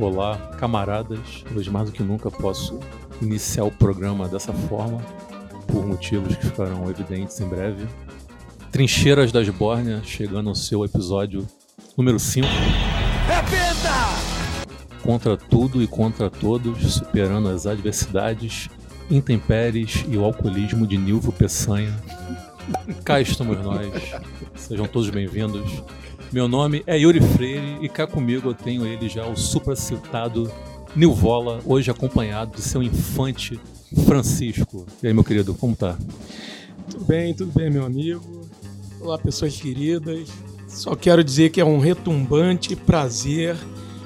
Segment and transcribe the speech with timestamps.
[0.00, 1.42] Olá, camaradas.
[1.56, 2.78] Hoje mais do que nunca posso
[3.20, 4.98] iniciar o programa dessa forma,
[5.66, 7.84] por motivos que ficarão evidentes em breve.
[8.70, 11.44] Trincheiras das Bórnia chegando ao seu episódio
[11.96, 12.46] número 5.
[15.02, 18.68] Contra tudo e contra todos, superando as adversidades,
[19.10, 21.92] intempéries e o alcoolismo de Nilvio Peçanha.
[23.04, 23.90] Cá estamos nós.
[24.54, 25.82] Sejam todos bem-vindos.
[26.30, 30.52] Meu nome é Yuri Freire e cá comigo eu tenho ele já, o supracitado
[30.94, 33.58] Nilvola, hoje acompanhado de seu infante
[34.04, 34.86] Francisco.
[35.02, 35.96] E aí, meu querido, como tá?
[36.90, 38.46] Tudo bem, tudo bem, meu amigo.
[39.00, 40.28] Olá, pessoas queridas.
[40.68, 43.56] Só quero dizer que é um retumbante prazer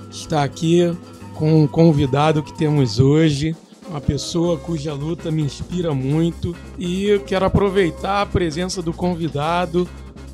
[0.09, 0.97] estar aqui
[1.35, 3.57] com o convidado que temos hoje,
[3.89, 9.89] uma pessoa cuja luta me inspira muito e quero aproveitar a presença do convidado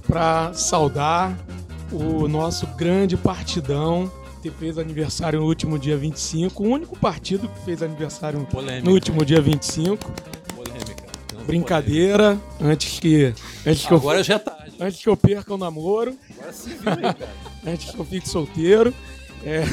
[0.07, 1.48] para saudar
[1.93, 4.11] o nosso grande partidão
[4.43, 8.87] que fez aniversário no último dia 25, o único partido que fez aniversário Polêmica.
[8.87, 10.13] no último dia 25.
[10.55, 11.09] Polêmica.
[11.47, 13.33] Brincadeira, antes que
[13.67, 14.73] antes que eu Agora já é tarde.
[14.79, 17.35] antes que eu perca o namoro, Agora se viu aí, cara.
[17.67, 18.93] antes que eu fique solteiro.
[19.45, 19.65] É...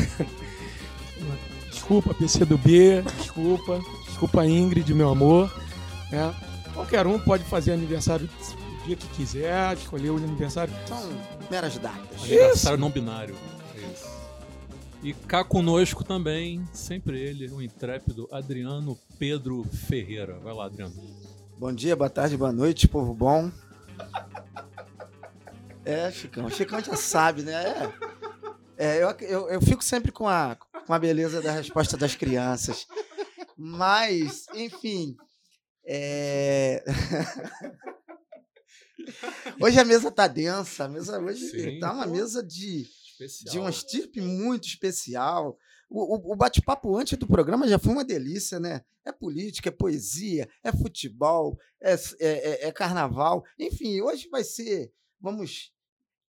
[1.69, 3.80] Desculpa, PC do B, desculpa.
[4.08, 5.53] Desculpa, Ingrid, meu amor.
[6.11, 6.31] É.
[6.73, 8.27] Qualquer um pode fazer aniversário
[8.86, 10.73] dia que quiser, escolher o aniversário.
[10.88, 11.00] São
[11.50, 12.22] meras datas.
[12.23, 13.36] Aniversário não binário.
[13.75, 14.05] É isso.
[15.03, 20.38] E cá conosco também, sempre ele, o intrépido Adriano Pedro Ferreira.
[20.39, 20.94] Vai lá, Adriano.
[21.58, 23.52] Bom dia, boa tarde, boa noite, povo bom.
[25.88, 26.49] É, Chicão.
[26.49, 27.53] Chicão já sabe, né?
[27.64, 27.94] É,
[28.77, 32.88] É, eu, eu, eu fico sempre com a, com a beleza da resposta das crianças.
[33.55, 35.16] Mas, enfim.
[35.86, 36.83] é,
[39.61, 40.86] hoje a mesa tá densa.
[40.86, 42.11] A mesa hoje Sim, tá uma pô.
[42.11, 43.52] mesa de, Especial.
[43.54, 45.58] de uma estirpe muito especial.
[45.89, 48.82] O, o- o bate-papo antes do programa já foi uma delícia, né?
[49.05, 53.44] É política, é poesia, é futebol, é, é- é- é carnaval.
[53.60, 54.92] Enfim, hoje vai ser.
[55.20, 55.71] Vamos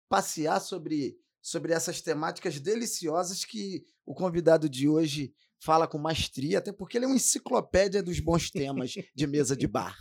[0.09, 6.73] passear sobre, sobre essas temáticas deliciosas que o convidado de hoje fala com maestria, até
[6.73, 9.97] porque ele é uma enciclopédia dos bons temas de mesa de bar.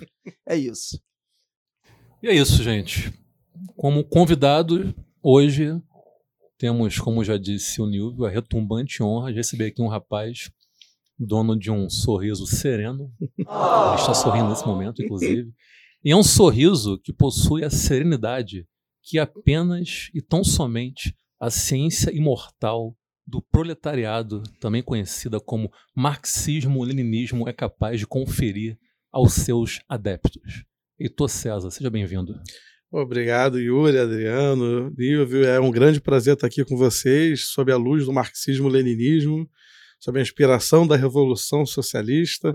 [0.45, 0.99] É isso.
[2.23, 3.11] E é isso, gente.
[3.75, 5.77] Como convidado, hoje
[6.57, 10.49] temos, como já disse o Nilvio, a retumbante honra de receber aqui um rapaz
[11.19, 13.11] dono de um sorriso sereno.
[13.19, 13.45] Ele
[13.99, 15.51] está sorrindo nesse momento, inclusive.
[16.01, 18.65] E é um sorriso que possui a serenidade
[19.01, 22.95] que apenas e tão somente a ciência imortal
[23.27, 28.79] do proletariado, também conhecida como marxismo-leninismo, é capaz de conferir
[29.11, 30.63] aos seus adeptos.
[31.03, 32.33] Heitor César, seja bem-vindo.
[32.89, 35.43] Obrigado, Yuri, Adriano, Nilvio.
[35.43, 39.45] É um grande prazer estar aqui com vocês, sob a luz do marxismo-leninismo,
[39.99, 42.53] sob a inspiração da Revolução Socialista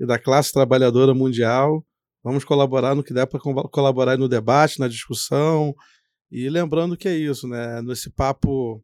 [0.00, 1.84] e da classe trabalhadora mundial.
[2.22, 5.74] Vamos colaborar no que der para colaborar no debate, na discussão.
[6.32, 7.82] E lembrando que é isso, né?
[7.82, 8.82] Nesse papo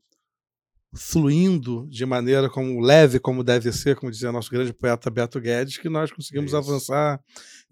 [0.94, 5.78] fluindo de maneira como leve como deve ser, como dizia nosso grande poeta Beto Guedes,
[5.78, 6.56] que nós conseguimos Isso.
[6.56, 7.20] avançar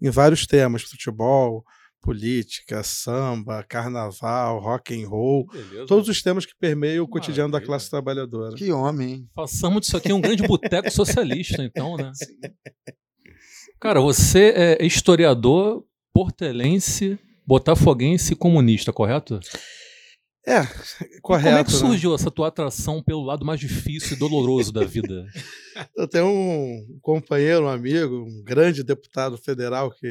[0.01, 1.63] em vários temas, futebol,
[2.01, 5.85] política, samba, carnaval, rock and roll, Beleza.
[5.85, 7.67] todos os temas que permeiam o cotidiano da Maravilha.
[7.67, 8.55] classe trabalhadora.
[8.55, 9.29] Que homem, hein?
[9.35, 12.11] Façamos disso aqui um grande boteco socialista, então, né?
[13.79, 19.39] Cara, você é historiador portelense, botafoguense e comunista, correto?
[20.47, 21.47] É, E correto.
[21.49, 21.77] como é que né?
[21.77, 25.25] surgiu essa tua atração pelo lado mais difícil e doloroso da vida?
[25.95, 30.07] Eu tenho um companheiro, um amigo, um grande deputado federal que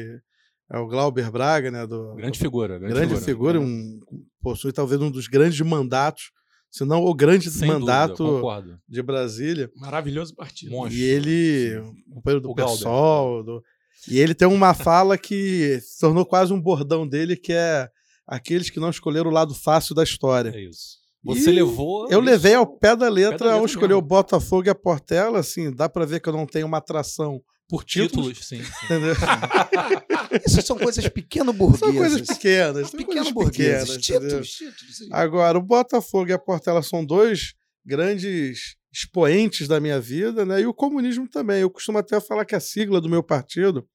[0.71, 2.77] é o Glauber Braga, né, do Grande figura.
[2.77, 3.99] Grande, grande figura, um,
[4.41, 6.31] possui talvez um dos grandes mandatos,
[6.69, 9.71] se não o grande Sem mandato dúvida, de Brasília.
[9.75, 10.71] Maravilhoso partido.
[10.71, 10.95] Monstro.
[10.95, 12.55] E ele, um companheiro do O.
[12.55, 13.63] PSOL, do-
[14.07, 17.89] e ele tem uma fala que se tornou quase um bordão dele, que é
[18.29, 20.49] aqueles que não escolheram o lado fácil da história.
[20.55, 20.99] É isso.
[21.23, 22.03] Você E levou.
[22.09, 23.99] Eu isso- levei ao pé da letra letra ao escolher mesmo.
[23.99, 27.41] o Botafogo e a Portela, assim, dá pra ver que eu não tenho uma atração
[27.67, 28.63] por títulos, títulos, sim.
[28.63, 28.69] sim.
[28.85, 29.13] entendeu?
[30.47, 31.79] Isso são coisas pequeno burguesas.
[31.79, 33.97] São coisas pequenas, são Pequeno coisas burgueses.
[33.97, 34.41] pequenas, entendeu?
[34.41, 35.11] Títulos, títulos.
[35.11, 37.53] Agora, o Botafogo e a Portela são dois
[37.85, 40.61] grandes expoentes da minha vida, né?
[40.61, 41.61] E o comunismo também.
[41.61, 43.87] Eu costumo até falar que a sigla do meu partido,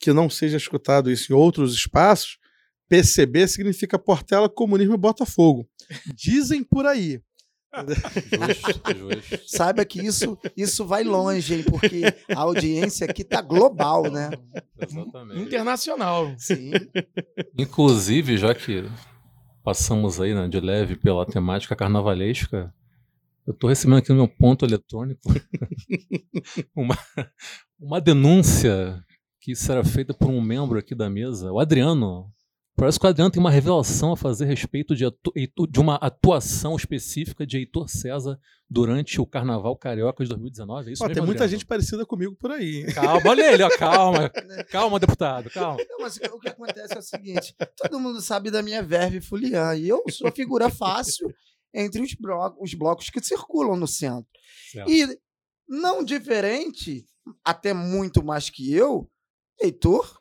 [0.00, 2.38] que não seja escutado isso em outros espaços,
[2.88, 5.68] PCB significa Portela, Comunismo e Botafogo.
[6.14, 7.20] Dizem por aí.
[7.84, 9.42] Justo, justo.
[9.46, 11.64] Saiba que isso, isso vai longe, hein?
[11.64, 12.02] Porque
[12.34, 14.30] a audiência aqui tá global, né?
[14.80, 15.42] Exatamente.
[15.42, 16.34] Internacional.
[16.38, 16.72] Sim.
[17.58, 18.88] Inclusive, já que
[19.62, 22.72] passamos aí né, de leve pela temática carnavalesca,
[23.46, 25.20] Eu estou recebendo aqui no meu ponto eletrônico
[26.74, 26.98] uma,
[27.78, 29.00] uma denúncia
[29.40, 32.28] que será feita por um membro aqui da mesa, o Adriano.
[32.76, 35.04] Parece que o Adriano tem uma revelação a fazer a respeito de,
[35.70, 38.38] de uma atuação específica de Heitor César
[38.68, 40.90] durante o Carnaval Carioca de 2019.
[40.90, 41.58] É isso Ó, mesmo, tem muita Adriano?
[41.60, 42.80] gente parecida comigo por aí.
[42.80, 42.86] hein?
[42.92, 44.30] Calma, olha ele, ó, calma.
[44.70, 45.78] Calma, deputado, calma.
[45.88, 49.74] Não, mas o que acontece é o seguinte: todo mundo sabe da minha verve fulian,
[49.74, 51.32] e eu sou figura fácil
[51.72, 54.28] entre os, blo os blocos que circulam no centro.
[54.70, 54.90] Certo.
[54.90, 55.18] E
[55.66, 57.06] não diferente,
[57.42, 59.08] até muito mais que eu,
[59.62, 60.20] Heitor,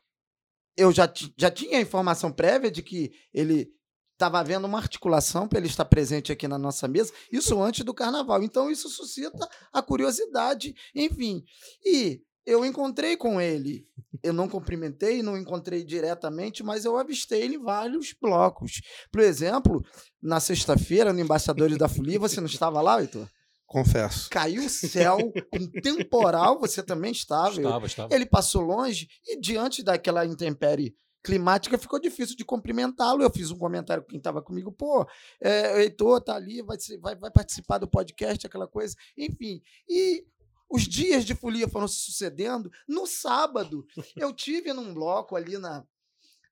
[0.77, 3.73] eu já, já tinha informação prévia de que ele
[4.13, 7.93] estava havendo uma articulação para ele estar presente aqui na nossa mesa, isso antes do
[7.93, 8.41] carnaval.
[8.43, 11.43] Então, isso suscita a curiosidade, enfim.
[11.85, 13.85] E eu encontrei com ele.
[14.23, 18.81] Eu não cumprimentei, não encontrei diretamente, mas eu avistei ele em vários blocos.
[19.11, 19.83] Por exemplo,
[20.21, 23.27] na sexta-feira, no Embaixadores da Folia, você não estava lá, Heitor?
[23.65, 24.29] Confesso.
[24.29, 25.17] Caiu o céu,
[25.53, 27.55] um temporal, você também estava.
[27.55, 28.13] Estava, estava.
[28.13, 33.23] ele passou longe e, diante daquela intempérie climática, ficou difícil de cumprimentá-lo.
[33.23, 35.07] Eu fiz um comentário com quem estava comigo, pô,
[35.41, 38.95] é, o Heitor tá ali, vai, vai, vai participar do podcast, aquela coisa.
[39.17, 40.23] Enfim, e
[40.69, 42.71] os dias de folia foram se sucedendo.
[42.87, 43.85] No sábado,
[44.15, 45.83] eu tive num bloco ali na,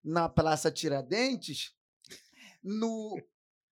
[0.04, 1.74] na Praça Tiradentes,
[2.64, 3.16] no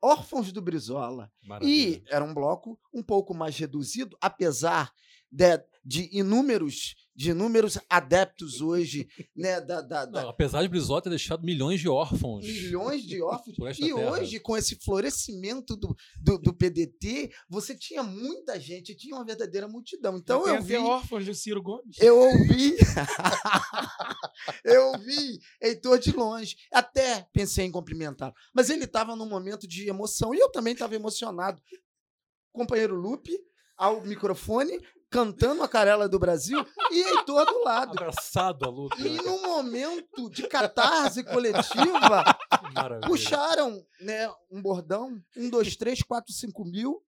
[0.01, 1.31] Órfãos do Brizola.
[1.43, 1.97] Maravilha.
[1.97, 4.91] E era um bloco um pouco mais reduzido, apesar
[5.31, 11.01] de, de inúmeros de inúmeros adeptos hoje, né, da, da- da- Não, apesar de Brizola
[11.01, 12.45] ter deixado milhões de órfãos.
[12.45, 13.55] milhões de órfãos.
[13.79, 14.11] E terra.
[14.11, 19.67] hoje, com esse florescimento do, do, do PDT, você tinha muita gente, tinha uma verdadeira
[19.67, 20.17] multidão.
[20.17, 21.97] Então Tem eu vi, órfãos do Ciro Gomes.
[21.99, 22.75] eu ouvi,
[24.63, 26.55] eu ouvi Heitor de longe.
[26.71, 28.33] Até pensei em cumprimentá-lo.
[28.53, 31.61] Mas ele estava num momento de emoção e eu também estava emocionado.
[32.51, 33.31] Companheiro Lupe,
[33.77, 34.79] ao microfone,
[35.11, 37.91] cantando a Carela do Brasil e Heitor do lado.
[37.91, 38.95] Abraçado a luta.
[38.97, 42.23] E num momento de catarse coletiva,
[42.73, 43.07] Maravilha.
[43.07, 47.03] puxaram né, um bordão, um, dois, três, quatro, cinco mil.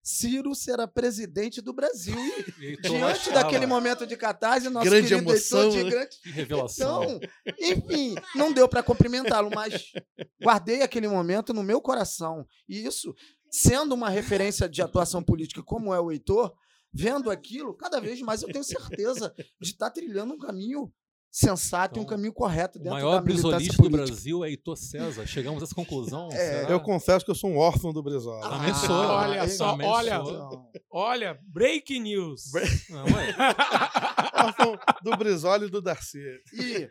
[0.00, 2.16] Ciro será presidente do Brasil.
[2.60, 5.90] E, diante daquele momento de catarse, nosso Grande querido emoção, Heitor de né?
[5.90, 7.02] grande revelação.
[7.02, 7.20] então,
[7.58, 9.92] enfim, não deu para cumprimentá-lo, mas
[10.40, 12.46] guardei aquele momento no meu coração.
[12.66, 13.14] E isso,
[13.50, 16.54] sendo uma referência de atuação política como é o Heitor,
[16.92, 20.92] vendo aquilo, cada vez mais eu tenho certeza de estar trilhando um caminho
[21.30, 23.90] sensato e um Então, caminho correto o dentro maior da militância brisolista do.
[23.90, 25.26] Brasil é Heitor César.
[25.26, 26.28] Chegamos a essa conclusão.
[26.32, 26.72] É?
[26.72, 28.46] Eu confesso que eu sou um órfão do Brizola.
[28.46, 28.96] Ah, Também sou.
[28.96, 30.24] olha aí só, olha.
[30.24, 30.70] sou.
[30.90, 32.44] Olha, break news.
[32.88, 33.34] Não, é.
[34.42, 36.18] órfão do Brizola e do Darcy.
[36.54, 36.88] E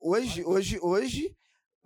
[0.00, 1.36] hoje, hoje, hoje,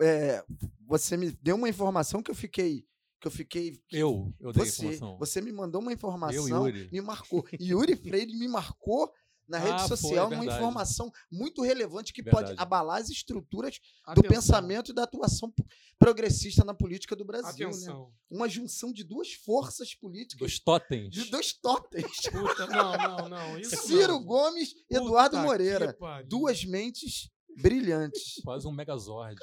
[0.01, 0.43] é,
[0.87, 2.85] você me deu uma informação que eu fiquei.
[3.19, 3.79] Que eu fiquei.
[3.91, 5.17] Eu, eu dei Você, informação.
[5.17, 6.89] você me mandou uma Eu, informação, Yuri.
[6.91, 7.45] me marcou.
[7.59, 9.11] Yuri Freire me marcou
[9.47, 12.47] na rede Ah, foi, social é uma informação muito relevante que Verdade.
[12.49, 15.53] pode abalar as estruturas do Atenção, pensamento e da atuação
[15.99, 17.69] progressista na política do Brasil.
[17.69, 17.93] Né?
[18.29, 21.09] Uma junção de duas forças políticas, Dos totens.
[21.09, 22.11] de dois totens.
[22.31, 23.57] Puta, não, não, não.
[23.61, 24.23] Isso Ciro não.
[24.25, 25.95] Gomes e Eduardo Moreira.
[26.27, 28.41] Duas mentes brilhantes.
[28.43, 29.39] Quase um megazord.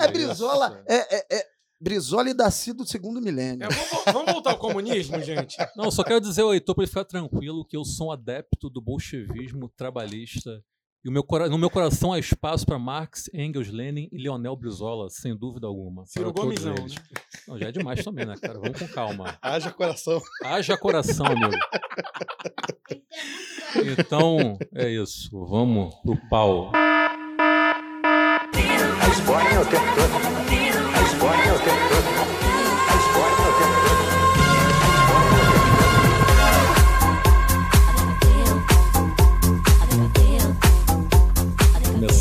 [0.00, 1.46] É Brizola, é, é, é
[1.82, 3.66] Brizola e Daci do segundo milênio.
[3.66, 5.56] É, vamos, vamos voltar ao comunismo, gente?
[5.76, 8.70] Não, só quero dizer ao Heitor para ele ficar tranquilo que eu sou um adepto
[8.70, 10.62] do bolchevismo trabalhista.
[11.04, 15.10] E o meu, no meu coração há espaço para Marx, Engels, Lenin e Leonel Brizola,
[15.10, 16.06] sem dúvida alguma.
[16.06, 16.94] Ciro todos Gomes não, né?
[17.48, 18.60] Não, já é demais também, né, cara?
[18.60, 19.36] Vamos com calma.
[19.42, 20.22] Haja coração.
[20.44, 21.50] Haja coração, amigo.
[23.98, 25.28] Então, é isso.
[25.32, 26.70] Vamos pro pau.
[29.02, 30.42] A esbórnia o tempo todo.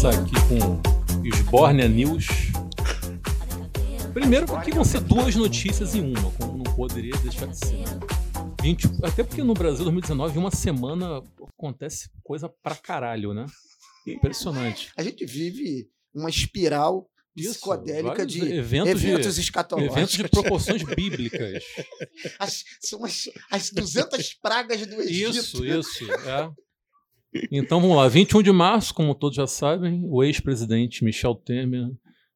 [0.02, 2.28] Começar aqui com Esbórnia News.
[4.14, 7.86] Primeiro, porque vão ser duas notícias em uma, como não poderia deixar de ser.
[8.62, 11.24] 20, até porque no Brasil, 2019, em uma semana
[11.58, 13.48] acontece coisa pra caralho, né?
[14.08, 14.92] Impressionante.
[14.96, 19.98] A gente vive uma espiral psicodélica de eventos eventos, de- escatológicos.
[19.98, 21.64] Eventos de proporções bíblicas.
[22.40, 25.32] As- são as, as 200 pragas do Egito.
[25.38, 26.12] Isso, isso.
[26.12, 26.52] É.
[27.52, 31.88] Então vamos lá, 21 de março, como todos já sabem, o ex-presidente Michel Temer,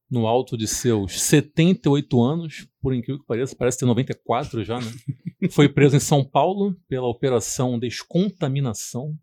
[0.10, 4.90] no alto de seus 78 anos, por incrível que pareça, parece ter 94 já, né?
[5.52, 9.14] Foi preso em São Paulo pela Operação Descontaminação,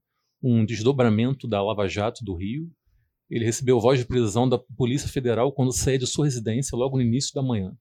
[0.42, 2.68] um desdobramento da Lava Jato do Rio.
[3.34, 7.02] Ele recebeu voz de prisão da Polícia Federal quando saía de sua residência logo no
[7.02, 7.74] início da manhã.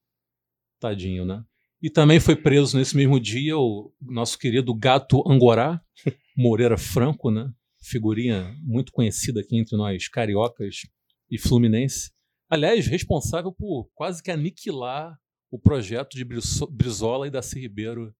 [0.80, 1.44] Tadinho, né?
[1.82, 5.82] E também foi preso nesse mesmo dia o nosso querido gato Angorá,
[6.38, 7.52] Moreira Franco, né?
[7.84, 10.84] Figurinha muito conhecida aqui entre nós cariocas
[11.30, 12.12] e fluminense.
[12.50, 15.18] Aliás, responsável por quase que aniquilar
[15.52, 18.14] o projeto de Brizo- Brizola e Darcy Ribeiro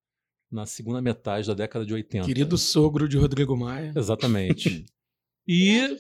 [0.52, 2.26] na segunda metade da década de 80.
[2.26, 3.94] Querido sogro de Rodrigo Maia.
[3.96, 4.86] Exatamente.
[5.48, 5.98] E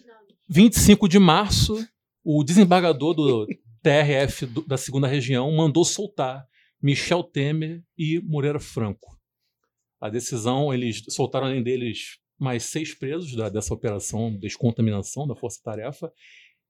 [0.54, 1.78] 25 de março,
[2.24, 3.48] o desembargador do
[3.82, 6.46] TRF do- da segunda região mandou soltar
[6.82, 9.18] Michel Temer e Moreira Franco.
[10.02, 15.36] A decisão, eles soltaram além deles mais seis presos da- dessa operação de descontaminação da
[15.36, 16.12] Força Tarefa.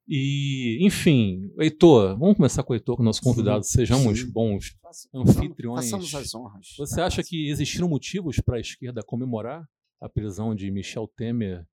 [0.07, 3.63] E, enfim, Heitor, vamos começar com o Heitor, com o nosso convidado.
[3.65, 4.31] Sejamos sim.
[4.31, 4.77] bons
[5.13, 5.85] anfitriões.
[5.89, 6.67] Façamos as honras.
[6.77, 9.67] Você acha que existiram motivos para a esquerda comemorar
[9.99, 11.65] a prisão de Michel Temer,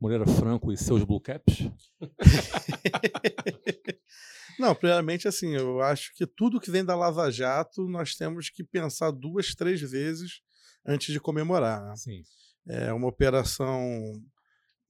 [0.00, 1.70] Moreira Franco e seus Blue Caps?
[4.58, 8.64] Não, primeiramente, assim, eu acho que tudo que vem da Lava Jato nós temos que
[8.64, 10.40] pensar duas, três vezes
[10.86, 11.84] antes de comemorar.
[11.84, 11.94] né?
[11.96, 12.22] Sim.
[12.66, 13.82] É uma operação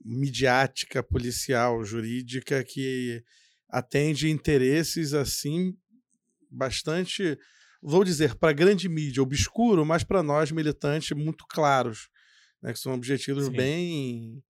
[0.04, 3.22] midiática, policial, jurídica que
[3.68, 5.76] atende interesses assim
[6.50, 7.38] bastante,
[7.82, 12.08] vou dizer, para a grande mídia obscuro, mas para nós militantes muito claros,
[12.62, 13.52] né, que são objetivos Sim.
[13.52, 14.42] bem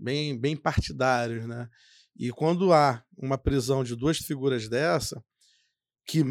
[0.00, 1.68] bem bem partidários, né?
[2.16, 5.22] E quando há uma prisão de duas figuras dessa,
[6.06, 6.24] que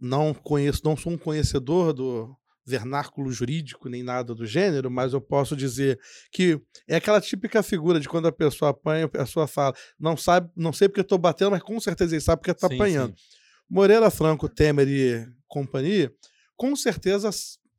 [0.00, 5.20] não conheço, não sou um conhecedor do vernáculo jurídico nem nada do gênero, mas eu
[5.20, 5.98] posso dizer
[6.32, 10.50] que é aquela típica figura de quando a pessoa apanha, a pessoa fala, não sabe,
[10.56, 13.14] não sei porque estou batendo, mas com certeza ele sabe porque está apanhando.
[13.16, 13.24] sim.
[13.68, 16.12] Moreira Franco, Temer e companhia,
[16.56, 17.30] com certeza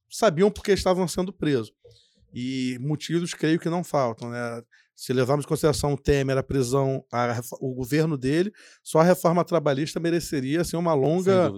[0.09, 1.71] sabiam porque estavam sendo presos.
[2.33, 4.29] E motivos, creio que não faltam.
[4.29, 4.61] Né?
[4.95, 9.43] Se levarmos em consideração o Temer, a prisão, a o governo dele, só a reforma
[9.43, 11.51] trabalhista mereceria assim, uma longa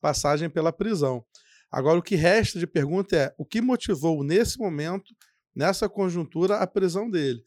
[0.00, 1.24] passagem pela prisão.
[1.70, 5.14] Agora, o que resta de pergunta é o que motivou, nesse momento,
[5.54, 7.42] nessa conjuntura, a prisão dele?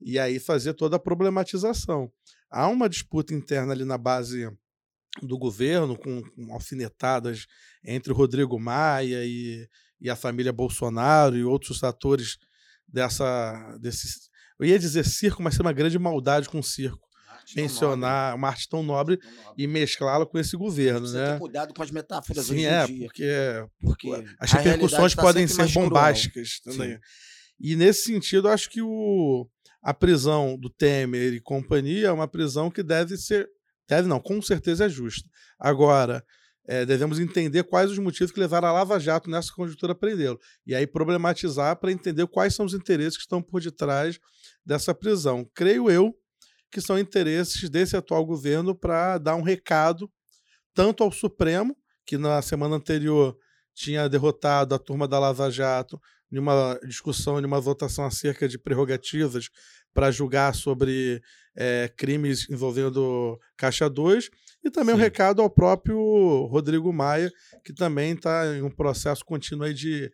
[0.00, 2.12] E aí fazer toda a problematização.
[2.48, 4.48] Há uma disputa interna ali na base
[5.22, 7.46] do governo, com, com alfinetadas
[7.84, 9.68] entre o Rodrigo Maia e,
[10.00, 12.38] e a família Bolsonaro e outros atores
[12.86, 13.76] dessa.
[13.80, 17.04] Desse, eu ia dizer circo, mas seria uma grande maldade com o circo.
[17.28, 19.62] Arte Mencionar uma arte tão nobre nobre, tão nobre.
[19.62, 21.32] e mesclá-la com esse governo, né?
[21.32, 22.98] ter cuidado com as metáforas Sim, hoje é, dia.
[23.06, 25.88] porque Porque as repercussões tá podem ser cruel.
[25.88, 26.98] bombásticas também.
[27.60, 29.46] E nesse sentido, acho que o,
[29.82, 33.46] a prisão do Temer e companhia é uma prisão que deve ser.
[33.86, 35.28] Deve não, com certeza é justa.
[35.58, 36.24] Agora,
[36.66, 40.38] eh, devemos entender quais os motivos que levaram a Lava Jato nessa conjuntura a prendê-lo.
[40.66, 44.18] E aí problematizar para entender quais são os interesses que estão por detrás
[44.64, 45.48] dessa prisão.
[45.54, 46.14] Creio eu
[46.70, 50.10] que são interesses desse atual governo para dar um recado
[50.74, 53.36] tanto ao Supremo, que na semana anterior
[53.74, 56.00] tinha derrotado a turma da Lava Jato
[56.32, 59.48] em uma discussão, em uma votação acerca de prerrogativas
[59.92, 61.22] para julgar sobre
[61.56, 64.28] eh, crimes envolvendo Caixa 2,
[64.64, 65.04] e também um Sim.
[65.04, 65.96] recado ao próprio
[66.46, 67.30] Rodrigo Maia,
[67.64, 70.10] que também está em um processo contínuo aí de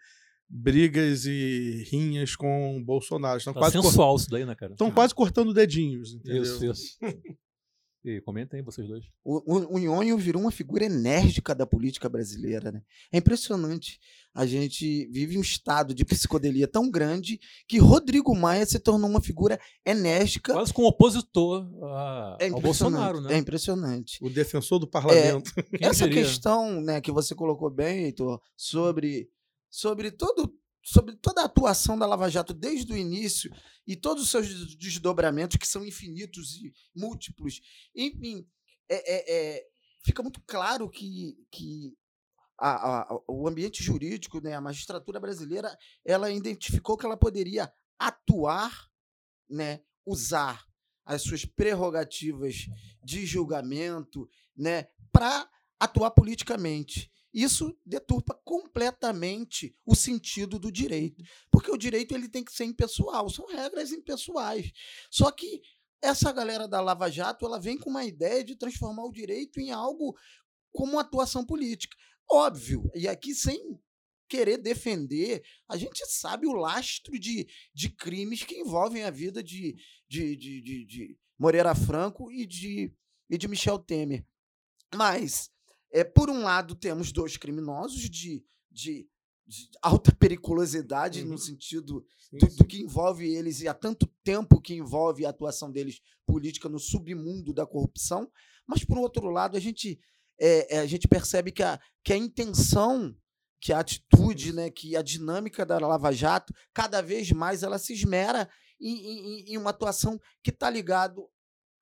[0.52, 3.38] brigas e rinhas com o Bolsonaro.
[3.38, 4.72] Estão Tá quase, cor- sensual isso daí, né, cara?
[4.72, 6.42] estão quase cortando dedinhos, entendeu?
[6.42, 6.96] Isso, isso.
[8.02, 9.04] E aí, comentem vocês dois.
[9.22, 12.80] O, o, o Nhonho virou uma figura enérgica da política brasileira, né?
[13.12, 13.98] É impressionante.
[14.34, 17.38] A gente vive um estado de psicodelia tão grande
[17.68, 20.54] que Rodrigo Maia se tornou uma figura enérgica.
[20.54, 22.62] Quase como opositor a, É ao impressionante.
[22.62, 23.34] Bolsonaro, né?
[23.34, 24.18] É impressionante.
[24.22, 25.52] O defensor do parlamento.
[25.54, 26.22] Quem Essa diria?
[26.22, 29.28] questão né, que você colocou bem, Heitor, sobre,
[29.70, 33.50] sobre, todo, sobre toda a atuação da Lava Jato desde o início
[33.86, 37.60] e todos os seus des- desdobramentos, que são infinitos e múltiplos,
[37.94, 38.46] enfim,
[38.88, 39.66] é, é- é,
[40.04, 41.96] fica muito claro que, que
[42.58, 48.90] a- a- o ambiente jurídico, né, a magistratura brasileira, ela identificou que ela poderia atuar,
[49.48, 50.66] né, usar
[51.04, 52.66] as suas prerrogativas
[53.02, 55.48] de julgamento, né, para
[55.78, 57.10] atuar politicamente.
[57.32, 63.28] Isso deturpa completamente o sentido do direito, porque o direito ele tem que ser impessoal,
[63.28, 64.72] são regras impessoais.
[65.10, 65.62] Só que
[66.02, 69.70] essa galera da Lava Jato, ela vem com uma ideia de transformar o direito em
[69.70, 70.16] algo
[70.72, 71.96] como atuação política.
[72.28, 73.78] Óbvio, e aqui sem
[74.28, 79.76] querer defender, a gente sabe o lastro de, de crimes que envolvem a vida de,
[80.08, 82.94] de, de, de, de Moreira Franco e de,
[83.28, 84.24] e de Michel Temer.
[84.94, 85.50] Mas,
[85.92, 89.08] é, por um lado, temos dois criminosos de, de,
[89.46, 91.30] de alta periculosidade, Uhum.
[91.30, 95.70] no sentido do, do que envolve eles e há tanto tempo que envolve a atuação
[95.70, 98.30] deles política no submundo da corrupção.
[98.66, 99.98] Mas, por outro lado, a gente,
[100.38, 103.14] é, é, a gente percebe que a, que a intenção
[103.62, 107.92] que a atitude, né, que a dinâmica da Lava Jato, cada vez mais ela se
[107.92, 108.48] esmera
[108.80, 111.28] em, em- em uma atuação que está ligado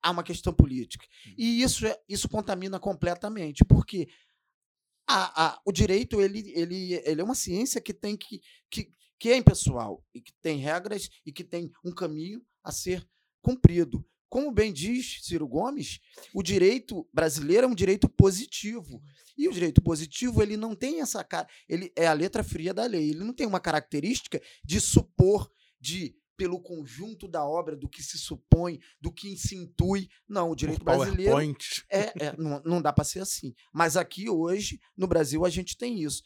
[0.01, 1.05] a uma questão política.
[1.37, 4.07] E isso, é, isso contamina completamente, porque
[5.07, 9.29] a- a- o direito ele, ele, ele é uma ciência que tem que, que, que
[9.29, 13.07] é impessoal e que tem regras e que tem um caminho a ser
[13.41, 14.05] cumprido.
[14.29, 15.99] Como bem diz Ciro Gomes,
[16.33, 19.01] o direito brasileiro é um direito positivo.
[19.35, 22.85] E o direito positivo, ele não tem essa cara, ele é a letra fria da
[22.85, 23.09] lei.
[23.09, 28.17] Ele não tem uma característica de supor, de pelo conjunto da obra, do que se
[28.17, 30.07] supõe, do que se intui.
[30.25, 31.83] Não, o direito Por brasileiro PowerPoint.
[31.91, 33.53] é, é, não, não dá para ser assim.
[33.73, 36.23] Mas aqui hoje, no Brasil, a gente tem isso.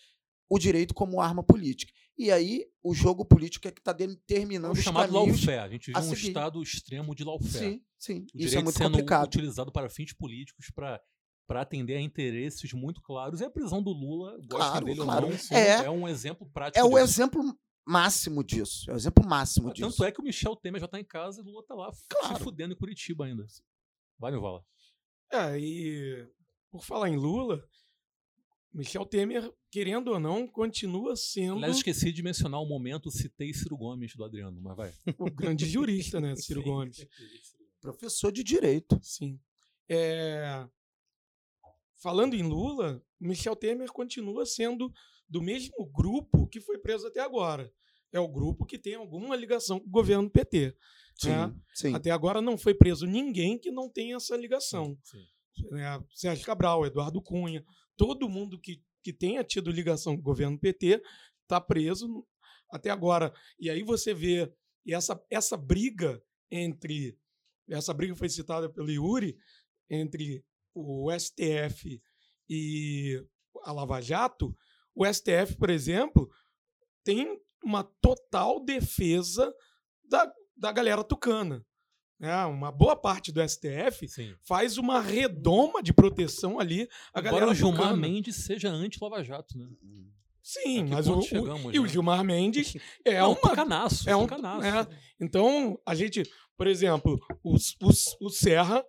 [0.48, 1.92] O direito como arma política.
[2.16, 5.58] E aí, o jogo político é que está É determinando o os chamado lawfare.
[5.58, 6.28] A gente vive a um seguir.
[6.28, 7.52] estado extremo de lawfare.
[7.52, 8.14] Sim, sim.
[8.20, 9.26] O Isso é direito muito sendo complicado.
[9.26, 11.02] utilizado para fins políticos, para
[11.46, 13.42] para atender a interesses muito claros.
[13.42, 15.26] E a prisão do Lula, gostem Claro, dele claro.
[15.28, 15.86] ou não, É.
[15.86, 17.00] é um exemplo prático É o disso.
[17.04, 17.44] exemplo
[17.86, 18.90] máximo disso.
[18.90, 19.90] É o exemplo máximo disso.
[19.90, 21.92] Tanto é que o Michel Temer já está em casa e o Lula está lá
[22.10, 22.38] Claro.
[22.38, 23.46] se fudendo em Curitiba ainda.
[24.18, 24.66] Vai, meu Vala.
[25.32, 26.28] É, e
[26.72, 27.68] por falar em Lula,
[28.72, 33.78] Michel Temer, querendo ou não, continua sendo Aliás, esqueci de mencionar o momento, citei Ciro
[33.78, 34.94] Gomes do Adriano, mas vai.
[35.20, 36.68] o grande jurista, né, Ciro Sim.
[36.70, 37.08] Gomes.
[37.82, 39.00] Professor de direito.
[39.02, 39.40] Sim.
[39.90, 40.68] É,
[42.04, 44.92] Falando em Lula, Michel Temer continua sendo
[45.34, 47.74] do mesmo grupo que foi preso até agora.
[48.12, 50.78] É o grupo que tem alguma ligação com o governo PT.
[51.20, 51.56] Sim, né?
[51.74, 51.96] sim.
[51.96, 54.96] Até agora não foi preso ninguém que não tem essa ligação.
[55.04, 55.26] Sim.
[55.72, 57.66] né, Sérgio Cabral, Eduardo Cunha,
[57.98, 61.02] todo mundo que, que tenha tido ligação com o governo PT
[61.42, 62.24] está preso
[62.70, 63.34] até agora.
[63.60, 64.54] E aí você vê
[64.86, 67.18] e essa, essa briga entre.
[67.68, 69.36] Essa briga foi citada pelo Yuri
[69.90, 72.00] entre o STF
[72.48, 73.26] e
[73.64, 74.56] a Lava Jato.
[74.96, 76.30] O STF, por exemplo,
[77.04, 79.54] tem uma total defesa
[80.08, 81.66] da, da galera tucana.
[82.20, 82.46] né?
[82.46, 84.36] Uma boa parte do STF Sim.
[84.48, 87.98] faz uma redoma de proteção ali a Agora galera o Gilmar tucana.
[87.98, 89.68] Mendes seja anti-Lava Jato, né?
[90.42, 91.88] Sim, mas o, chegamos, e o né?
[91.90, 92.74] Gilmar Mendes
[93.06, 94.66] é Não, uma tucanaço, é um- tucanaço.
[94.68, 95.00] é.
[95.20, 96.24] Então, a gente,
[96.58, 97.90] por exemplo, o, o,
[98.26, 98.84] o Serra,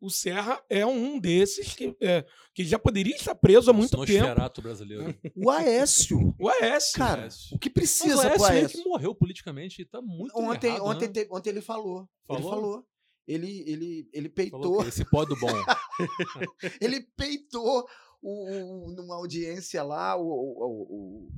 [0.00, 4.00] o Serra é um desses que, é, que já poderia estar preso há muito tempo.
[4.20, 5.14] Nosferato brasileiro.
[5.34, 6.34] O Aécio.
[6.38, 6.98] O Aécio.
[6.98, 7.56] Cara, Aécio.
[7.56, 8.82] o que Mas precisa o pro Aécio Aécio?
[8.82, 11.12] que morreu politicamente e tá muito Ontem, errado, ontem, né?
[11.12, 12.08] te- ontem ele falou.
[12.28, 12.50] Ele Falou?
[12.50, 12.86] falou.
[13.26, 14.34] Ele, ele, ele Falou
[14.76, 14.86] peitou.
[14.88, 15.48] esse pó do bom.
[16.80, 17.86] ele peitou
[18.22, 21.28] o, o- numa audiência lá, o, o,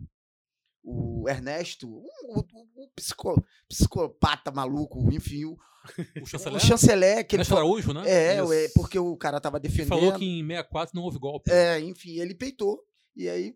[0.82, 2.06] o, Ernesto, o,
[2.40, 5.52] o- o psico- psicopata maluco, enfim, o,
[6.20, 6.60] O o chanceler?
[6.60, 7.64] chanceler que ele falou.
[7.64, 8.02] Araújo, né?
[8.08, 8.52] É, Isso.
[8.52, 9.88] é, porque o cara tava Ele defendendo.
[9.88, 11.50] falou que em 64 não houve golpe.
[11.50, 12.82] É, enfim, ele peitou.
[13.16, 13.54] E aí,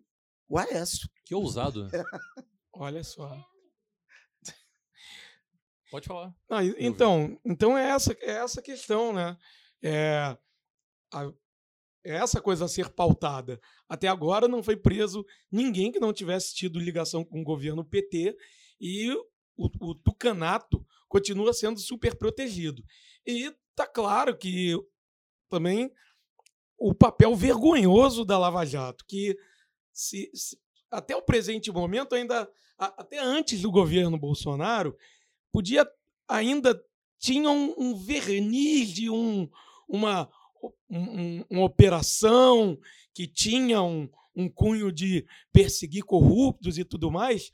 [0.49, 1.07] o Aécio.
[1.25, 1.87] Que ousado.
[2.73, 3.37] Olha só.
[5.91, 6.33] Pode falar.
[6.49, 9.37] Ah, então, então é essa, é essa questão, né?
[9.83, 10.35] É,
[11.13, 11.31] a- é
[12.03, 13.59] essa coisa a ser pautada.
[13.87, 18.35] Até agora não foi preso ninguém que não tivesse tido ligação com o governo PT
[18.79, 19.11] e
[19.55, 22.83] o, o tucanato continua sendo super protegido.
[23.25, 24.75] E tá claro que
[25.49, 25.91] também
[26.77, 29.37] o papel vergonhoso da Lava Jato, que
[29.91, 30.57] se- se-
[30.91, 34.97] até o presente momento, ainda até antes do governo Bolsonaro,
[35.51, 35.87] podia
[36.27, 36.79] ainda
[37.19, 39.47] tinha um, um verniz de um,
[39.87, 40.29] uma,
[40.89, 42.77] um- um- uma operação
[43.13, 47.49] que tinha um, um cunho de perseguir corruptos e tudo mais,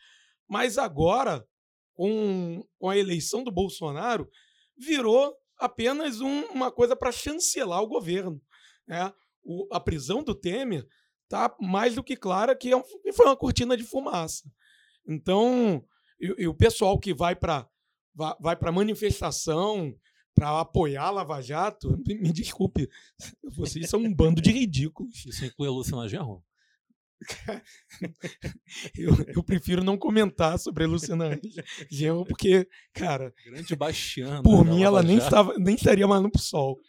[0.47, 1.45] mas agora,
[1.93, 4.29] com, com a eleição do Bolsonaro,
[4.77, 8.41] virou apenas um- uma coisa para chancelar o governo.
[8.87, 9.13] né?
[9.43, 10.83] O- a prisão do Temer
[11.25, 14.49] está mais do que clara que, é um- foi uma cortina de fumaça.
[15.07, 15.85] Então,
[16.19, 17.67] e, e o pessoal que vai para
[18.15, 19.93] vai, vai para manifestação
[20.39, 22.89] para apoiar a Lava Jato, me, desculpe,
[23.43, 25.25] vocês são um bando de ridículos.
[25.25, 26.41] Isso inclui a Luciana Genro?
[28.95, 31.37] Eu, eu prefiro não comentar sobre a Luciana
[31.91, 34.41] Genro, porque, cara, Grande bastiana.
[34.41, 36.79] por da mim ela nem, estava, nem estaria mais no sol.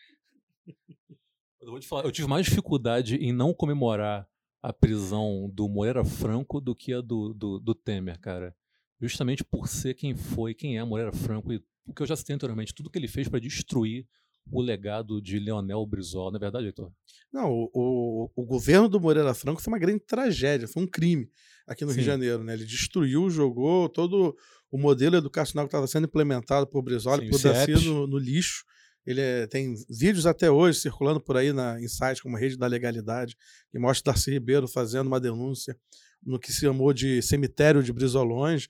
[1.61, 4.29] Eu vou te falar, eu tive mais dificuldade em não comemorar
[4.63, 8.55] a prisão do Moreira Franco do que a do, do, do Temer, cara.
[9.01, 12.35] Justamente por ser quem foi, quem é Moreira Franco e o que eu já citei
[12.35, 14.07] anteriormente, tudo que ele fez para destruir
[14.51, 16.31] o legado de Leonel Brizola.
[16.31, 16.91] Não é verdade, Heitor?
[17.33, 21.29] Não, o, o, o governo do Moreira Franco foi uma grande tragédia, foi um crime
[21.67, 22.11] aqui no Rio de Sim.
[22.11, 22.45] Janeiro.
[22.45, 22.55] Né?
[22.55, 24.37] Ele destruiu, jogou todo
[24.71, 27.41] o modelo educacional que estava sendo implementado por Brizola Sim, e por.
[27.41, 28.65] Daci no, no lixo.
[29.07, 32.67] Ele é- tem vídeos até hoje circulando por aí na, em sites como Rede da
[32.67, 33.37] Legalidade,
[33.71, 35.77] que mostra Darcy Ribeiro fazendo uma denúncia
[36.23, 38.69] no que se chamou de cemitério de Brizolões.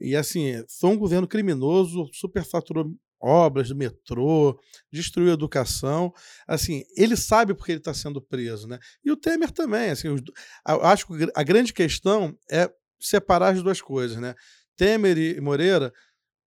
[0.00, 4.58] E assim, foi um governo criminoso, superfaturou obras do metrô,
[4.90, 6.12] destruiu a educação.
[6.48, 8.78] Assim, ele sabe porque ele está sendo preso, né?
[9.04, 9.90] E o Temer também.
[9.90, 10.22] Assim, os,
[10.64, 14.34] acho que a grande questão é separar as duas coisas, né?
[14.76, 15.92] Temer e Moreira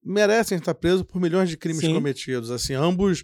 [0.03, 1.93] merecem estar presos por milhões de crimes Sim.
[1.93, 2.51] cometidos.
[2.51, 3.23] Assim, ambos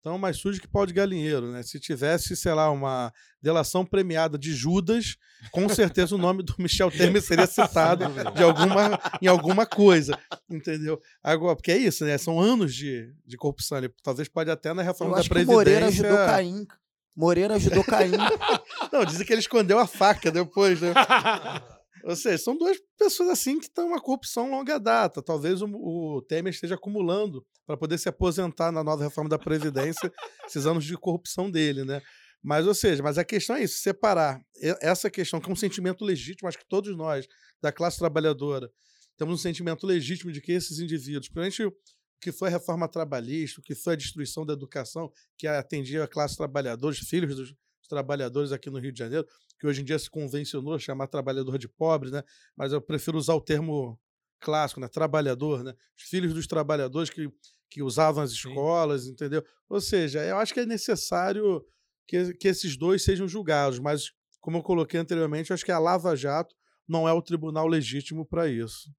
[0.00, 1.62] estão mais sujos que pau de galinheiro, né?
[1.62, 5.16] Se tivesse, sei lá, uma delação premiada de Judas,
[5.52, 11.00] com certeza o nome do Michel Temer seria citado de alguma, em alguma coisa, entendeu?
[11.22, 12.16] Agora, porque é isso, né?
[12.16, 13.78] São anos de, de corrupção.
[13.78, 15.44] Ele talvez pode até na reforma Eu da acho que.
[15.44, 16.66] Moreira ajudou Caim.
[17.14, 18.12] Moreira ajudou Caim.
[18.90, 20.94] Não, dizem que ele escondeu a faca depois, né?
[22.04, 25.22] Ou seja, são duas pessoas assim que estão uma corrupção longa data.
[25.22, 30.12] Talvez o, o Temer esteja acumulando para poder se aposentar na nova reforma da Previdência
[30.46, 32.00] esses anos de corrupção dele, né?
[32.42, 34.40] Mas, ou seja, mas a questão é isso, separar
[34.80, 37.26] essa questão, que é um sentimento legítimo, acho que todos nós,
[37.60, 38.70] da classe trabalhadora,
[39.18, 41.72] temos um sentimento legítimo de que esses indivíduos, principalmente o
[42.18, 46.08] que foi a reforma trabalhista, o que foi a destruição da educação, que atendia a
[46.08, 47.54] classe trabalhadora, os filhos dos
[47.90, 49.26] trabalhadores aqui no Rio de Janeiro,
[49.58, 52.22] que hoje em dia se convencionou chamar trabalhador de pobre, né?
[52.56, 54.00] mas eu prefiro usar o termo
[54.40, 54.88] clássico, né?
[54.88, 55.74] trabalhador, né?
[55.96, 57.30] os filhos dos trabalhadores que,
[57.68, 59.44] que usavam as escolas, entendeu?
[59.68, 61.62] Ou seja, eu acho que é necessário
[62.06, 65.78] que, que esses dois sejam julgados, mas como eu coloquei anteriormente, eu acho que a
[65.78, 66.54] Lava Jato
[66.88, 68.90] não é o tribunal legítimo para isso.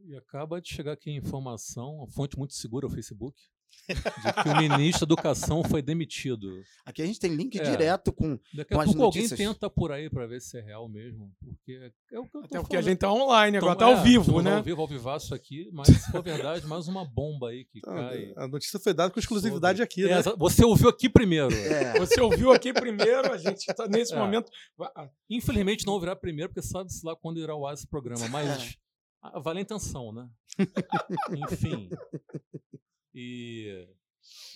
[0.00, 3.40] E acaba de chegar aqui a informação, uma fonte muito segura, o Facebook,
[3.86, 6.62] de que o ministro da Educação foi demitido.
[6.86, 7.62] Aqui a gente tem link É.
[7.62, 8.38] direto com.
[8.54, 12.18] Daqui a pouco alguém tenta por aí para ver se é real mesmo, porque é
[12.18, 12.84] o que eu tô Até porque a falando.
[12.84, 14.56] gente tá online, agora Então, tá ao é, vivo, estamos né?
[14.56, 17.94] Ao vivo, ao vivaço aqui, mas se for verdade, mais uma bomba aí que Então,
[17.94, 18.32] cai.
[18.36, 20.18] a notícia foi dada com exclusividade sobre- aqui, É, né?
[20.20, 21.52] exa- você ouviu aqui primeiro.
[21.54, 24.18] É, Você ouviu aqui primeiro, a gente está nesse É.
[24.18, 24.50] momento.
[24.96, 28.76] Ah, Infelizmente não ouvirá primeiro, porque sabe-se lá quando irá ao ar esse programa, mas
[29.34, 29.40] É.
[29.40, 30.28] vale a intenção, né?
[31.50, 31.88] Enfim.
[33.14, 33.86] E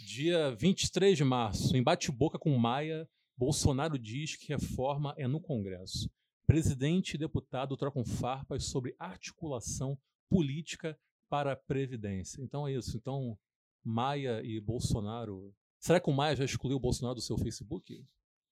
[0.04, 6.10] dia 23 de março, em bate-boca com Maia, Bolsonaro diz que reforma é no Congresso.
[6.44, 9.96] Presidente e deputado trocam farpas sobre articulação
[10.28, 12.42] política para a Previdência.
[12.42, 12.96] Então é isso.
[12.96, 13.38] Então,
[13.84, 15.54] Maia e Bolsonaro.
[15.78, 18.04] Será que o Maia já excluiu o Bolsonaro do seu Facebook?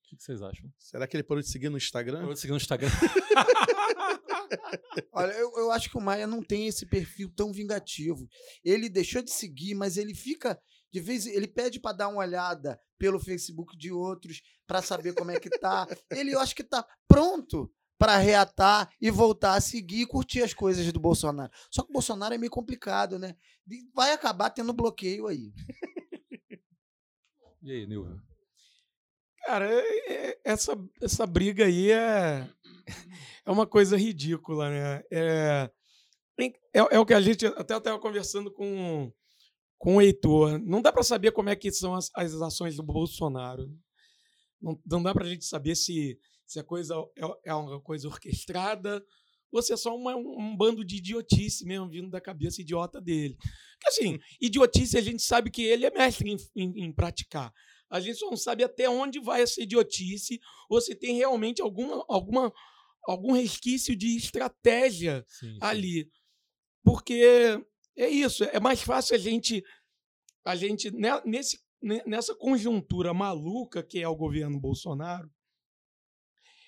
[0.07, 0.73] O que que vocês acham?
[0.79, 2.21] Será que ele parou de seguir no Instagram?
[2.21, 2.89] Eu vou seguir no Instagram.
[5.13, 8.29] olha, eu, eu acho que o Maia não tem esse perfil tão vingativo.
[8.65, 10.63] Ele deixou de seguir, mas ele fica.
[10.93, 15.33] De vez ele pede para dar uma olhada pelo Facebook de outros para saber como
[15.33, 15.89] é que tá.
[16.09, 20.55] Ele eu acho que tá pronto para reatar e voltar a seguir e curtir as
[20.55, 21.51] coisas do Bolsonaro.
[21.69, 23.35] Só que o Bolsonaro é meio complicado, né?
[23.93, 25.53] Vai acabar tendo bloqueio aí.
[27.61, 28.23] E aí, Nilvio?
[29.47, 32.49] Cara, é- é- essa, essa briga aí é,
[33.45, 35.03] é uma coisa ridícula, né?
[35.11, 35.71] É,
[36.75, 39.13] é, é o que a gente até estava conversando com,
[39.79, 40.59] com o Heitor.
[40.59, 43.71] Não dá para saber como é que são as, as ações do Bolsonaro.
[44.61, 48.09] Não, não dá para a gente saber se, se a coisa é, é uma coisa
[48.09, 49.01] orquestrada
[49.53, 53.01] ou se é só uma- um, um bando de idiotice mesmo vindo da cabeça idiota
[53.01, 53.37] dele.
[53.39, 57.53] Porque, assim, idiotice a gente sabe que ele é mestre em, em- em praticar.
[57.91, 62.05] A gente só não sabe até onde vai essa idiotice ou se tem realmente alguma,
[62.09, 62.53] alguma,
[63.07, 65.59] algum resquício de estratégia Sim, sim.
[65.61, 66.11] ali.
[66.85, 67.61] Porque
[67.97, 69.63] é isso, é mais fácil a gente
[70.45, 75.29] a gente ne- nesse ne- nessa conjuntura maluca que é o governo Bolsonaro,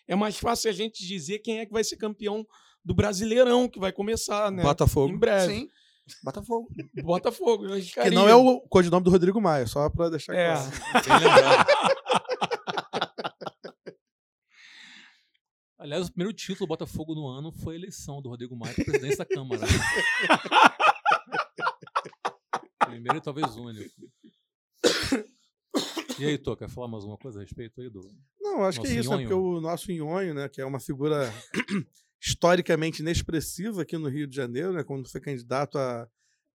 [0.06, 2.46] é mais fácil a gente dizer quem é que vai ser campeão
[2.84, 4.62] do Brasileirão que vai começar, né?
[4.62, 5.12] Botafogo.
[5.12, 5.52] Em breve.
[5.54, 5.68] Sim.
[6.22, 6.68] Botafogo.
[7.02, 7.66] Botafogo.
[7.66, 10.54] eu Que não é o codinome do Rodrigo Maia, só para deixar É.
[10.54, 10.70] claro.
[15.78, 18.84] Aliás, o primeiro título do Botafogo no ano foi a eleição do Rodrigo Maia para
[18.84, 19.62] presidência da Câmara.
[22.84, 23.90] primeiro e talvez único.
[26.18, 28.00] E aí, Tô, quer falar mais alguma coisa a respeito aí do.
[28.40, 29.18] Não, acho que é isso, né?
[29.18, 29.28] Nhonho.
[29.28, 31.32] Porque o nosso Nhonho, né, que é uma figura
[32.20, 36.08] historicamente inexpressiva aqui no Rio de Janeiro, né, quando foi candidato a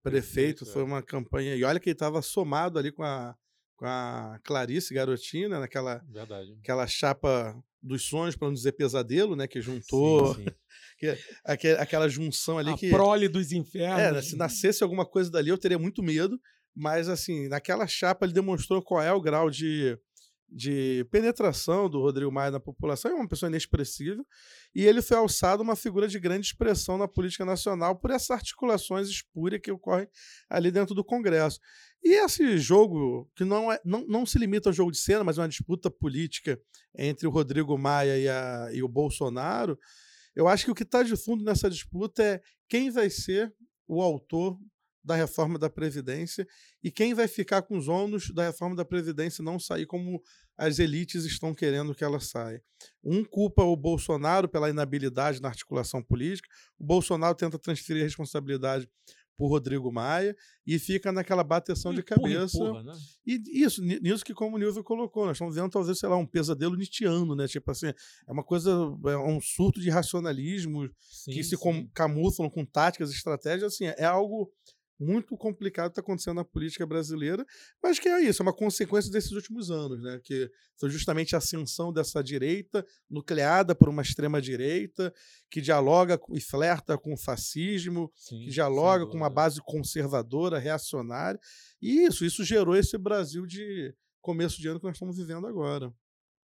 [0.04, 0.86] prefeito, Prefeito, foi é.
[0.86, 1.56] uma campanha.
[1.56, 3.34] E olha que ele estava somado ali com a,
[3.78, 6.54] com a Clarice Garotina, naquela Verdade.
[6.62, 10.50] aquela chapa dos sonhos, para não dizer pesadelo, né, que juntou Sim, sim.
[11.46, 12.90] aque- aquela junção ali a que.
[12.90, 14.30] prole dos É, infernos.
[14.30, 16.40] se nascesse alguma coisa dali, eu teria muito medo.
[16.76, 19.96] Mas, assim, naquela chapa ele demonstrou qual é o grau de,
[20.54, 23.12] de penetração do Rodrigo Maia na população.
[23.12, 24.26] É uma pessoa inexpressível.
[24.74, 29.10] E ele foi alçado uma figura de grande expressão na política nacional por essas articulações
[29.10, 30.08] espúrias que ocorrem
[30.50, 31.60] ali dentro do Congresso.
[32.04, 35.38] E esse jogo, que não, é, não, não se limita ao jogo de cena, mas
[35.38, 36.60] é uma disputa política
[36.96, 39.78] entre o Rodrigo Maia e, a, e o Bolsonaro,
[40.36, 43.54] Eu acho que o que está de fundo nessa disputa é quem vai ser
[43.88, 44.60] o autor
[45.04, 46.48] da reforma da Previdência
[46.82, 50.22] e quem vai ficar com os ônus da reforma da Previdência não sair como
[50.58, 52.64] as elites estão querendo que ela saia.
[53.04, 56.48] Um culpa o Bolsonaro pela inabilidade na articulação política,
[56.80, 58.88] o Bolsonaro tenta transferir a responsabilidade
[59.36, 62.56] por Rodrigo Maia e fica naquela bateção de Empurra, cabeça.
[62.56, 62.94] empurra, né?
[63.26, 66.16] E isso, ni- nisso que como o Nilvio colocou, nós estamos vendo talvez, sei lá,
[66.16, 67.48] um pesadelo nietzschiano, né?
[67.48, 68.70] Tipo assim, é uma coisa,
[69.08, 71.90] é um surto de racionalismo Sim, que se sim.
[71.96, 74.52] camuflam com táticas, estratégias, assim, é algo
[75.04, 77.46] muito complicado que está acontecendo na política brasileira,
[77.82, 80.20] mas que é isso, é uma consequência desses últimos anos, né?
[80.24, 85.14] Que foi justamente a ascensão dessa direita, nucleada por uma extrema-direita,
[85.50, 91.40] que dialoga e flerta com o fascismo, Sim, que dialoga com uma base conservadora, reacionária.
[91.82, 95.94] E isso, isso gerou esse Brasil de começo de ano que nós estamos vivendo agora.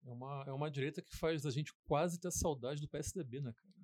[0.05, 3.53] É uma, é uma direita que faz a gente quase ter saudade do PSDB, né,
[3.53, 3.75] cara?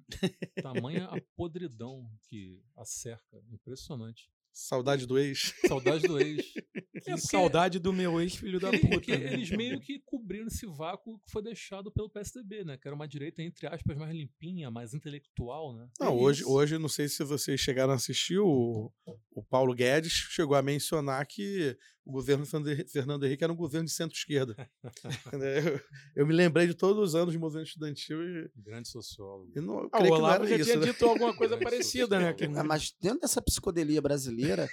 [0.61, 3.41] Tamanha a podridão que a cerca.
[3.49, 4.29] Impressionante.
[4.53, 5.53] Saudade do ex.
[5.67, 6.45] Saudade do ex.
[7.01, 8.87] Que É saudade do meu ex-filho da puta.
[8.89, 9.33] Porque né?
[9.33, 12.77] eles meio que cobriram esse vácuo que foi deixado pelo PSDB, né?
[12.77, 15.89] Que era uma direita, entre aspas, mais limpinha, mais intelectual, né?
[15.99, 18.91] Não, hoje, hoje, não sei se vocês chegaram a assistir, o,
[19.31, 23.85] o Paulo Guedes chegou a mencionar que o governo Fernando- Fernando Henrique era um governo
[23.85, 24.55] de centro-esquerda.
[25.33, 25.79] Eu,
[26.15, 29.51] eu me lembrei de todos os anos de movimento estudantil e, Grande sociólogo.
[29.55, 30.65] e não, eu Ah, o Olavo já isso.
[30.65, 30.85] tinha né?
[30.87, 32.33] dito alguma coisa Grande parecida, né?
[32.33, 34.67] Que Ah, Mas dentro dessa psicodelia brasileira,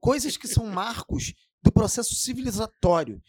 [0.00, 3.22] coisas que são marcos do processo civilizatório.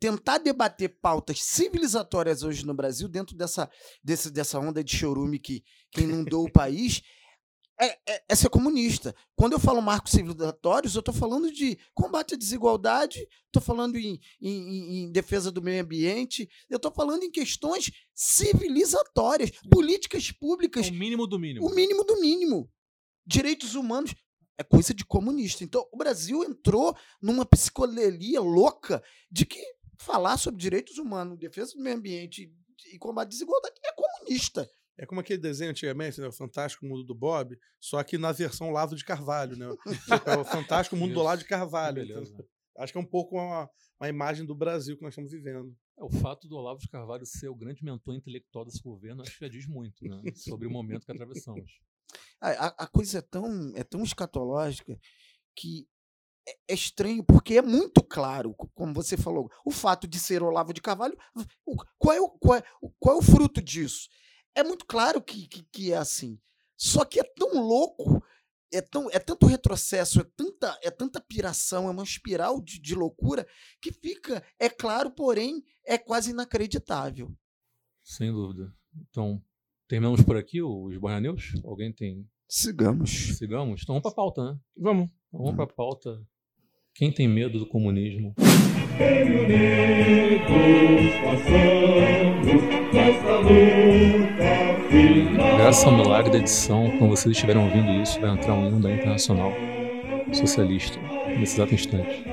[0.00, 3.68] Tentar debater pautas civilizatórias hoje no Brasil, dentro dessa,
[4.02, 7.02] desse, dessa onda de chorume que, que inundou o país,
[7.80, 9.14] é, é- é ser comunista.
[9.36, 14.18] Quando eu falo marcos civilizatórios, eu estou falando de combate à desigualdade, estou falando em,
[14.40, 20.92] em- em- defesa do meio ambiente, eu estou falando em questões civilizatórias, políticas públicas o
[20.92, 21.66] mínimo do mínimo.
[21.66, 22.70] o mínimo do mínimo.
[23.26, 24.14] Direitos humanos
[24.58, 25.62] é coisa de comunista.
[25.62, 29.62] Então, o Brasil entrou numa psicodelia louca de que
[29.98, 32.52] falar sobre direitos humanos, defesa do meio ambiente
[32.92, 34.68] e combate à desigualdade é comunista.
[34.98, 36.26] É como aquele desenho antigamente, né?
[36.26, 39.66] O Fantástico Mundo do Bob, só que na versão Lavo de Carvalho, né?
[40.26, 41.94] É o Fantástico Mundo do Lado de Carvalho.
[42.06, 42.20] beleza.
[42.32, 42.46] Então,
[42.78, 45.72] acho que é um pouco uma, uma imagem do Brasil que nós estamos vivendo.
[45.98, 49.32] É, o fato do Olavo de Carvalho ser o grande mentor intelectual desse governo, acho
[49.38, 50.20] que já diz muito, né?
[50.34, 51.70] Sobre o momento que atravessamos.
[52.40, 54.98] A, a- a coisa é tão, é tão escatológica
[55.56, 55.86] que
[56.48, 60.42] é, é estranho, porque é muito claro, co- como você falou, o fato de ser
[60.42, 61.16] Olavo de Carvalho,
[61.66, 62.62] o- qual é o, qual é,
[62.98, 64.08] qual é o fruto disso?
[64.58, 66.36] É muito claro que, que, que é assim.
[66.76, 68.20] Só que é tão louco,
[68.72, 72.92] é, tão, é tanto retrocesso, é tanta, é tanta piração, é uma espiral de, de
[72.92, 73.46] loucura
[73.80, 77.32] que fica, é claro, porém, é quase inacreditável.
[78.02, 78.74] Sem dúvida.
[79.08, 79.40] Então,
[79.86, 81.52] terminamos por aqui os News?
[81.64, 82.28] Alguém tem.
[82.48, 83.10] Sigamos.
[83.38, 83.82] Sigamos?
[83.84, 84.58] Então vamos pra pauta, né?
[84.76, 85.04] Vamos.
[85.28, 86.26] Então vamos pra pauta.
[86.98, 88.34] Quem tem medo do comunismo?
[95.58, 98.92] Graças ao milagre da edição, quando vocês estiverem ouvindo isso, vai entrar um hino da
[98.92, 99.52] Internacional
[100.32, 100.98] Socialista,
[101.38, 102.24] nesse exato instante.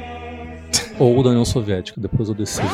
[0.97, 2.67] Ou da União Soviética, depois eu decido.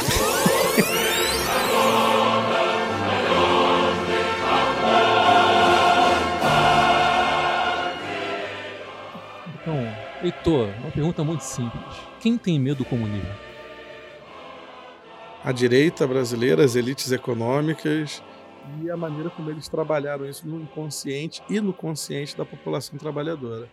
[10.31, 11.83] Heitor, uma pergunta muito simples.
[12.21, 13.29] Quem tem medo do comunismo?
[15.43, 18.23] A direita brasileira, as elites econômicas
[18.81, 23.69] e a maneira como eles trabalharam isso no inconsciente e no consciente da população trabalhadora.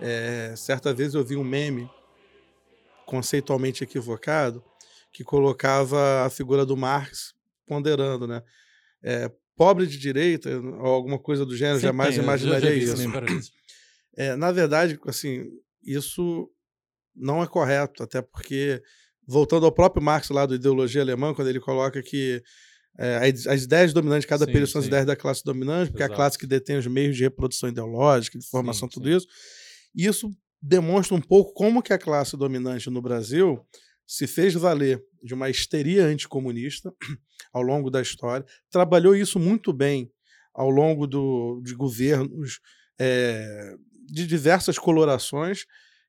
[0.00, 1.90] É, certa vez eu vi um meme
[3.04, 4.62] conceitualmente equivocado
[5.12, 7.34] que colocava a figura do Marx
[7.66, 8.42] ponderando, né?
[9.02, 12.96] É, pobre de direita, ou alguma coisa do gênero, Sempre jamais tem, já imaginaria isso.
[12.96, 13.52] vezes.
[14.16, 15.50] É, na verdade, assim,
[15.86, 16.50] isso
[17.14, 18.82] não é correto, até porque,
[19.26, 22.42] voltando ao próprio Marx lá do Ideologia Alemã, quando ele coloca que
[22.98, 25.90] é, as- as ideias dominantes de cada Sim, período são as ideias da classe dominante,
[25.90, 26.16] porque é a Exato.
[26.16, 29.16] classe que detém os meios de reprodução ideológica, de formação, Sim, tudo sim.
[29.16, 29.26] isso.
[29.94, 30.30] Isso
[30.62, 33.60] demonstra um pouco como que a classe dominante no Brasil
[34.06, 36.90] se fez valer de uma histeria anticomunista
[37.52, 40.10] ao longo da história, trabalhou isso muito bem
[40.54, 42.60] ao longo do, de governos
[42.98, 43.74] é,
[44.06, 45.64] de diversas colorações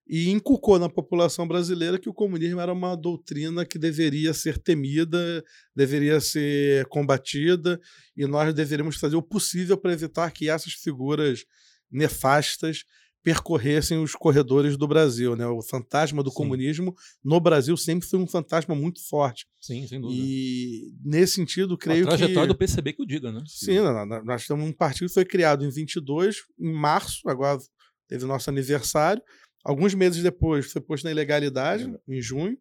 [0.10, 5.44] e inculcou na população brasileira que o comunismo era uma doutrina que deveria ser temida,
[5.76, 7.80] deveria ser combatida
[8.16, 11.44] e nós deveríamos fazer o possível para evitar que essas figuras
[11.92, 12.84] nefastas
[13.24, 15.36] percorressem os corredores do Brasil.
[15.36, 15.46] Né?
[15.48, 16.36] O fantasma do Sim.
[16.38, 19.46] comunismo no Brasil sempre foi um fantasma muito forte.
[19.60, 20.22] Sim, sem dúvida.
[20.26, 22.54] E nesse sentido, a creio trajetória que...
[22.54, 23.44] do PCB que o diga, né?
[23.46, 27.60] Sim, na- na- nós temos um partido que foi criado em 22, em março, agora
[28.08, 29.22] teve nosso aniversário.
[29.64, 32.58] Alguns meses depois foi posto na ilegalidade, em junho.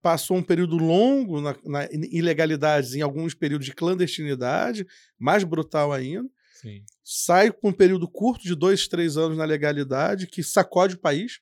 [0.00, 4.86] Passou um período longo na, na ilegalidades, em alguns períodos de clandestinidade,
[5.18, 6.28] mais brutal ainda.
[6.54, 6.82] Sim.
[7.04, 11.40] Sai com um período curto de dois, três anos na legalidade, que sacode o país.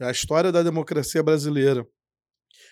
[0.00, 1.86] A história da democracia brasileira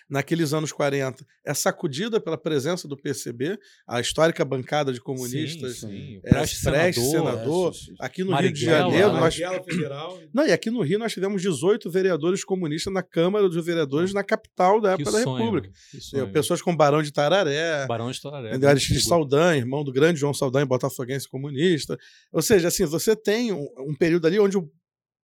[0.09, 5.87] naqueles anos 40 é sacudida pela presença do PCB, a histórica bancada de comunistas, Sim,
[5.89, 6.21] sim.
[6.23, 7.73] é, Preste Preste senador.
[7.73, 7.73] senador.
[8.01, 9.13] É, Aqui no Rio de Marighella, Janeiro, né?
[9.19, 9.21] nós...
[9.39, 10.19] Marighella Federal.
[10.33, 14.23] Não, e aqui no Rio nós tivemos 18 vereadores comunistas na Câmara dos Vereadores na
[14.23, 15.69] capital da Que época da sonho, República.
[15.99, 16.31] sonho.
[16.31, 18.17] Pessoas como Barão de Tararé, Barão de.
[18.17, 18.69] Entendeu?
[18.69, 21.97] Aristides Saldanha, irmão do grande João Saldanha, botafoguense comunista.
[22.31, 24.69] Ou seja, assim, você tem um, um período ali onde o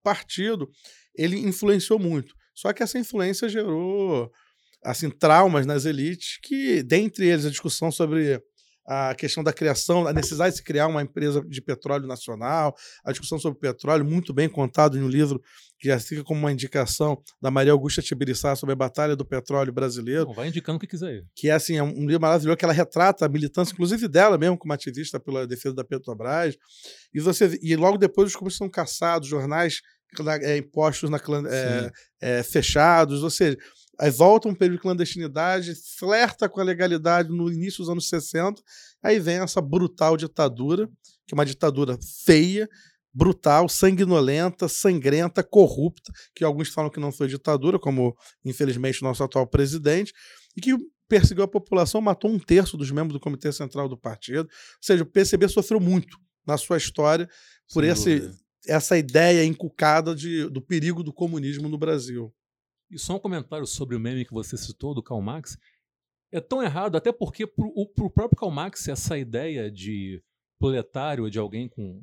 [0.02, 0.68] partido
[1.16, 2.34] ele influenciou muito.
[2.54, 4.30] Só que essa influência gerou
[4.84, 8.40] assim traumas nas elites que, dentre eles, a discussão sobre
[8.86, 13.10] a questão da criação, a necessidade de se criar uma empresa de petróleo nacional, a
[13.12, 15.40] discussão sobre petróleo, muito bem contado em um livro
[15.78, 19.72] que já fica como uma indicação da Maria Augusta Tibiriçá sobre a batalha do petróleo
[19.72, 22.74] brasileiro vai indicando o que quiser que é assim, é um livro maravilhoso que ela
[22.74, 26.56] retrata a militância, inclusive dela mesmo, como ativista pela defesa da Petrobras.
[27.12, 29.80] E você e logo depois os comunistas são caçados, jornais
[30.42, 31.18] é, impostos na
[31.50, 33.56] é, é, fechados, ou seja,
[33.98, 38.62] aí volta um período de clandestinidade, flerta com a legalidade no início dos anos 60,
[39.02, 40.88] aí vem essa brutal ditadura,
[41.26, 42.68] que é uma ditadura feia,
[43.12, 49.22] brutal, sanguinolenta, sangrenta, corrupta, que alguns falam que não foi ditadura, como infelizmente o nosso
[49.22, 50.12] atual presidente,
[50.56, 50.76] e que
[51.08, 54.48] perseguiu a população, matou um terço dos membros do Comitê Central do partido.
[54.48, 57.28] Ou seja, o PCB sofreu muito na sua história
[57.72, 58.38] por Sem esse, dúvida.
[58.66, 62.34] essa ideia inculcada de, do perigo do comunismo no Brasil.
[62.90, 65.58] E só um comentário sobre o meme que você citou, do Karl Marx.
[66.32, 70.22] É tão errado, até porque pro, o, próprio Karl Marx, essa ideia de
[70.58, 72.02] proletário, de alguém com.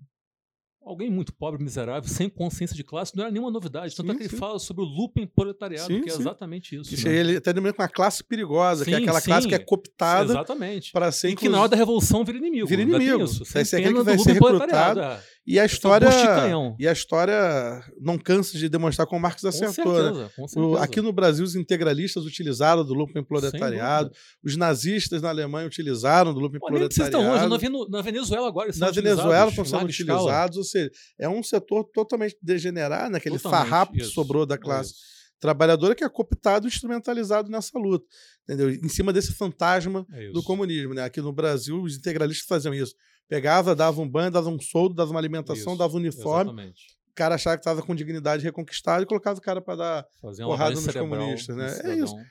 [0.84, 3.96] Alguém muito pobre, miserável, sem consciência de classe, não era nenhuma novidade.
[3.96, 4.38] Tanto Sim, é que ele sim.
[4.38, 6.92] fala sobre o looping proletariado, Sim, que é exatamente isso.
[6.92, 7.14] Isso né?
[7.14, 10.92] ele até denomina com uma classe perigosa, que é aquela classe que é cooptada Exatamente.
[10.92, 12.66] para ser E que na hora da revolução vira inimigo.
[12.66, 13.26] Vira inimigo.
[13.26, 15.02] Isso, aquele pena que vai ser recrutado.
[15.02, 15.24] é.
[15.52, 16.08] E a história
[16.80, 20.02] e a história não cansa de demonstrar como Marx Com acertou, né?
[20.04, 20.84] certeza, com O- certeza.
[20.84, 24.12] aqui no Brasil, os integralistas utilizaram do looping proletariado,
[24.44, 27.46] os nazistas na Alemanha utilizaram do looping Pô, nem precisa ir tão longe.
[27.46, 27.90] proletariado.
[27.90, 30.20] Na, Venezuela agora eles Na Venezuela utilizados estão sendo larga escala.
[30.22, 33.18] utilizados, ou seja, é um setor totalmente degenerado, né?
[33.18, 35.02] aquele Totalmente, farrapo que isso, sobrou da é classe isso,
[35.42, 38.06] trabalhadora que é cooptado e instrumentalizado nessa luta,
[38.44, 38.70] entendeu?
[38.70, 40.44] Em cima desse fantasma é do isso.
[40.44, 41.04] comunismo, né?
[41.04, 42.96] Aqui no Brasil, os integralistas faziam isso.
[43.28, 46.82] Pegava, dava um banho, dava um soldo, dava uma alimentação, Isso, dava um uniforme, Exatamente.
[47.10, 50.44] o cara achava que estava com dignidade reconquistada e colocava o cara para dar Fazer
[50.44, 51.66] uma porrada nos comunistas, né?
[51.66, 52.26] É cidadão.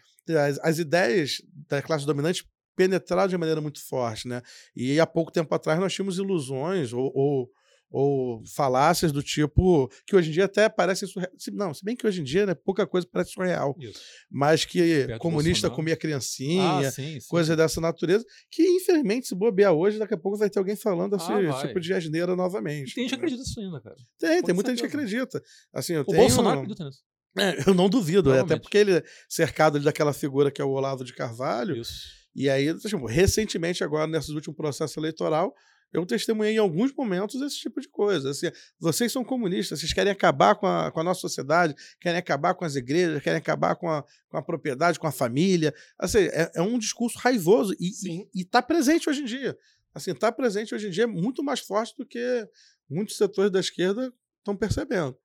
[0.47, 2.45] as, as ideias da classe dominante
[2.77, 4.41] penetraram de maneira muito forte, né?
[4.77, 7.51] E há pouco tempo atrás nós tínhamos ilusões ou, ou,
[7.91, 11.33] ou falácias do tipo que hoje em dia até parecem surreal.
[11.53, 14.01] Não, se bem que hoje em dia né, pouca coisa parece surreal, Isso.
[14.31, 15.75] mas que Perto comunista Bolsonaro.
[15.77, 17.29] comia criancinha, Ah, sim, sim.
[17.29, 21.17] coisa dessa natureza, que infelizmente se bobear hoje, daqui a pouco vai ter alguém falando
[21.17, 22.93] esse Ah, tipo de asneira novamente.
[22.93, 23.37] E tem gente que entendeu?
[23.37, 23.97] acredita nisso ainda, cara.
[24.19, 25.43] Tem, Com tem muita gente que acredita.
[25.73, 26.19] Assim, eu O tenho...
[26.19, 27.01] Bolsonaro acredita nisso.
[27.39, 30.71] É, eu não duvido, é, até porque ele é cercado daquela figura que é o
[30.71, 31.77] Olavo de Carvalho.
[31.77, 32.19] Isso.
[32.35, 32.67] E aí,
[33.09, 35.53] recentemente, agora, nesse último processo eleitoral,
[35.93, 38.31] eu testemunhei em alguns momentos esse tipo de coisa.
[38.31, 42.55] Assim, vocês são comunistas, vocês querem acabar com a, com a nossa sociedade, querem acabar
[42.55, 45.75] com as igrejas, querem acabar com a, com a propriedade, com a família.
[45.99, 49.57] Assim, é, é um discurso raivoso e está presente hoje em dia.
[49.95, 52.49] Assim, está presente hoje em dia muito mais forte do que
[52.89, 55.17] muitos setores da esquerda estão percebendo.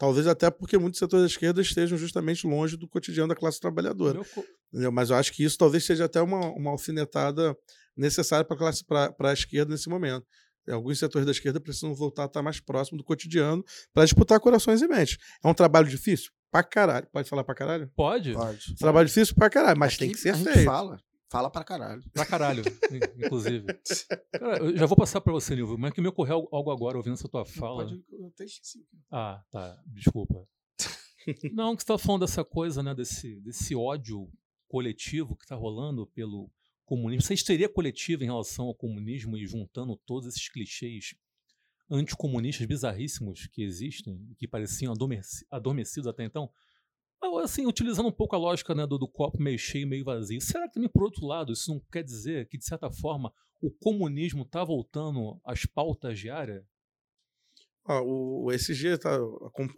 [0.00, 4.22] Talvez até porque muitos setores da esquerda estejam justamente longe do cotidiano da classe trabalhadora.
[4.72, 4.90] Meu?
[4.90, 7.54] Mas eu acho que isso talvez seja até uma, uma alfinetada
[7.94, 10.24] necessária para a classe para a esquerda nesse momento.
[10.70, 14.80] Alguns setores da esquerda precisam voltar a estar mais próximo do cotidiano para disputar corações
[14.80, 15.18] e mentes.
[15.44, 16.30] É um trabalho difícil?
[16.50, 17.06] Pra caralho.
[17.12, 17.90] Pode falar pra caralho?
[17.94, 18.32] Pode?
[18.32, 18.74] Pode.
[18.76, 20.64] Trabalho difícil pra caralho, mas tem Aqui que ser a gente feito.
[20.64, 20.98] fala.
[21.30, 22.02] Fala pra caralho.
[22.12, 23.64] Pra caralho, in- inclusive.
[24.32, 27.14] Cara, eu já vou passar pra você, Nilvio, mas que me ocorreu algo- agora ouvindo
[27.14, 27.84] essa tua fala.
[27.84, 28.84] Pode, eu até esqueci.
[29.10, 29.80] Ah, tá.
[29.86, 30.46] Desculpa.
[31.52, 32.94] Não, que você tá falando dessa coisa, né?
[32.94, 34.28] Desse, desse ódio
[34.66, 36.50] coletivo que tá rolando pelo
[36.84, 37.22] comunismo.
[37.22, 41.14] Essa histeria coletiva em relação ao comunismo e juntando todos esses clichês
[41.88, 46.50] anticomunistas bizarríssimos que existem, e que pareciam adormeci- adormecidos até então.
[47.42, 50.40] Assim, utilizando um pouco a lógica né, do, do copo meio cheio, meio vazio.
[50.40, 53.70] Será que também, por outro lado, isso não quer dizer que, de certa forma, o
[53.70, 56.64] comunismo está voltando às pautas diárias?
[57.84, 59.10] Ó, o, esse dia tá,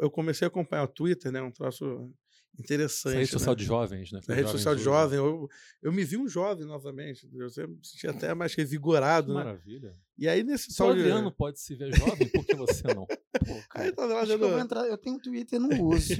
[0.01, 1.43] eu comecei a acompanhar o Twitter, né?
[1.43, 2.12] Um troço
[2.55, 3.15] Essa interessante.
[3.17, 3.59] rede social né?
[3.59, 4.21] de jovens, né?
[4.29, 5.49] A rede social de jovem, eu,
[5.83, 7.27] eu me vi um jovem novamente.
[7.33, 9.45] Eu me senti até mais revigorado, Que né?
[9.45, 9.97] maravilha.
[10.19, 11.01] E aí nesse Só de.
[11.01, 13.07] Adriano pode se ver jovem, por que você não?
[13.07, 13.17] Pô,
[13.75, 16.15] Aí cara, tá acho que eu, entrar, eu tenho Twitter e não uso.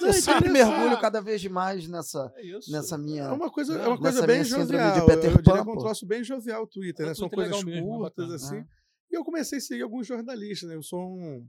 [0.00, 2.70] Não, eu é sempre mergulho cada vez mais nessa, É isso.
[2.72, 3.22] nessa minha.
[3.22, 5.06] É uma coisa, é Não, uma coisa bem de jovial.
[5.06, 7.12] Peter eu, eu diria que é um troço bem jovial o Twitter, É, né?
[7.12, 8.34] o São Twitter é coisas mesmo, é curtas, bacana.
[8.34, 8.56] assim.
[8.56, 8.66] Ah.
[9.12, 10.74] E eu comecei a seguir alguns jornalistas, né?
[10.74, 11.46] Eu sou um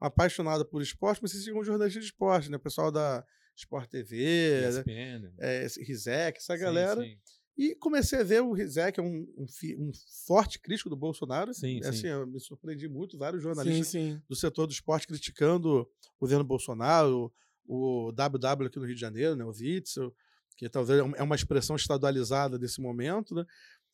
[0.00, 2.56] apaixonado por esporte, mas sigo alguns jornalistas de esporte, né?
[2.56, 3.24] O pessoal da
[3.54, 4.68] Sport TV, né?
[4.68, 5.32] ESPN.
[5.38, 7.02] é, esse Rizek, essa Sim, galera.
[7.02, 7.18] sim.
[7.58, 9.44] E comecei a ver o Rizek, é um, um,
[9.78, 9.92] um
[10.26, 11.52] forte crítico do Bolsonaro.
[11.52, 12.06] Sim, assim, sim.
[12.06, 14.18] eu me surpreendi muito, vários jornalistas sim.
[14.26, 15.88] do setor do esporte criticando o
[16.18, 17.30] governo Bolsonaro,
[17.66, 20.14] o WW aqui no Rio de Janeiro, né, o Witzel,
[20.56, 23.44] que talvez é é uma expressão estadualizada desse momento, né?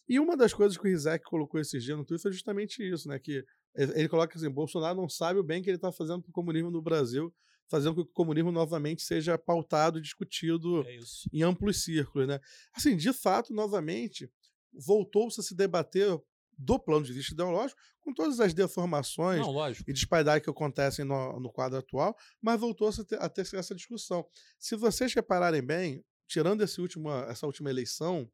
[0.08, 3.08] E uma das coisas que o Rizek colocou esses dias no Twitter foi justamente isso,
[3.08, 3.18] né?
[3.18, 3.44] Que
[3.76, 6.70] ele coloca assim, Bolsonaro não sabe o bem que ele está fazendo para o comunismo
[6.70, 7.34] no Brasil,
[7.68, 10.98] fazendo com que o comunismo novamente seja pautado e discutido É
[11.32, 12.40] em amplos círculos, né?
[12.72, 14.30] Assim, de fato, novamente,
[14.72, 16.18] voltou-se a se debater
[16.58, 19.46] do plano de vista ideológico, com todas as deformações Não,
[19.86, 23.74] e disparidades que acontecem no, no quadro atual, mas voltou-se a ter, a ter essa
[23.74, 24.26] discussão.
[24.58, 28.30] Se vocês repararem bem, tirando esse última, essa última eleição,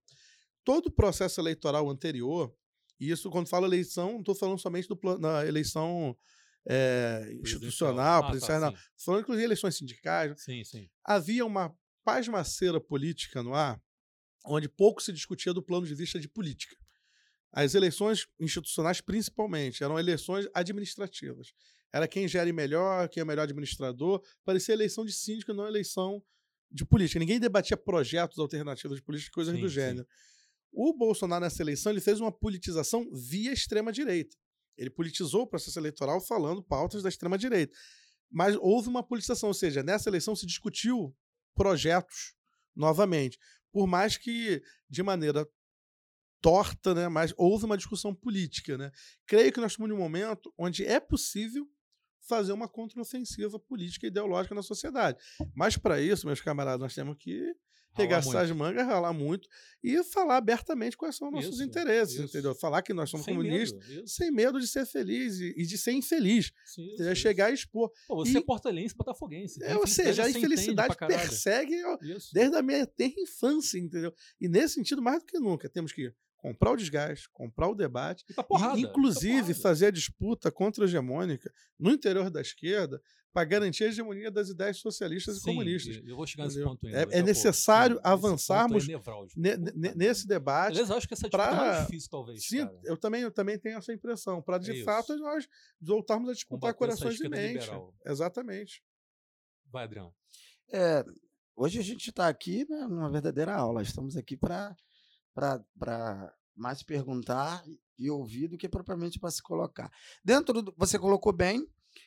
[0.64, 2.54] todo o processo eleitoral anterior,
[3.02, 6.16] e isso, quando falo eleição, não estou falando somente do plano, da eleição
[6.68, 8.74] é, institucional, Ah, tá, não.
[8.96, 10.88] falando inclusive eleições sindicais, Sim, sim.
[11.04, 11.74] havia uma
[12.04, 13.82] pasmaceira política no ar,
[14.46, 16.76] onde pouco se discutia do plano de vista de política.
[17.52, 21.52] As eleições institucionais, principalmente, eram eleições administrativas.
[21.92, 24.22] Era quem gere melhor, quem é melhor administrador.
[24.44, 26.22] Parecia eleição de síndico, não eleição
[26.70, 27.18] de política.
[27.18, 29.74] Ninguém debatia projetos alternativos de política, coisas Sim, do sim.
[30.72, 34.36] O Bolsonaro, nessa eleição, ele fez uma politização via extrema-direita.
[34.76, 37.76] Ele politizou o processo eleitoral falando pautas da extrema-direita.
[38.30, 41.14] Mas houve uma politização, ou seja, nessa eleição se discutiu
[41.54, 42.34] projetos
[42.74, 43.38] novamente.
[43.70, 45.46] Por mais que de maneira
[46.40, 48.76] torta, né, mas houve uma discussão política.
[48.76, 48.90] Né?
[49.26, 51.70] Creio que nós estamos num momento onde é possível
[52.26, 55.18] fazer uma contraofensiva política e ideológica na sociedade.
[55.54, 57.54] Mas para isso, meus camaradas, nós temos que
[57.94, 58.58] regaçar as muito.
[58.58, 59.48] mangas, ralar muito
[59.82, 62.24] e falar abertamente quais são os nossos Isso, interesses, isso.
[62.24, 62.54] entendeu?
[62.54, 65.76] Falar que nós somos Sem comunistas medo, sem medo de ser feliz e, e de
[65.76, 66.50] ser infeliz.
[66.66, 67.90] Isso, Chegar e expor.
[68.08, 69.62] Pô, você E- é portalense e botafoguense.
[69.62, 71.76] É, ou seja, a infelicidade persegue.
[72.32, 74.12] desde a minha terra infância, entendeu?
[74.40, 78.24] E nesse sentido, mais do que nunca, temos que comprar o desgaste, comprar o debate,
[78.28, 78.76] E e, porrada.
[78.78, 79.54] e pra inclusive porrada.
[79.60, 83.00] fazer a disputa contra-hegemônica no interior da esquerda
[83.32, 86.02] para garantir a hegemonia das ideias socialistas e Sim, comunistas.
[86.06, 86.70] Eu vou chegar nesse entendeu?
[86.72, 86.98] ponto ainda.
[86.98, 87.26] É- é pouco.
[87.26, 91.86] necessário ponto avançarmos é nesse debate, Aliás, eu acho que essa disputa é pra- mais
[91.86, 92.46] difícil, talvez.
[92.46, 92.80] sim, cara.
[92.84, 95.48] eu também, eu também tenho essa impressão, para de É fato nós
[95.80, 97.62] voltarmos a disputar Combater corações e esquerda mentes.
[97.64, 97.94] liberal.
[98.04, 98.82] Exatamente.
[99.70, 100.14] Vai, Adriano.
[100.70, 101.04] É,
[101.56, 103.80] hoje a gente está aqui né, numa verdadeira aula.
[103.82, 104.76] Estamos aqui para
[106.54, 107.64] mais perguntar
[107.98, 109.90] e ouvir do que propriamente para se colocar.
[110.24, 111.66] Dentro do, você colocou bem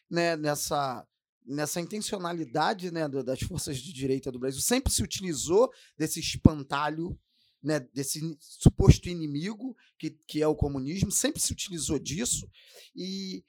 [0.09, 1.05] né, nessa
[1.45, 7.17] nessa intencionalidade né, das forças de direita do Brasil sempre se utilizou desse espantalho
[7.65, 12.47] né, desse suposto inimigo que, que é o comunismo sempre se utilizou disso.
[12.95, 13.43] E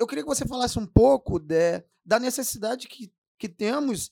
[0.00, 4.10] eu queria que você falasse um pouco de, da necessidade que, que temos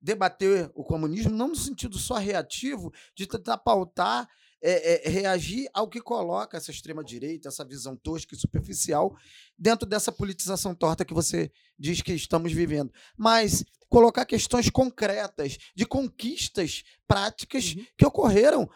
[0.00, 4.28] debater o comunismo, não no sentido só reativo, de tentar pautar,
[4.70, 9.14] é, é, reagir ao que coloca essa extrema-direita, essa visão tosca e superficial,
[9.58, 12.92] dentro dessa politização torta que você diz que estamos vivendo.
[13.16, 17.84] Mas colocar questões concretas, de conquistas práticas Uhum.
[17.96, 18.68] que ocorreram,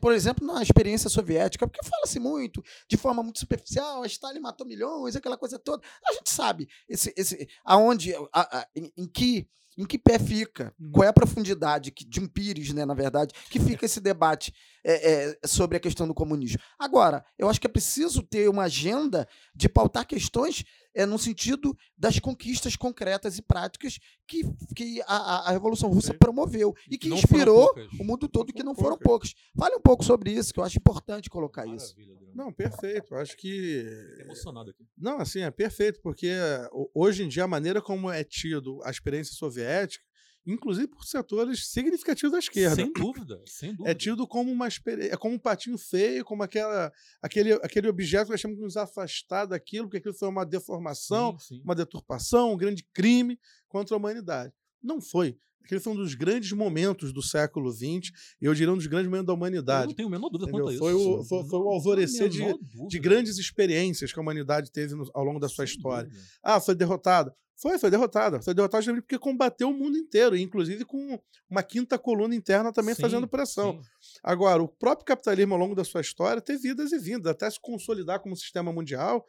[0.00, 4.66] por exemplo, na experiência soviética, porque fala-se muito, de forma muito superficial, a Stalin matou
[4.66, 5.86] milhões, aquela coisa toda.
[6.04, 9.46] A gente sabe esse, esse, aonde, a- a- em, em que
[9.78, 10.74] em que pé fica?
[10.78, 10.90] Uhum.
[10.90, 14.52] Qual é a profundidade que, de um pires, né, na verdade, que fica esse debate
[14.84, 16.58] é, é, sobre a questão do comunismo?
[16.76, 20.64] Agora, eu acho que é preciso ter uma agenda de pautar questões
[20.98, 24.42] é, no sentido das conquistas concretas e práticas que,
[24.74, 28.62] que a, a- a Revolução Russa promoveu e que Não inspirou o mundo todo, que
[28.62, 29.32] não foram poucas.
[29.32, 29.52] poucos.
[29.56, 31.94] Fale um pouco sobre isso, que eu acho importante colocar isso.
[31.94, 32.34] Maravilha, Adriano.
[32.36, 33.14] Não, perfeito.
[33.14, 34.84] Acho que Fiquei emocionado aqui.
[34.96, 36.32] Não, assim, é perfeito, porque
[36.72, 40.04] ho- hoje em dia a maneira como é tido a experiência soviética,
[40.52, 43.90] inclusive por setores significativos da esquerda, Sem dúvida, sem dúvida.
[43.90, 44.68] é tido como uma
[45.10, 46.92] é como um patinho feio, como aquela,
[47.22, 51.38] aquele, aquele objeto que nós temos que nos afastar daquilo, porque aquilo foi uma deformação,
[51.38, 51.62] Sim, sim.
[51.64, 53.38] uma deturpação, um grande crime
[53.68, 54.52] contra a humanidade.
[54.82, 55.36] Não foi.
[55.64, 59.06] Aquele foi um dos grandes momentos do século XX, e eu diria um dos grandes
[59.06, 59.88] momentos da Eu humanidade.
[59.88, 60.78] não tenho a menor dúvida quanto a isso.
[60.78, 62.98] Foi o- foi- foi o alvorecer De dúvida.
[63.00, 66.10] grandes experiências que a humanidade teve no- ao longo da sua história.
[66.42, 67.34] Ah, foi derrotada.
[67.60, 68.40] Foi, foi derrotada.
[68.40, 72.94] Foi derrotada justamente porque combateu o mundo inteiro, inclusive com uma quinta coluna interna também
[72.94, 73.82] Sim, fazendo pressão.
[73.82, 74.18] sim.
[74.22, 77.60] Agora, o próprio capitalismo ao longo da sua história teve vidas e vindas, até se
[77.60, 79.26] consolidar como sistema mundial,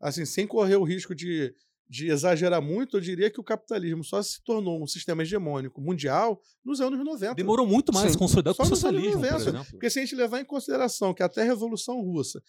[0.00, 1.54] assim, sem correr o risco de,
[1.86, 6.40] de exagerar muito, eu diria que o capitalismo só se tornou um sistema hegemônico mundial
[6.64, 7.34] nos anos 90.
[7.34, 8.12] Demorou muito mais Sim.
[8.12, 9.66] se consolidar que o socialismo, por 90, exemplo.
[9.70, 12.42] Porque se a gente levar em consideração que até a Revolução Russa,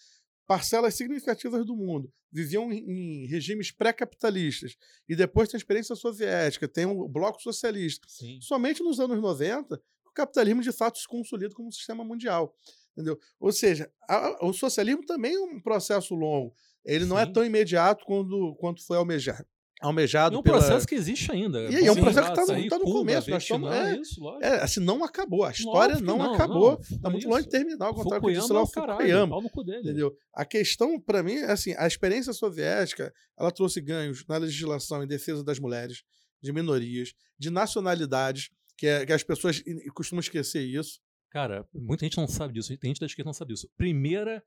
[0.47, 4.75] parcelas significativas do mundo viviam em, em regimes pré-capitalistas,
[5.07, 8.39] e depois tem a experiência soviética, tem o bloco socialista, Sim.
[8.41, 9.75] somente nos anos 90
[10.05, 12.55] o capitalismo de fato se consolida como um sistema mundial.
[12.93, 13.19] Entendeu?
[13.39, 16.55] Ou seja, a- o socialismo também é um processo longo.
[16.83, 17.33] Ele não é Sim.
[17.33, 19.45] tão imediato quando, quanto foi almejado,
[19.81, 21.61] almejado É um pela- processo que existe ainda.
[21.71, 23.71] E aí, é um processo que tá lembrar, no- tá no Cuba, começo, nós estamos-
[23.71, 23.97] é.
[23.97, 24.39] isso.
[24.41, 25.43] É, assim, não acabou.
[25.43, 26.79] A história Lógico não, não, acabou.
[26.81, 29.41] Está é muito longe de terminar, ao contrário do que disse lá é o Fukuyama.
[29.65, 29.79] dele.
[29.81, 30.13] Entendeu?
[30.33, 35.07] A questão, para mim, é assim, a experiência soviética, ela trouxe ganhos na legislação em
[35.07, 36.03] defesa das mulheres,
[36.41, 39.61] de minorias, de nacionalidades, que, é- que as pessoas
[39.93, 40.99] costumam esquecer isso.
[41.29, 42.75] Cara, muita gente não sabe disso.
[42.77, 43.69] Tem gente da esquerda que não sabe disso.
[43.77, 44.43] Primeira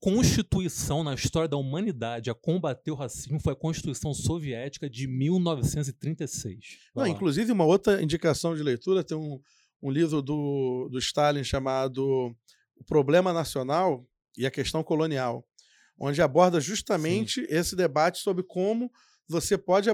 [0.00, 6.78] constituição na história da humanidade a combater o racismo foi a Constituição Soviética de 1936.
[6.96, 9.38] Não, inclusive, uma outra indicação de leitura tem um,
[9.82, 12.34] um livro do, do Stalin chamado
[12.76, 14.06] O Problema Nacional
[14.38, 15.46] e a Questão Colonial,
[15.98, 18.90] onde aborda justamente esse debate sobre como
[19.28, 19.90] você pode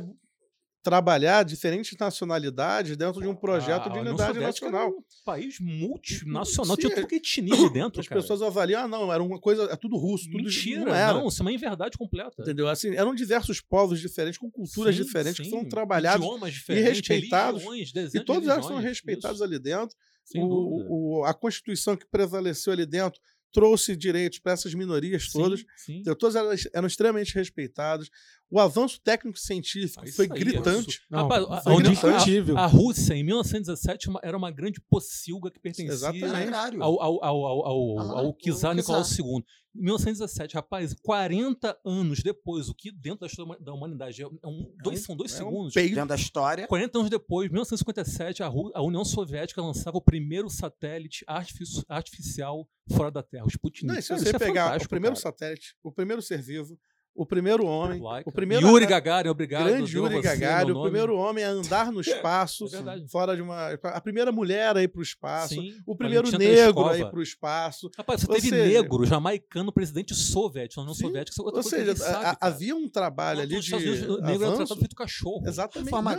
[0.90, 4.90] trabalhar diferentes nacionalidades dentro de um projeto A de unidade nacional.
[4.90, 8.20] Um país multinacional, tinha é- tudo que etnia ali dentro, As cara.
[8.20, 11.14] pessoas avaliam, ah, não, era uma coisa, é tudo russo, tudo Mentira, não era.
[11.14, 12.40] não, isso é uma inverdade completa.
[12.40, 12.68] Entendeu?
[12.68, 15.50] Assim, eram diversos povos diferentes, com culturas Sim, diferentes, que sim.
[15.50, 19.96] foram trabalhados Idiomas diferentes, respeitados, religiões, e todos de elas são respeitados isso, ali dentro.
[20.36, 23.20] O, o- a Constituição que prevaleceu ali dentro
[23.56, 25.60] trouxe direitos para essas minorias todas.
[25.76, 26.14] Sim, sim.
[26.18, 28.10] Todas elas eram extremamente respeitadas.
[28.50, 31.00] O avanço técnico-científico Ah, foi aí é gritante.
[31.10, 32.56] Não, Rapaz, a- foi a União- indiscutível.
[32.58, 36.50] A Rússia, em 1917, uma- era uma grande pocilga que pertencia Exatamente.
[36.50, 36.82] Caralho.
[36.82, 38.74] ao, ao, ao, ao, ao, Ah, ao czar.
[38.74, 39.42] Nicolau II.
[39.74, 44.72] Em 1917, rapaz, 40 anos depois, o que dentro da história da humanidade é um,
[44.82, 45.74] dois, são dois É um segundos.
[45.74, 45.94] peido.
[45.94, 46.66] Dentro da história.
[46.66, 52.66] 40 anos depois, 1957, a, Ru- a União Soviética lançava o primeiro satélite artifici- artificial
[52.94, 53.86] fora da Terra, o Sputnik.
[53.86, 55.22] Não, e se Cara, você isso é pegar o primeiro cara.
[55.22, 56.78] satélite, o primeiro ser vivo,
[57.18, 58.28] o primeiro homem, Laika.
[58.28, 59.64] o primeiro Yuri Gagarin, obrigado.
[59.64, 63.70] grande Yuri Gagarin, o primeiro homem a andar no espaço, É fora de uma.
[63.84, 67.18] A primeira mulher a ir para o espaço, Sim, o primeiro negro a ir para
[67.18, 67.90] o espaço.
[67.96, 71.30] Rapaz, você Ou teve seja- negro, jamaicano, presidente soviético, na União Sim, Soviética.
[71.32, 74.26] isso é Ou seja, sabe, a- havia um trabalho ali de Estados Unidos, o negro
[74.26, 74.56] era avanço.
[74.58, 75.48] tratado feito cachorro.
[75.48, 75.86] Exatamente.
[75.86, 76.14] Reforma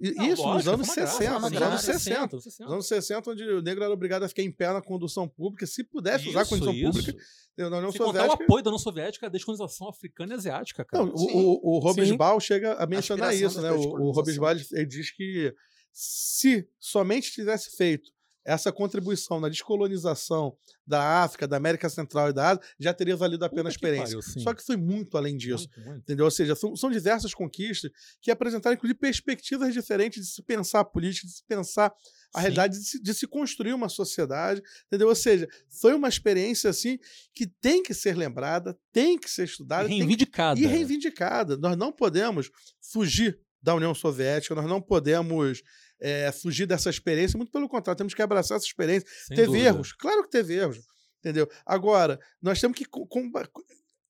[0.00, 0.24] não.
[0.24, 2.40] Isso nos lógico, anos reforma agrária, 60, reforma nos anos 60.
[2.40, 2.64] 60.
[2.64, 5.66] Nos anos 60, onde o negro era obrigado a ficar em pé na condução pública,
[5.66, 7.14] se pudesse usar a condução pública,
[7.56, 8.44] na União contar o Soviética.
[8.44, 11.04] apoio da União Soviética à descolonização africana e asiática, cara.
[11.04, 11.78] Não, o, o.
[11.78, 13.72] Robesbal chega a mencionar Aspiração isso, né?
[13.72, 14.10] O, o.
[14.10, 15.54] Robesbal ele diz que
[15.92, 18.10] se somente tivesse feito
[18.44, 23.44] essa contribuição na descolonização da África, da América Central e da Ásia, já teria valido
[23.44, 24.18] a pena a Puta que experiência.
[24.18, 24.42] pariu.
[24.42, 25.68] Só que foi muito além disso.
[25.76, 26.02] Muito, muito.
[26.02, 26.24] Entendeu?
[26.26, 27.90] Ou seja, são, são diversas conquistas
[28.20, 31.86] que apresentaram, inclusive, perspectivas diferentes de se pensar a política, de se pensar
[32.34, 32.40] a Sim.
[32.42, 34.62] realidade, de se, de se construir uma sociedade.
[34.86, 35.08] Entendeu?
[35.08, 35.48] Ou seja,
[35.80, 36.98] foi uma experiência assim
[37.34, 40.60] que tem que ser lembrada, tem que ser estudada, que Reivindicada.
[40.60, 41.56] e reivindicada.
[41.56, 45.62] Nós não podemos fugir da União Soviética, nós não podemos
[46.04, 49.08] é, fugir dessa experiência, muito pelo contrário, temos que abraçar essa experiência.
[49.26, 49.66] Sem teve dúvida.
[49.68, 50.78] erros, claro que teve erros,
[51.20, 51.48] entendeu?
[51.64, 53.30] Agora, nós temos que co- com-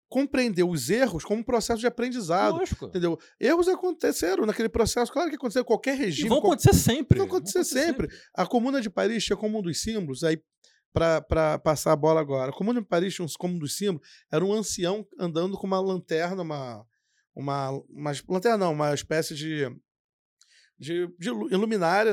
[0.09, 2.59] compreender os erros como um processo de aprendizado.
[2.59, 2.87] Lógico.
[2.87, 3.19] Entendeu?
[3.41, 6.29] Erros aconteceram naquele processo, claro que aconteceu em qualquer E regime.
[6.29, 7.19] vão qual- acontecer sempre.
[7.19, 8.09] Vão acontecer sempre.
[8.35, 10.41] A Comuna de Paris tinha como um dos símbolos, aí
[10.93, 12.51] para passar a bola agora.
[12.51, 15.81] A Comuna de Paris tinha como um dos símbolos, era um ancião andando com uma
[15.81, 16.85] lanterna, uma,
[17.35, 19.65] uma, uma lanterna não, uma espécie de,
[20.85, 21.31] de, de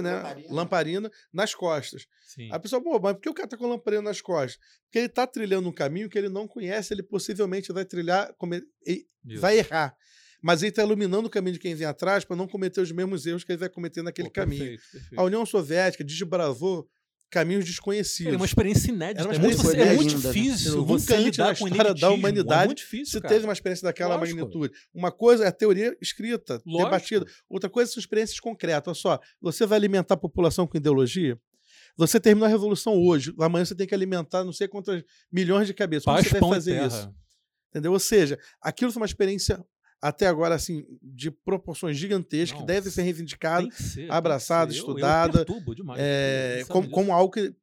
[0.02, 0.14] né?
[0.14, 0.54] Lamparina.
[0.54, 2.06] Lamparina nas costas.
[2.28, 2.50] Sim.
[2.52, 4.58] A pessoa, pô, mas por que o cara tá com lamparina nas costas?
[4.86, 8.64] Porque ele tá trilhando um caminho que ele não conhece, ele possivelmente vai trilhar, come-
[8.86, 9.06] e
[9.38, 9.96] vai errar.
[10.42, 13.26] Mas ele está iluminando o caminho de quem vem atrás para não cometer os mesmos
[13.28, 14.60] erros que ele vai cometer naquele Pô, caminho.
[14.66, 15.20] perfeito, perfeito.
[15.20, 16.90] A União Soviética desbravou
[17.32, 18.34] caminhos desconhecidos.
[18.34, 19.22] É uma experiência inédita.
[19.22, 20.34] Era uma é muito, experiência é muito inédita, né?
[20.34, 23.34] difícil Nunca você antes lidar na história da humanidade É muito difícil, Você cara.
[23.34, 24.38] teve uma experiência daquela Lógico.
[24.38, 24.74] magnitude.
[24.94, 26.84] Uma coisa é a teoria escrita, Lógico.
[26.92, 27.26] debatida.
[27.50, 28.88] Outra coisa são experiências concretas.
[28.88, 31.40] Olha só, você vai alimentar a população com ideologia?
[31.98, 35.74] Você terminou a revolução hoje, amanhã você tem que alimentar não sei quantas milhões de
[35.74, 36.06] cabeças.
[36.06, 36.88] Como Paz, você vai pão e fazer terra.
[36.88, 37.14] isso?
[37.70, 37.94] Entendeu?
[37.94, 39.64] Ou seja, aquilo foi uma experiência
[40.02, 44.80] até agora, assim, de proporções gigantescas, Não, que deve ser reivindicada ser, abraçada, ser.
[44.80, 46.00] Estudada, Eu, demais.
[46.02, 47.54] é, como, como algo que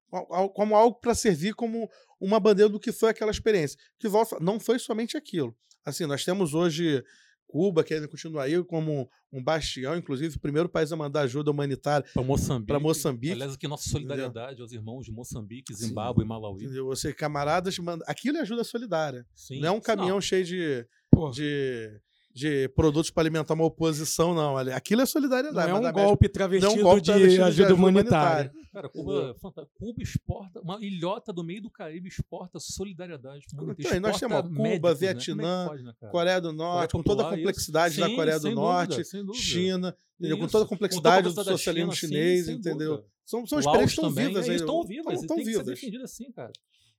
[0.54, 1.86] como algo para servir como
[2.18, 3.78] uma bandeira do que foi aquela experiência.
[3.98, 5.54] Que volta, não foi somente aquilo.
[5.84, 7.04] Assim, nós temos hoje
[7.46, 11.50] Cuba, que ainda continua aí como um bastião, inclusive o primeiro país a mandar ajuda
[11.50, 12.66] humanitária Para Moçambique.
[12.66, 13.32] para Moçambique.
[13.32, 15.88] Aliás, aqui nossa solidariedade aos irmãos de Moçambique, Sim.
[15.88, 16.64] Zimbábue e Malawi.
[16.64, 16.86] Entendeu?
[16.86, 18.04] Você, camaradas, manda...
[18.06, 19.26] aquilo é ajuda solidária.
[19.34, 19.60] Sim.
[19.60, 21.90] Não é um caminhão cheio de, Pô, de,
[22.32, 24.56] de produtos para alimentar uma oposição, não.
[24.56, 25.70] Aquilo é não solidariedade.
[25.70, 28.52] é mas um golpe travestido, não é um golpe de, travestido de ajuda ajuda humanitária.
[28.72, 33.44] Cara, Cuba, é Cuba exporta, uma ilhota do meio do Caribe exporta solidariedade.
[33.52, 35.06] humanitária, Então, e nós exporta temos Cuba, médicos, né?
[35.14, 36.10] Vietnã, Como é pode, né?
[36.10, 37.40] Coreia do Norte, com toda a Popular, isso.
[37.46, 39.34] complexidade da Sim, Coreia do Norte, dúvida.
[39.34, 40.38] China, entendeu?
[40.38, 43.04] com toda a Com complexidade do complexidade socialismo China, chinês, entendeu?
[43.24, 45.66] São, são experiências que estão vivas é, estão vivas, Estão tem que ser vivas.
[45.66, 46.52] defendido assim, cara.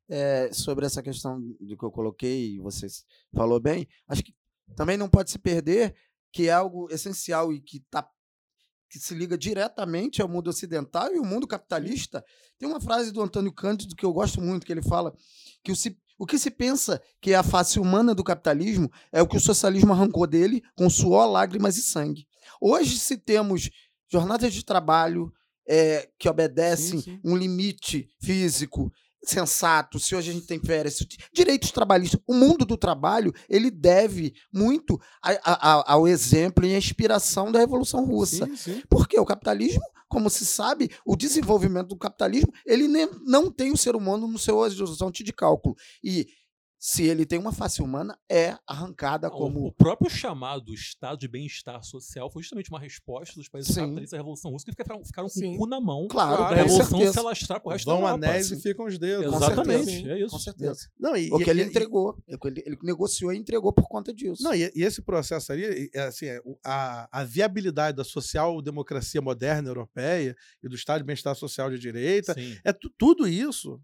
[0.10, 2.88] é, sobre essa questão do que eu coloquei, e você
[3.34, 4.34] falou bem, acho que
[4.76, 5.96] também não pode se perder
[6.32, 8.08] que é algo essencial e que, tá,
[8.90, 12.24] que se liga diretamente ao mundo ocidental e o mundo capitalista.
[12.58, 15.14] Tem uma frase do Antônio Cândido que eu gosto muito, que ele fala
[15.64, 19.22] que o, se, o que se pensa que é a face humana do capitalismo é
[19.22, 22.28] o que o socialismo arrancou dele com suor, lágrimas e sangue.
[22.62, 23.70] Hoje, se temos
[24.12, 25.32] jornadas de trabalho
[25.68, 27.20] é, que obedecem sim.
[27.24, 28.92] um limite físico,
[29.24, 33.70] sensato, se hoje a gente tem férias, se- direitos trabalhistas, o mundo do trabalho, ele
[33.70, 38.46] deve muito a- a- ao exemplo e à inspiração da Revolução Russa.
[38.46, 38.84] Sim, sim.
[38.90, 43.78] Porque o capitalismo, como se sabe, o desenvolvimento do capitalismo, ele nem- não tem o
[43.78, 45.76] ser humano no seu horizonte de cálculo.
[46.04, 46.28] E
[46.82, 49.66] se ele tem uma face humana, é arrancada Não, como...
[49.66, 53.82] O próprio chamado Estado de Bem-Estar Social foi justamente uma resposta dos países Sim.
[53.82, 55.56] capitalistas à Revolução Russa que ficaram, ficaram com Sim.
[55.56, 57.12] o cu na mão Claro, da com Revolução certeza.
[57.14, 58.26] se alastrar pro resto Vão da Europa.
[58.28, 59.28] anéis e ficam os dedos.
[59.30, 60.12] Com Exatamente, certeza.
[60.14, 60.30] é isso.
[60.30, 60.90] Com certeza.
[60.98, 62.18] Não, e, O que e- ele e- entregou.
[62.30, 64.42] é Ele, ele negociou e entregou por conta disso.
[64.42, 69.68] Não, e, e esse processo ali, é, assim, é, a, a viabilidade da social-democracia moderna
[69.70, 72.58] europeia e do Estado de bem-estar social de direita, Sim.
[72.64, 73.80] é tu- tudo isso,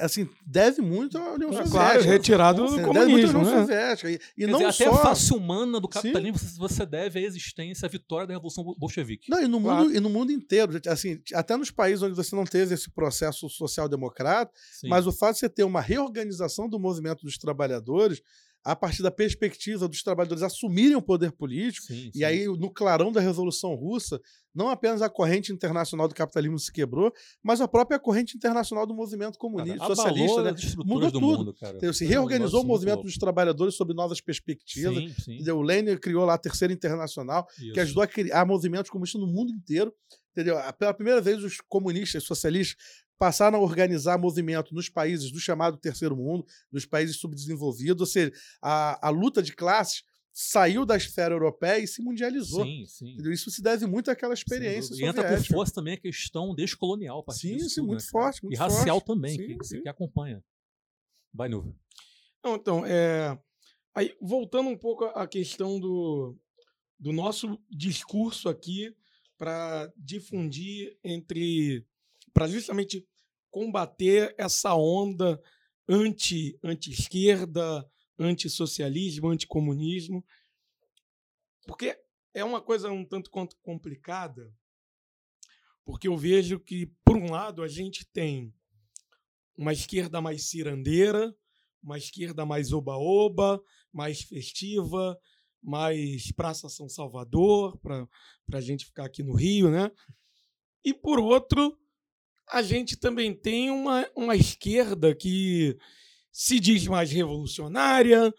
[0.00, 1.70] assim, deve muito à União É Soviética.
[1.70, 3.60] claro, retirado do deve muito à comunismo, União né?
[3.60, 4.10] Soviética.
[4.10, 4.84] E, e não dizer, só...
[4.84, 5.92] até a face humana do Sim.
[5.92, 9.30] capitalismo você- você deve à existência, à vitória da Revolução Bolchevique.
[9.30, 9.84] Não, e no, Claro.
[9.84, 10.80] mundo, e no mundo inteiro.
[10.88, 14.88] Assim, até nos países onde você não teve esse processo social-democrata, Sim.
[14.88, 18.20] mas o fato de você ter uma reorganização do movimento dos trabalhadores
[18.62, 22.24] a partir da perspectiva dos trabalhadores assumirem o poder político, Sim, e sim.
[22.24, 24.20] aí, no clarão da Revolução Russa,
[24.54, 28.94] não apenas a corrente internacional do capitalismo se quebrou, mas a própria corrente internacional do
[28.94, 30.54] movimento Cara, comunista, abalou socialista, né?
[30.84, 31.38] Mudou do tudo.
[31.38, 31.92] mundo, cara.
[31.92, 34.96] Se um reorganizou o movimento dos trabalhadores sob novas perspectivas.
[34.96, 35.34] Sim, sim.
[35.34, 35.58] Entendeu?
[35.58, 37.72] O Lenin criou lá a Terceira Internacional, Isso.
[37.72, 39.94] que ajudou a criar movimentos comunistas no mundo inteiro.
[40.32, 40.56] Entendeu?
[40.78, 42.76] Pela primeira vez, os comunistas, socialistas,
[43.18, 48.32] passaram a organizar movimento nos países do chamado Terceiro Mundo, nos países subdesenvolvidos, ou seja,
[48.62, 50.02] a, a luta de classes
[50.32, 52.64] saiu da esfera europeia e se mundializou.
[52.64, 53.12] Sim, sim.
[53.14, 53.32] Entendeu?
[53.32, 54.94] Isso se deve muito àquela experiência.
[54.94, 57.24] E entra com força também a questão descolonial.
[57.28, 59.06] a Sim, disso sim, muito né, forte, muito E racial forte.
[59.06, 59.82] também, Sim, que, que- sim.
[59.82, 60.42] que acompanha.
[61.32, 61.48] Vai.
[61.48, 61.74] Não,
[62.54, 63.38] então, é,
[63.94, 66.36] aí, voltando um pouco à questão do,
[66.98, 68.94] do nosso discurso aqui
[69.36, 71.84] para difundir entre.
[72.32, 73.06] para justamente
[73.50, 75.40] combater essa onda
[75.88, 77.84] anti, anti-esquerda,
[78.20, 80.24] anti-socialismo, anticomunismo.
[81.66, 81.98] Porque
[82.34, 84.52] é uma coisa um tanto quanto complicada,
[85.84, 88.54] porque eu vejo que, por um lado, a gente tem
[89.56, 91.34] uma esquerda mais cirandeira,
[91.82, 93.60] uma esquerda mais oba-oba,
[93.92, 95.18] mais festiva,
[95.62, 98.06] mais Praça São Salvador, para
[98.52, 99.90] a gente ficar aqui no Rio, né?
[100.84, 101.78] E por outro,
[102.48, 105.76] a gente também tem uma, uma esquerda que
[106.32, 108.32] se diz mais revolucionária,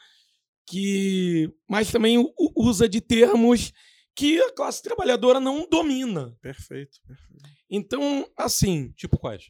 [0.68, 2.18] que mas também
[2.56, 3.72] usa de termos
[4.16, 6.38] que a classe trabalhadora não domina.
[6.42, 7.50] Perfeito, perfeito.
[7.70, 9.50] Então, assim, Tipo quais?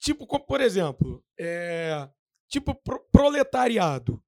[0.00, 2.08] Tipo, por exemplo, é,
[2.48, 4.22] tipo pro- proletariado.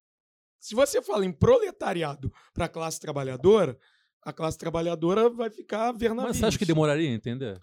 [0.59, 3.77] Se você fala em proletariado para a classe trabalhadora,
[4.23, 7.61] a classe trabalhadora vai ficar ver na Mas você acha que demoraria a entender?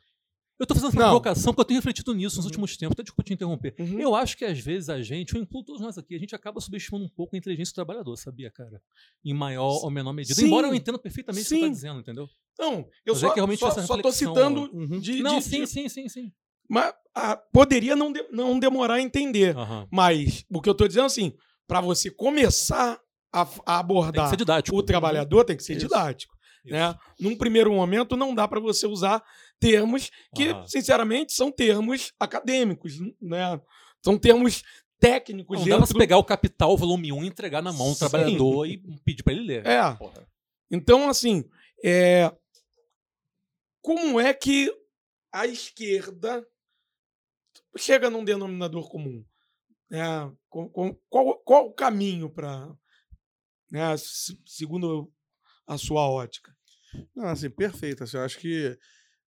[0.58, 1.06] Eu tô fazendo essa Não.
[1.06, 2.50] provocação porque eu tenho refletido nisso nos Uhum.
[2.50, 2.92] últimos tempos.
[2.92, 3.74] Até desculpa te interromper.
[3.78, 3.98] Uhum.
[3.98, 6.60] Eu acho que às vezes a gente, eu incluo todos nós aqui, a gente acaba
[6.60, 8.80] subestimando um pouco a inteligência do trabalhador, sabia, cara?
[9.24, 10.34] Em maior ou menor medida.
[10.34, 10.46] Sim.
[10.46, 11.60] Embora eu entenda perfeitamente o que você Sim.
[11.62, 12.28] está dizendo, entendeu?
[12.58, 15.00] Não, eu Mas é só, tô reflexão, citando Uhum.
[15.00, 16.32] de, Não, de- sim, de- sim, sim, sim.
[16.70, 19.54] Mas ah, poderia não, de- não demorar a entender.
[19.90, 21.32] Mas o que eu tô dizendo assim,
[21.66, 23.00] para você começar
[23.32, 24.32] a, a abordar
[24.72, 25.86] o trabalhador, tem que ser Isso.
[25.88, 26.32] didático.
[26.64, 26.94] Né?
[27.20, 29.22] Num primeiro momento, não dá para você usar
[29.60, 32.98] termos que, sinceramente, são termos acadêmicos.
[33.20, 33.60] Né?
[34.04, 34.62] São termos
[35.00, 38.66] técnicos Não dá pra pegar o Capital volume 1 e entregar na mão do trabalhador
[38.66, 39.66] e pedir pra ele ler.
[39.66, 39.94] É.
[39.94, 40.26] Porra.
[40.70, 41.44] Então, assim,
[41.84, 42.32] é...
[43.82, 44.72] como é que
[45.32, 46.46] a esquerda
[47.76, 49.24] chega num denominador comum?
[49.92, 52.68] É, com- com- qual, qual o caminho para,
[53.70, 55.12] né, se- segundo
[55.66, 56.56] a sua ótica?
[57.14, 58.04] Não, assim, perfeito.
[58.04, 58.76] Assim, eu acho que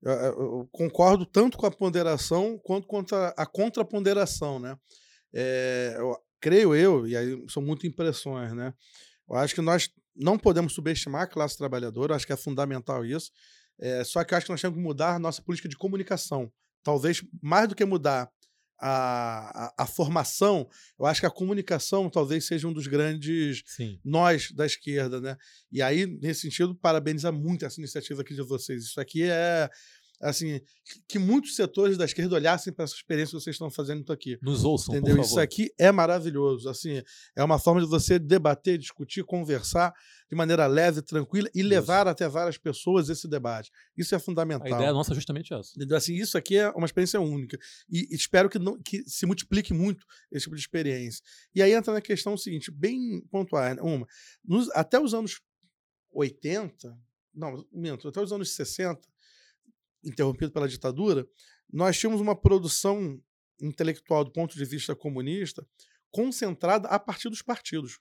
[0.01, 3.03] eu, eu- concordo tanto com a ponderação quanto com
[3.37, 4.77] a, contraponderação, né?
[5.33, 8.73] É, eu, creio eu, e aí são muito impressões, né?
[9.29, 13.31] Eu acho que nós não podemos subestimar a classe trabalhadora, acho que é fundamental isso.
[13.79, 16.51] É, só que eu acho que nós temos que mudar a nossa política de comunicação.
[16.83, 18.29] Talvez mais do que mudar
[18.79, 20.67] a, a, a formação,
[20.99, 23.99] eu acho que a comunicação talvez seja um dos grandes Sim.
[24.03, 25.35] nós da esquerda, né?
[25.71, 28.83] E aí, nesse sentido, parabenizar muito essa iniciativa aqui de vocês.
[28.83, 29.69] Isso aqui é,
[30.21, 30.59] assim,
[31.07, 34.37] que- muitos setores da esquerda olhassem para essa experiência que vocês estão fazendo aqui.
[34.41, 35.21] Nos ouçam, Entendeu?
[35.21, 36.69] Isso aqui é maravilhoso.
[36.69, 37.01] Assim,
[37.35, 39.93] é uma forma de você debater, discutir, conversar
[40.29, 43.71] de maneira leve, tranquila e levar até várias pessoas esse debate.
[43.95, 44.67] Isso é A fundamental.
[44.67, 45.71] ideia nossa é justamente essa.
[45.95, 47.57] Assim, isso aqui é uma experiência única.
[47.89, 51.23] E espero que, não, que se multiplique muito esse tipo de experiência.
[51.55, 53.75] E aí entra na questão seguinte, bem pontual.
[53.75, 53.81] né?
[53.81, 54.05] Uma,
[54.43, 55.39] nos- até os anos
[56.11, 56.97] 80,
[57.33, 58.99] não, minto, até os anos 60,
[60.03, 61.27] interrompido pela ditadura,
[61.71, 63.21] nós tínhamos uma produção
[63.61, 65.65] intelectual do ponto de vista comunista
[66.11, 67.99] concentrada a partir dos partidos.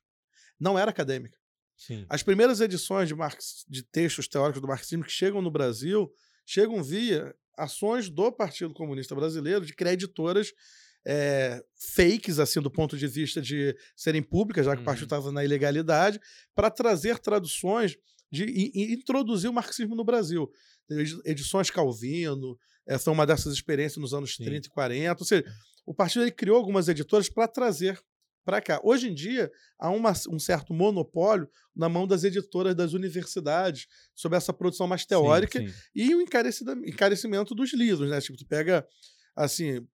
[0.58, 1.36] Não era acadêmica.
[1.76, 2.06] Sim.
[2.08, 6.10] As primeiras edições de, marx- de textos teóricos do marxismo que chegam no Brasil
[6.44, 10.52] chegam via ações do Partido Comunista Brasileiro de criar editoras
[11.06, 11.62] eh,
[11.94, 15.18] fakes, assim, do ponto de vista de serem públicas, já que o partido Uhum.
[15.18, 16.18] estava na ilegalidade,
[16.54, 17.96] para trazer traduções
[18.30, 20.50] de, e, e introduzir o marxismo no Brasil.
[20.90, 24.44] Edi- Edições Calvino, eh, foi uma dessas experiências nos anos Sim.
[24.44, 25.22] 30 e 40.
[25.22, 25.44] Ou seja,
[25.84, 28.00] o partido ele criou algumas editoras para trazer
[28.46, 28.80] para cá.
[28.82, 34.38] Hoje em dia, há uma- um certo monopólio na mão das editoras das universidades sobre
[34.38, 35.74] essa produção mais teórica Sim, sim.
[35.94, 36.22] e o
[36.86, 38.20] encarecimento dos livros, né?
[38.20, 38.86] Tipo, tu pega,
[39.34, 39.86] assim,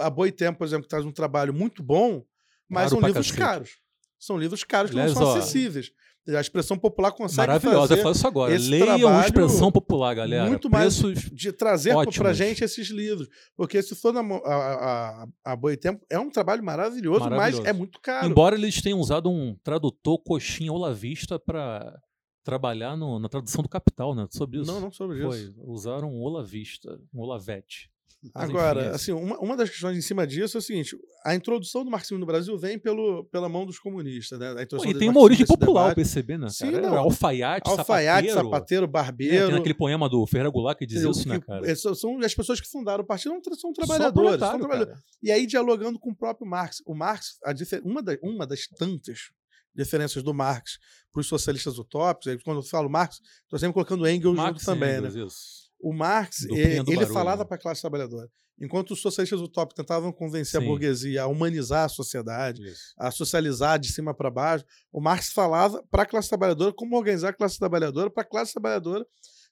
[0.00, 2.24] a Boitempo, por exemplo, que traz um trabalho muito bom,
[2.68, 3.38] mas Caro são livros cacete.
[3.38, 3.70] caros.
[4.18, 5.92] São livros caros que Aliás, não são ó, acessíveis.
[6.36, 7.94] A expressão popular consegue Maravilhosa.
[7.94, 8.54] Eu fazer falo isso agora.
[8.54, 10.46] esse Leiam trabalho expressão popular, galera.
[10.46, 10.94] muito mais
[11.32, 13.28] de trazer para gente esses livros.
[13.56, 17.62] Porque se for na a, a, a, a Boitempo, é um trabalho maravilhoso, Maravilhoso.
[17.62, 18.26] mas é muito caro.
[18.26, 21.98] Embora eles tenham usado um tradutor coxinha olavista para
[22.44, 24.26] trabalhar no- na tradução do Capital, né?
[24.30, 24.70] Sobre isso.
[24.72, 25.38] Não, não sobre Foi.
[25.38, 25.54] isso.
[25.64, 27.90] Usaram um olavista, um olavete.
[28.34, 31.36] Mas, Agora, enfim, assim, uma, uma das questões em cima disso é o seguinte: a
[31.36, 34.50] introdução do marxismo no Brasil vem pelo, pela mão dos comunistas, né?
[34.60, 35.96] A Pô, e tem uma origem popular o debate.
[35.96, 36.48] PCB, né?
[36.48, 36.82] Sim, cara?
[36.82, 36.88] não.
[36.90, 38.50] Era alfaiate, Alfaiate, sapateiro.
[38.50, 39.46] sapateiro, É, barbeiro.
[39.50, 41.12] tem aquele poema do Ferreira Goulart que diz entendeu?
[41.12, 41.70] isso, né, cara?
[41.70, 44.40] essas são as pessoas que fundaram o partido, não são trabalhadores.
[44.40, 45.00] São trabalhadores.
[45.22, 46.82] E aí, dialogando com o próprio Marx.
[46.84, 47.54] O Marx, a
[47.84, 49.30] uma, da- uma das tantas
[49.72, 50.78] diferenças do Marx
[51.12, 54.64] para os socialistas utópicos, aí quando eu falo Marx, estou sempre colocando Engels Marx junto
[54.64, 55.24] também, Engels, né?
[55.24, 55.67] isso.
[55.80, 57.48] O Marx, do ele barulho, falava né?
[57.48, 58.28] para a classe trabalhadora.
[58.60, 60.66] Enquanto os socialistas utópicos tentavam convencer Sim.
[60.66, 62.92] a burguesia a humanizar a sociedade, isso.
[62.98, 67.28] a socializar de cima para baixo, o Marx falava para a classe trabalhadora como organizar
[67.28, 69.06] a classe trabalhadora para a classe trabalhadora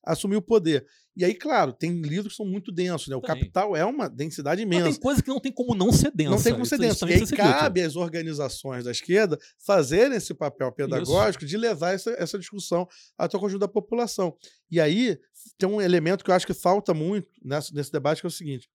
[0.07, 0.87] assumir o poder.
[1.17, 3.17] E aí, claro, tem livros que são muito densos, né?
[3.17, 3.29] O Tem.
[3.35, 4.91] Capital é uma densidade Mas imensa.
[4.93, 6.31] tem coisa que não tem como não ser densa.
[6.31, 7.35] Não tem como Isso- ser isso denso.
[7.35, 12.39] E aí cabe às organizações da esquerda fazerem esse papel pedagógico de levar essa, essa
[12.39, 12.87] discussão
[13.17, 14.37] até o conjunto da população.
[14.71, 15.19] E aí
[15.59, 18.31] tem um elemento que eu acho que falta muito nessa- nesse debate, que é o
[18.31, 18.69] seguinte.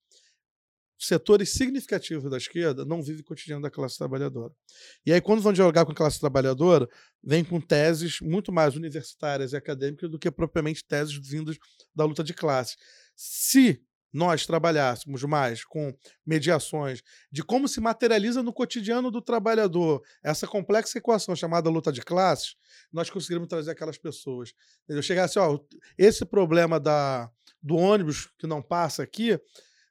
[1.04, 4.54] Setores significativos da esquerda não vivem o cotidiano da classe trabalhadora.
[5.04, 6.88] E aí, quando vão dialogar com a classe trabalhadora,
[7.24, 11.58] vem com teses muito mais universitárias e acadêmicas do que propriamente teses vindas
[11.96, 12.76] da luta de classe.
[13.16, 13.84] Se
[14.14, 15.92] nós trabalhássemos mais com
[16.24, 22.02] mediações de como se materializa no cotidiano do trabalhador essa complexa equação chamada luta de
[22.02, 22.56] classes,
[22.94, 24.54] nós conseguiríamos trazer aquelas pessoas.
[25.02, 25.58] Chegar assim, ó,
[25.98, 27.28] esse problema da,
[27.60, 29.40] do ônibus que não passa aqui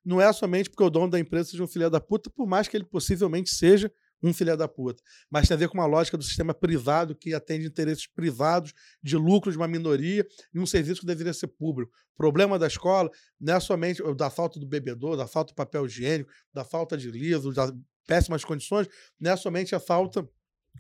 [0.05, 2.68] não é somente porque o dono da empresa seja um filho da puta, por mais
[2.68, 3.92] que ele possivelmente seja
[4.22, 7.32] um filho da puta, mas tem a ver com uma lógica do sistema privado que
[7.32, 8.72] atende interesses privados
[9.03, 11.90] de lucro de uma minoria e um serviço que deveria ser público.
[12.14, 15.86] O problema da escola não é somente da falta do bebedor, da falta do papel
[15.86, 17.72] higiênico, da falta de livros, das
[18.07, 18.88] péssimas condições,
[19.18, 20.28] não é somente a falta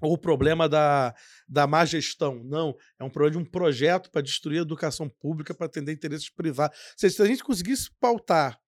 [0.00, 1.14] ou o problema da,
[1.48, 2.42] da má gestão.
[2.44, 6.30] Não, é um problema de um projeto para destruir a educação pública, para atender interesses
[6.30, 6.78] privados.
[6.96, 8.58] Seja, se a gente conseguisse pautar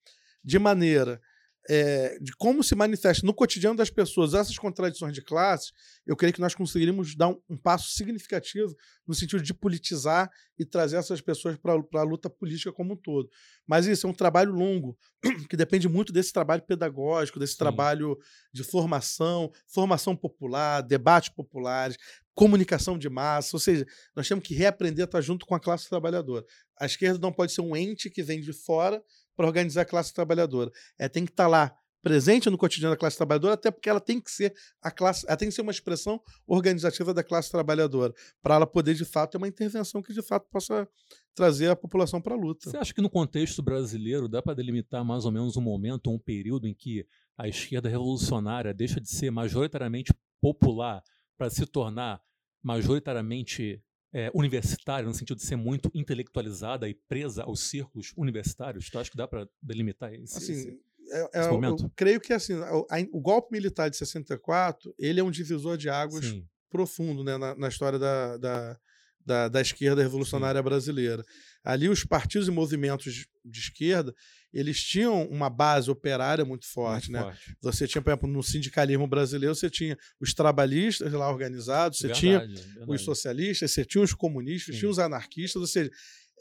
[0.45, 1.20] de maneira
[1.68, 5.72] é, de como se manifesta no cotidiano das pessoas essas contradições de classes,
[6.05, 8.74] eu creio que nós conseguiríamos dar um, um passo significativo
[9.07, 13.28] no sentido de politizar e trazer essas pessoas para a luta política como um todo.
[13.66, 14.99] Mas isso é um trabalho longo,
[15.49, 17.59] que depende muito desse trabalho pedagógico, desse Sim.
[17.59, 18.18] trabalho
[18.53, 21.97] de formação, formação popular, debates populares,
[22.34, 23.86] comunicação de massa, ou seja,
[24.16, 26.45] nós temos que reaprender a estar junto com a classe trabalhadora.
[26.80, 29.03] A esquerda não pode ser um ente que vem de fora
[29.37, 30.70] para organizar a classe trabalhadora.
[30.99, 34.20] É tem que estar lá presente no cotidiano da classe trabalhadora, até porque ela tem
[34.20, 34.53] que ser
[34.83, 38.12] a classe, ela tem que ser uma expressão organizativa da classe trabalhadora,
[38.43, 40.89] para ela poder de fato ter uma intervenção que de fato possa
[41.35, 42.68] trazer a população para a luta.
[42.68, 46.18] Você acha que no contexto brasileiro dá para delimitar mais ou menos um momento, um
[46.18, 47.07] período em que
[47.39, 51.03] a esquerda revolucionária deixa de ser majoritariamente popular
[51.39, 52.20] para se tornar
[52.62, 58.88] majoritariamente é, universitária, no sentido de ser muito intelectualizada e presa aos círculos universitários?
[58.90, 61.84] Tu acha que dá para delimitar esse, Assim, esse- é- é- esse eu- momento?
[61.84, 65.76] eu creio que assim, o, a- o golpe militar de 64, ele é um divisor
[65.76, 68.78] de águas Sim, profundo né, na, na história da, da,
[69.24, 71.22] da, da esquerda revolucionária brasileira.
[71.64, 74.14] Ali os partidos e movimentos de- de esquerda,
[74.53, 77.32] eles tinham uma base operária muito forte, muito né?
[77.32, 77.57] forte.
[77.62, 82.40] Você tinha, por exemplo, no sindicalismo brasileiro, você tinha os trabalhistas lá organizados, você tinha
[82.40, 82.98] Verdade, os verdade.
[83.05, 84.80] socialistas, você tinha os comunistas, Sim.
[84.80, 85.90] tinha os anarquistas, ou seja,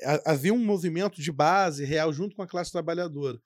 [0.03, 3.39] ha- havia um movimento de base real junto com a classe trabalhadora.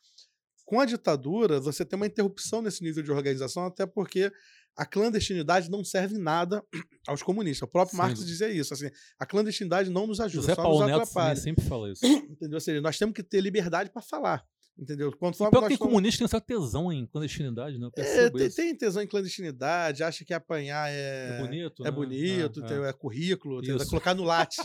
[0.65, 4.31] Com a ditadura, você tem uma interrupção nesse nível de organização, até porque
[4.75, 6.61] a clandestinidade não serve nada
[7.07, 7.61] aos comunistas.
[7.61, 8.73] O próprio Sem Marx dizia isso.
[8.73, 8.89] Assim,
[9.19, 11.29] a clandestinidade não nos ajuda, José só Paulo nos Neto atrapalha.
[11.35, 12.01] também sempre fala isso.
[12.31, 12.55] Entendeu?
[12.55, 14.43] Ou seja, nós temos que ter liberdade para falar.
[14.77, 15.09] Entendeu?
[15.17, 17.89] Quando E pior que tem somos- comunista tem certo tesão em clandestinidade, né?
[17.95, 21.91] É, tem, tem tesão em clandestinidade, acha que apanhar É, é, bonito, é né?
[21.91, 22.89] bonito, É, tem- é.
[22.89, 24.59] é currículo, tem- colocar no látis,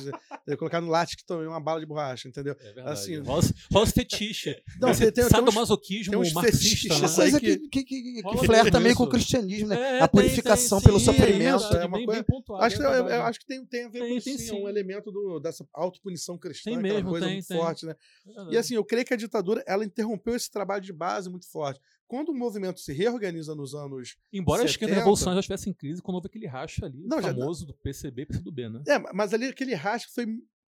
[0.44, 2.56] tem- colocar no látis que também é uma bala de borracha, entendeu?
[2.58, 2.88] É verdade.
[2.90, 3.40] Assim, rola,
[3.72, 4.56] rola esse fetiche.
[4.80, 7.08] Não, Esse tem- tem- tem uns- sadomasoquismo tem uns marxista, fetiches né?
[7.08, 9.98] Coisa que- que, que, que, flerta meio com o cristianismo, né?
[9.98, 11.64] É, a purificação tem, pelo sim, sofrimento.
[11.76, 12.24] é uma bem- coisa-
[12.58, 15.12] Acho que, é acho que tem, tem a ver Tem, com tem sim, um elemento
[15.12, 17.94] do, dessa autopunição cristã, aquela coisa muito forte, né?
[18.26, 18.54] É.
[18.54, 21.80] E assim, eu creio que a ditadura ela interrompeu esse trabalho de base muito forte.
[22.06, 24.16] Quando o movimento se reorganiza nos anos.
[24.32, 25.00] Embora a esquerda 70.
[25.00, 28.22] revolucionária já estivesse em crise quando houve aquele racha ali, Não, já- famoso do PCB
[28.22, 28.82] e PCdoB, né?
[28.88, 30.26] É, mas ali aquele racha foi.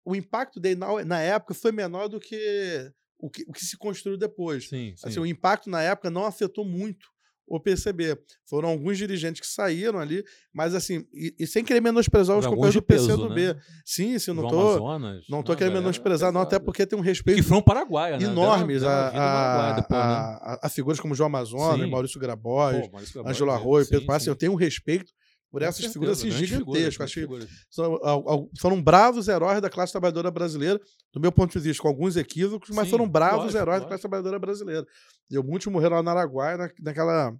[0.05, 3.76] O impacto dele na, na época foi menor do que o que, o que se
[3.76, 4.68] construiu depois.
[4.68, 5.09] Sim, sim.
[5.09, 7.09] Assim, o impacto na época não afetou muito
[7.49, 8.16] o PCB.
[8.44, 12.74] Foram alguns dirigentes que saíram ali, mas assim, e, e sem querer menosprezar os companheiros
[12.74, 13.55] do peso, do B.
[13.55, 13.61] né?
[13.84, 15.24] Sim, sim, não João tô, Amazonas.
[15.28, 18.18] não tô Não, querendo menosprezar, não, até porque tem um E respeito que foram paraguaia,
[18.18, 18.24] né?
[18.24, 20.07] enormes a, depois, né?
[20.07, 21.90] a- a- a figuras como João Amazonas, Sim.
[21.90, 24.07] Maurício Grabois, Pô, Maurício Gabriel, Ângelo sim, Arroio, Pedro.
[24.26, 25.12] Eu tenho um respeito
[25.51, 27.12] por essas certeza, figuras assim, gigantescas.
[27.12, 27.49] figuras.
[27.70, 30.80] são, al- al- foram bravos heróis da classe trabalhadora brasileira,
[31.12, 33.72] do meu ponto de vista, com alguns equívocos, mas Sim, foram bravos lógico, heróis da
[33.72, 33.88] lógico.
[33.88, 34.86] classe trabalhadora brasileira.
[35.30, 37.34] E muitos morreram lá no Araguaia, na, naquela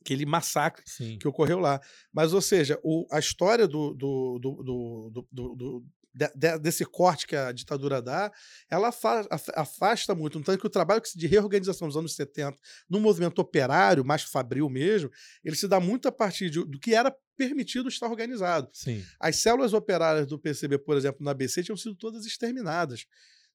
[0.00, 1.18] aquele massacre Sim.
[1.18, 1.80] que ocorreu lá.
[2.12, 4.62] Mas, ou seja, o- a história do- do- do-
[5.56, 5.84] do-
[6.14, 8.32] de- de- desse corte que a ditadura dá,
[8.70, 10.38] ela afa- af- afasta muito.
[10.38, 12.56] No tanto que o trabalho de reorganização dos anos 70,
[12.88, 15.10] no movimento operário, mais fabril mesmo,
[15.44, 18.68] ele se dá muito a partir de- do que era permitido estar organizado.
[18.72, 19.04] Sim.
[19.20, 23.06] As células operárias do PCB, por exemplo, na ABC, tinham sido todas exterminadas.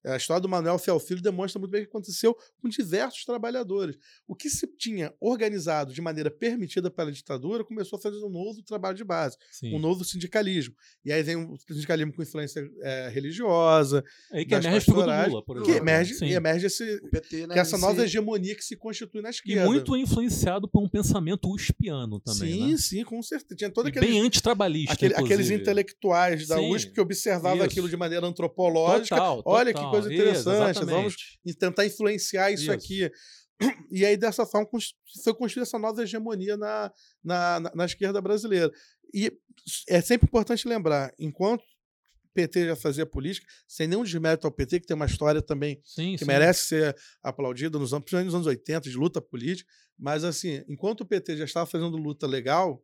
[0.06, 3.96] A história do Manuel Fiel Filho demonstra muito bem o que aconteceu com diversos trabalhadores.
[4.28, 8.62] O que se tinha organizado de maneira permitida pela ditadura começou a fazer um novo
[8.64, 9.76] trabalho de base, Sim.
[9.76, 10.76] um novo sindicalismo.
[11.06, 14.82] E aí vem o sindicalismo com influência eh, religiosa, É aí que das emerge a
[14.82, 15.78] figura do pastorais, Lula, por que exemplo.
[15.90, 16.26] emerge, Sim.
[16.26, 17.54] e emerge esse, PT, né?
[17.54, 19.66] que essa nova hegemonia que se constitui na E esquerda.
[19.66, 22.78] muito influenciado por um pensamento uspiano também, sim, né?
[22.78, 23.56] sim, com certeza.
[23.56, 27.66] Tinha todo E aquele bem antitrabalhista, Aquele- aqueles intelectuais da Sim, USP que observavam isso.
[27.66, 29.16] aquilo de maneira antropológica.
[29.16, 31.40] Total, olha que coisa Isso, interessante, vamos exatamente.
[31.46, 32.72] e tentar influenciar isso, Isso.
[32.72, 33.12] aqui.
[33.92, 34.68] E aí, dessa forma,
[35.24, 36.92] foi construída essa nova hegemonia na,
[37.24, 38.72] na, na- na esquerda brasileira.
[39.14, 39.32] E
[39.88, 44.80] é sempre importante lembrar, enquanto o PT já fazia política, sem nenhum desmérito ao PT,
[44.82, 46.26] que tem uma história também Sim, que sim.
[46.26, 51.02] merece ser aplaudida nos anos, principalmente nos anos 80, de luta política, mas assim, enquanto
[51.02, 52.84] o PT já estava fazendo luta legal,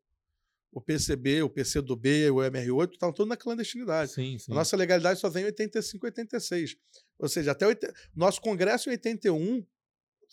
[0.72, 4.12] o PCB, o PCdoB, o MR8 estavam todos na clandestinidade.
[4.12, 4.52] Sim, sim.
[4.52, 6.76] A nossa legalidade só vem em 85, 86.
[7.18, 7.80] Ou seja, até oit...
[8.16, 9.66] nosso congresso em 81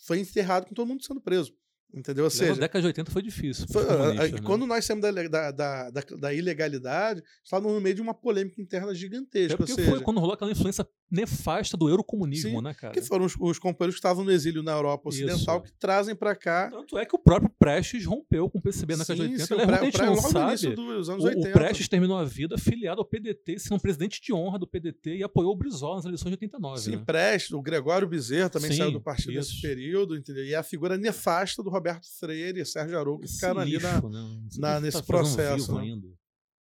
[0.05, 1.53] foi encerrado com todo mundo sendo preso.
[1.93, 2.25] Entendeu?
[2.25, 3.65] Ou Aliás, a seja, década de 80 foi difícil.
[3.71, 4.45] foi- pros a- a- comunistas, né?
[4.45, 8.61] quando nós saímos da, da, da, da, da ilegalidade, estávamos no meio de uma polêmica
[8.61, 9.53] interna É gigantesca.
[9.53, 12.93] Ou porque seja, foi quando rolou aquela influência nefasta do eurocomunismo, Sim, né, cara?
[12.93, 15.63] Que foram os, os companheiros que estavam no exílio na Europa Ocidental Isso.
[15.63, 16.69] que trazem para cá.
[16.69, 19.45] Tanto é que o próprio Prestes rompeu com o PCB na década de Sim, 80.
[19.45, 20.75] sim, o pré- muita o logo no início sabe.
[20.75, 21.49] dos anos O, 80.
[21.49, 25.23] o Prestes terminou a vida afiliado ao PDT, sendo presidente de honra do PDT e
[25.23, 26.81] apoiou o Brizola nas eleições de 89.
[26.81, 27.03] Sim, né?
[27.05, 29.51] Prestes, o Gregório Bezerra também Sim, saiu do partido isso.
[29.51, 30.45] nesse período, entendeu?
[30.45, 33.93] E é a figura nefasta do Roberto Freire e Sérgio Arouca que ficaram ali na,
[33.93, 34.37] lixo, né?
[34.57, 35.81] Na- o nesse tá processo, né?
[35.81, 36.07] ainda.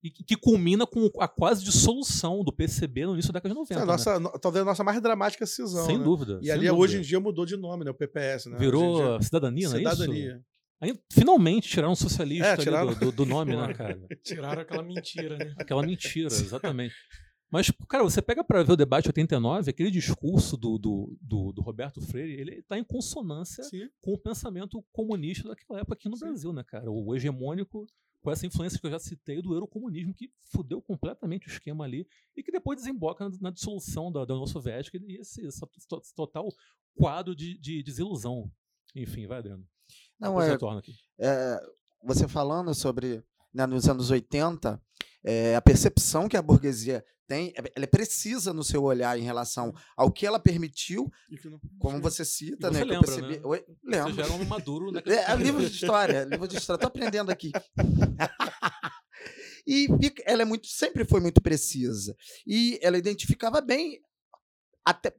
[0.07, 3.75] E que, culmina com a quase dissolução do PCB no início da década de 90.
[3.81, 3.91] a né?
[3.91, 5.85] nossa, no- talvez a nossa mais dramática cisão.
[5.85, 6.03] Sem né?
[6.03, 6.37] dúvida.
[6.41, 6.75] E sem ali dúvida.
[6.83, 7.89] hoje em dia mudou de nome, né?
[7.91, 8.57] O PPS, né?
[8.57, 9.91] Virou dia- cidadania, não é isso?
[9.91, 10.41] Cidadania.
[10.79, 12.93] Aí, finalmente tiraram o socialista É, ali tiraram.
[12.93, 13.99] do, do- do nome, né, cara?
[14.23, 15.55] Tiraram aquela mentira, né?
[15.57, 16.93] Aquela mentira, exatamente.
[17.49, 21.61] Mas, cara, você pega para ver o debate 89, aquele discurso do, do, do, do
[21.61, 23.87] Roberto Freire, ele está em consonância Sim.
[24.01, 26.25] com o pensamento comunista daquela época aqui no Sim.
[26.25, 26.91] Brasil, né, cara?
[26.91, 27.87] O hegemônico,
[28.25, 32.07] com essa influência que eu já citei do eurocomunismo, que fudeu completamente o esquema ali
[32.35, 35.61] e que depois desemboca na, na dissolução da, da União Soviética e esse, esse
[36.15, 36.47] total
[36.95, 38.51] quadro de, de desilusão.
[38.95, 39.63] Enfim, vai, Adriano.
[40.19, 40.57] Não, é,
[41.19, 41.59] é,
[42.03, 43.23] você falando sobre
[43.53, 44.81] né, nos anos 80,
[45.25, 49.23] é, a percepção que a burguesia tem, é- ela é precisa no seu olhar em
[49.23, 51.11] relação ao que ela permitiu,
[51.41, 52.83] que não- como você cita, E você né?
[52.85, 53.37] lembra, percebi.
[53.37, 53.41] né?
[53.43, 54.13] Oi, Você lembro.
[54.13, 55.01] já era um maduro, né?
[55.29, 56.79] É, é livro de história, livro de história.
[56.79, 57.51] Tô aprendendo aqui.
[59.67, 59.87] e
[60.25, 62.15] ela é muito, sempre foi muito precisa.
[62.45, 63.99] E ela identificava bem
[64.85, 65.11] até,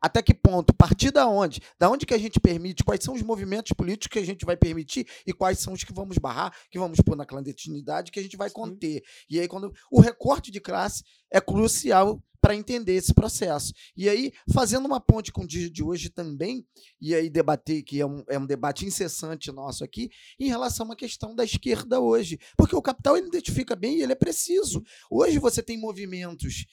[0.00, 3.22] até que ponto, partir da onde, da onde que a gente permite, quais são os
[3.22, 6.78] movimentos políticos que a gente vai permitir e quais são os que vamos barrar, que
[6.78, 9.02] vamos pôr na clandestinidade, que a gente vai conter.
[9.28, 13.72] E aí quando o recorte de classe é crucial para entender esse processo.
[13.96, 16.66] E aí, fazendo uma ponte com o dia de hoje também,
[17.00, 20.96] e aí debater, que é um, é um debate incessante nosso aqui, em relação à
[20.96, 22.38] questão da esquerda hoje.
[22.56, 24.82] Porque o capital ele identifica bem e ele é preciso.
[25.10, 26.64] Hoje você tem movimentos,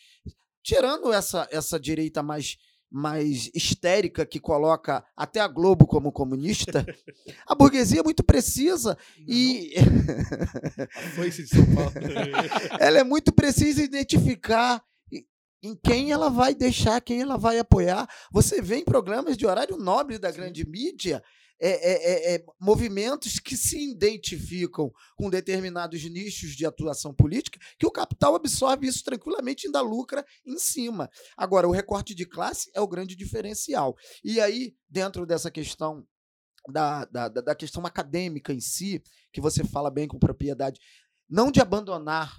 [0.64, 2.58] tirando essa, essa direita mais,
[2.90, 6.86] mais histérica que coloca até a Globo como comunista,
[7.46, 9.74] a burguesia é muito precisa e
[11.16, 11.92] Foi de São Paulo.
[12.80, 14.84] ela é muito precisa identificar
[15.62, 18.08] em quem ela vai deixar, quem ela vai apoiar.
[18.32, 21.22] Você vê em programas de horário nobre da grande mídia
[21.60, 27.86] é, é, é, é, movimentos que se identificam com determinados nichos de atuação política, que
[27.86, 31.10] o capital absorve isso tranquilamente e ainda lucra em cima.
[31.36, 33.96] Agora, o recorte de classe é o grande diferencial.
[34.24, 36.06] E aí, dentro dessa questão
[36.70, 39.02] da, da, da da questão acadêmica em si,
[39.32, 40.80] que você fala bem com propriedade,
[41.30, 42.38] não de abandonar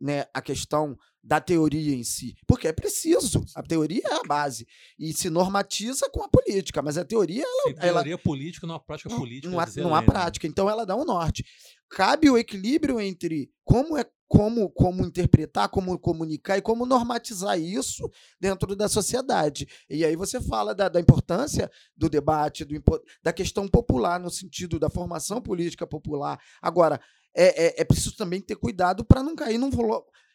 [0.00, 3.44] né, a questão da teoria em si, porque é preciso.
[3.54, 4.66] A teoria é a base
[4.98, 8.80] e se normatiza com a política, mas a teoria Sem ela- teoria política, não há
[8.80, 9.50] prática política.
[9.50, 10.06] não há, não há Lenin.
[10.12, 11.44] prática, então ela dá um norte.
[11.90, 18.08] Cabe o equilíbrio entre como é como, como interpretar, como comunicar e como normatizar isso
[18.40, 19.66] dentro da sociedade.
[19.90, 22.80] E aí você fala da, da importância do debate, do,
[23.24, 26.40] da questão popular, no sentido da formação política popular.
[26.62, 27.00] Agora,
[27.34, 29.70] é, é, é preciso também ter cuidado para não cair num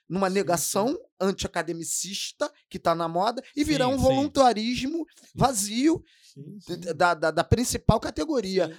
[0.07, 4.03] numa negação anti-academicista que está na moda e virar Sim, um sim.
[4.03, 6.79] voluntarismo vazio Sim, sim.
[6.79, 8.77] d- da, da, da principal categoria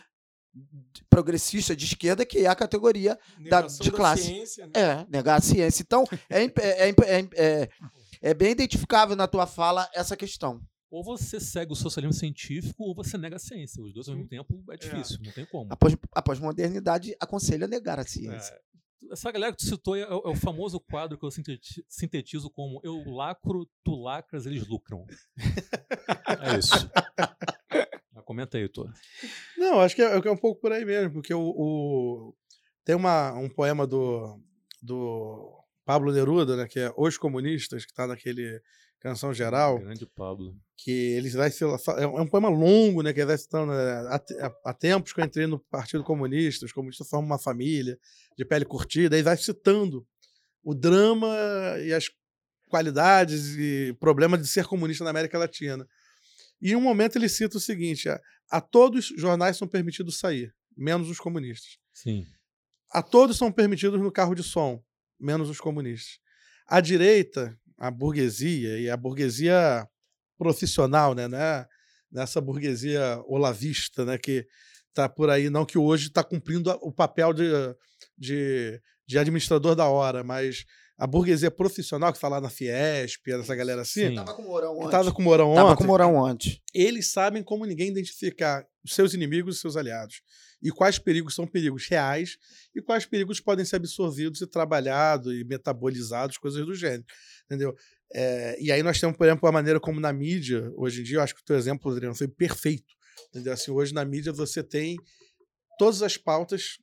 [1.11, 4.23] progressista de esquerda, que é a categoria Negação de classe.
[4.25, 4.73] ciência, né?
[4.75, 5.83] é negar a ciência.
[5.83, 6.51] Então, é, é,
[6.85, 7.05] é, imp-
[7.35, 7.69] é,
[8.23, 10.61] é bem identificável na tua fala essa questão.
[10.97, 13.83] Ou você segue o socialismo científico ou você nega a ciência.
[13.83, 15.71] Os dois ao mesmo tempo é difícil, não tem como.
[15.73, 18.55] A pós- a pós-modernidade aconselha negar a ciência.
[18.55, 22.49] É, essa galera que tu citou é, é o famoso quadro que eu sinteti- sintetizo
[22.51, 25.05] como eu lacro, tu lacras, eles lucram.
[25.39, 26.91] é isso.
[28.25, 28.91] Comenta aí, Heitor.
[29.57, 32.35] Não, acho que é, é um pouco por aí mesmo, porque o, o-
[32.85, 34.41] tem uma, um poema do,
[34.83, 38.61] do Pablo Neruda, né, que é Os Comunistas, que está naquele
[39.01, 40.57] Canção Geral, Grande Pablo.
[40.77, 44.17] que ele vai se- é um poema longo, né, que ele vai citando né, há,
[44.17, 47.99] há- há tempos que eu entrei no Partido Comunista, os comunistas formam uma família
[48.37, 50.07] de pele curtida, aí vai citando
[50.63, 51.29] o drama
[51.85, 52.11] e as
[52.69, 55.87] qualidades e problemas de ser comunista na América Latina.
[56.61, 58.21] E em um momento ele cita o seguinte: a,
[58.51, 61.79] a todos os jornais são permitidos sair, menos os comunistas.
[61.93, 62.27] Sim.
[62.91, 64.83] A todos são permitidos no carro de som,
[65.21, 66.19] menos os comunistas.
[66.67, 69.87] A direita, a burguesia, e a burguesia
[70.39, 71.29] profissional, né?
[71.29, 71.66] né?
[72.11, 74.18] Nessa burguesia olavista, né?
[74.18, 74.47] Que
[74.95, 77.51] tá por aí, não que hoje está cumprindo o papel de,
[78.16, 80.64] de, de administrador da hora, mas
[80.99, 84.14] a burguesia profissional, que está lá na Fiesp, essa galera assim, Sim.
[84.14, 84.85] Tava com o Mourão ontem.
[84.87, 86.59] estava com o Mourão Tava com o Mourão ontem.
[86.72, 90.22] eles sabem como ninguém identificar os seus inimigos e seus aliados.
[90.63, 92.39] E quais perigos são perigos reais
[92.75, 97.05] e quais perigos podem ser absorvidos e trabalhados e metabolizados, coisas do gênero.
[97.45, 97.75] Entendeu?
[98.13, 101.19] É, e aí nós temos, por exemplo, a maneira como na mídia, hoje em dia,
[101.19, 102.95] eu acho que o teu exemplo, Adriano, foi perfeito.
[103.31, 103.53] Entendeu?
[103.53, 104.97] Assim, hoje na mídia você tem
[105.79, 106.79] todas as pautas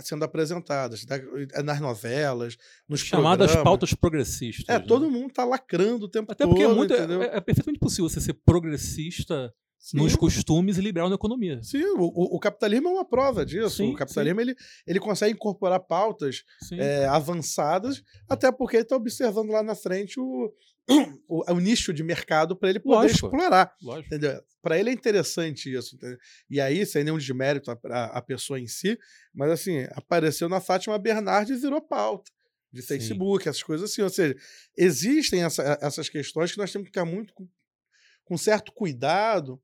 [0.00, 1.18] sendo apresentadas, da-
[1.64, 2.56] nas novelas,
[2.88, 3.64] nos Chamadas programas.
[3.64, 4.64] pautas progressistas.
[4.68, 4.84] É, né?
[4.86, 7.22] todo mundo tá lacrando o tempo Até todo, porque é, muito, entendeu?
[7.22, 9.98] é, é perfeitamente possível você ser progressista Sim.
[9.98, 11.62] nos costumes e liberal na economia.
[11.62, 13.76] Sim, o, o- capitalismo é uma prova disso.
[13.76, 14.54] Sim, o capitalismo ele,
[14.86, 20.52] ele consegue incorporar pautas é, avançadas, até porque ele está observando lá na frente o,
[21.28, 23.26] o, o nicho de mercado para ele poder Lógico.
[23.26, 23.72] explorar.
[24.60, 25.94] Para ele é interessante isso.
[25.94, 26.18] entendeu?
[26.50, 28.98] E aí, sem nenhum desmérito a, a, a pessoa em si,
[29.32, 32.30] mas assim, apareceu na Fátima Bernardes e virou pauta.
[32.70, 32.82] De.
[32.82, 34.02] Facebook, essas coisas assim.
[34.02, 34.36] Ou seja,
[34.76, 37.32] existem essa- essas questões que nós temos que ficar muito
[38.28, 39.60] com, certo cuidado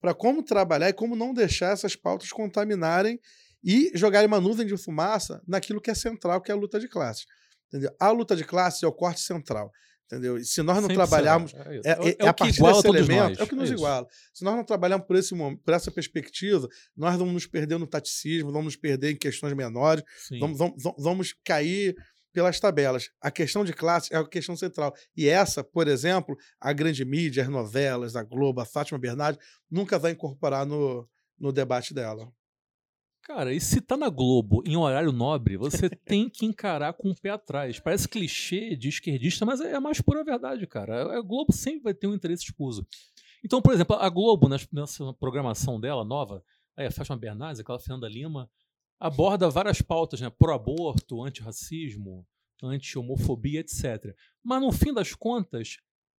[0.00, 3.18] para como trabalhar e como não deixar essas pautas contaminarem
[3.64, 6.88] e jogarem uma nuvem de fumaça naquilo que é central, que é a luta de
[6.88, 7.24] classes.
[7.68, 7.90] Entendeu?
[7.98, 9.70] A luta de classes é o corte central.
[10.06, 10.38] Entendeu?
[10.38, 11.52] E se nós não Sempre trabalharmos.
[11.52, 13.38] É, é, É- é- é é o a que partir desse elemento, nós.
[13.40, 14.06] é o que nos É iguala.
[14.32, 18.52] Se nós não trabalharmos por, esse, por essa perspectiva, nós vamos nos perder no taticismo,
[18.52, 20.04] vamos nos perder em questões menores,
[20.38, 21.96] vamos, vamos- vamos cair
[22.36, 23.10] pelas tabelas.
[23.18, 24.94] A questão de classe é a questão central.
[25.16, 29.98] E essa, por exemplo, a grande mídia, as novelas, a Globo, a Fátima Bernardes, nunca
[29.98, 31.08] vai incorporar no,
[31.38, 32.30] no debate dela.
[33.22, 37.16] Cara, e se tá na Globo em horário nobre, você tem que encarar com o
[37.18, 37.80] pé atrás.
[37.80, 41.16] Parece clichê de esquerdista, mas é a mais pura verdade, cara.
[41.16, 42.86] A Globo sempre vai ter um interesse escuso.
[43.42, 46.44] Então, por exemplo, a Globo, nessa programação dela nova,
[46.76, 48.50] aí a Fátima Bernardes, aquela Fernanda Lima,
[48.98, 50.30] aborda várias pautas, né?
[50.30, 52.26] Pro-aborto, antirracismo,
[52.62, 54.14] anti-homofobia, etc.
[54.42, 55.76] Mas no fim das contas,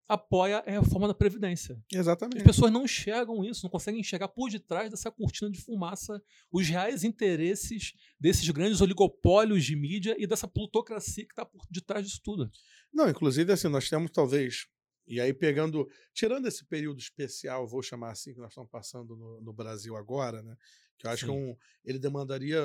[0.08, 1.76] apoia a reforma da Previdência.
[1.92, 2.44] As Exatamente.
[2.44, 6.22] pessoas não enxergam isso, não conseguem enxergar por detrás dessa cortina de fumaça
[6.52, 12.06] os reais interesses desses grandes oligopólios de mídia e dessa plutocracia que está por detrás
[12.06, 12.50] disso tudo.
[12.94, 14.68] Não, inclusive, assim, nós temos talvez.
[15.06, 15.88] E aí, pegando.
[16.14, 20.42] Tirando esse período especial, vou chamar assim, que nós estamos passando no, no Brasil agora,
[20.42, 20.56] né?
[20.98, 21.40] Que eu acho que é Sim.
[21.52, 22.62] um, ele demandaria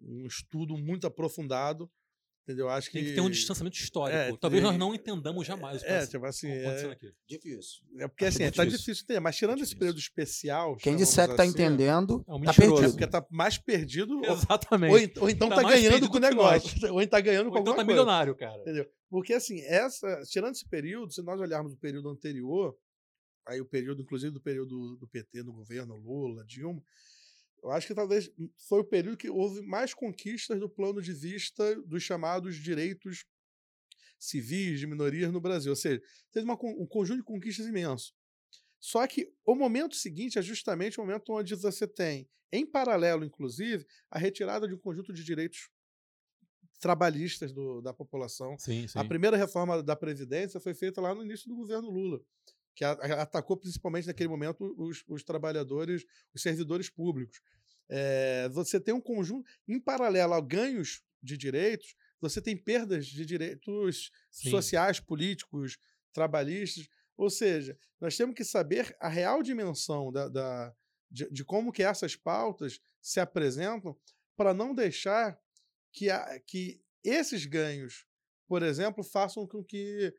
[0.00, 1.90] um estudo muito aprofundado.
[2.44, 2.66] Entendeu?
[2.66, 2.98] Eu Acho que.
[2.98, 4.18] Tem que ter um distanciamento histórico.
[4.18, 6.50] É, Talvez nós tem- não entendamos jamais o que É, está tipo assim.
[6.52, 7.14] acontecendo É, aqui.
[7.28, 7.82] Difícil.
[8.00, 8.84] é porque assim, muito tá difícil.
[8.86, 9.20] difícil entender.
[9.20, 9.78] Mas tirando Muito esse difícil.
[9.78, 10.76] período especial.
[10.76, 12.50] Quem disser que tá assim, entendendo, É um tá.
[12.50, 12.90] É perdido.
[12.90, 14.20] porque tá mais perdido.
[14.24, 15.18] Exatamente.
[15.18, 16.30] Ou, ou então Tá tá, mais ganhando com o que nós.
[16.30, 16.64] negócio.
[16.94, 17.86] Ou então tá ganhando com Ou então alguma tá coisa.
[17.86, 18.60] milionário, cara.
[18.60, 18.90] Entendeu?
[19.08, 22.76] Porque, assim, essa, tirando esse período, se nós olharmos o período anterior,
[23.46, 26.82] aí o período, inclusive, do período do PT no governo, Lula, Dilma,
[27.62, 28.30] eu acho que talvez
[28.68, 33.24] foi o período que houve mais conquistas do plano de vista dos chamados direitos
[34.18, 35.72] civis de minorias no Brasil.
[35.72, 36.00] Ou seja,
[36.30, 38.14] teve uma um conjunto de conquistas imenso.
[38.80, 43.86] Só que o momento seguinte é justamente o momento onde você tem, em paralelo, inclusive,
[44.10, 45.70] a retirada de um conjunto de direitos
[46.80, 48.56] trabalhistas do- da população.
[48.56, 48.98] Sim, sim.
[48.98, 52.20] A primeira reforma da Previdência foi feita lá no início do governo Lula,
[52.74, 56.04] que atacou principalmente naquele momento os, os trabalhadores,
[56.34, 57.40] os servidores públicos.
[57.88, 63.26] É, você tem um conjunto, em paralelo a ganhos de direitos, você tem perdas de
[63.26, 64.50] direitos Sim.
[64.50, 65.78] sociais, políticos,
[66.12, 66.88] trabalhistas.
[67.16, 70.74] Ou seja, nós temos que saber a real dimensão da, da-
[71.10, 73.94] de, de como que essas pautas se apresentam
[74.34, 75.38] para não deixar
[75.92, 78.06] que, a- que esses ganhos,
[78.48, 80.14] por exemplo, façam com que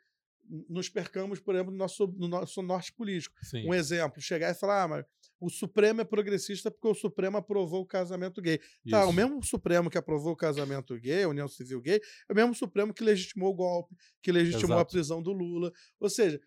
[0.70, 3.36] nos percamos, por exemplo, no nosso, no nosso norte político.
[3.44, 3.68] Sim.
[3.68, 5.06] Um exemplo, chegar e falar, ah, mas
[5.40, 8.58] o Supremo é progressista porque o Supremo aprovou o casamento gay.
[8.90, 9.10] Tá, Isso.
[9.10, 12.54] o mesmo Supremo que aprovou o casamento gay, a união civil gay, é o mesmo
[12.54, 14.92] Supremo que legitimou o golpe, que legitimou a Exato.
[14.92, 15.72] prisão do Lula.
[16.00, 16.40] Ou seja,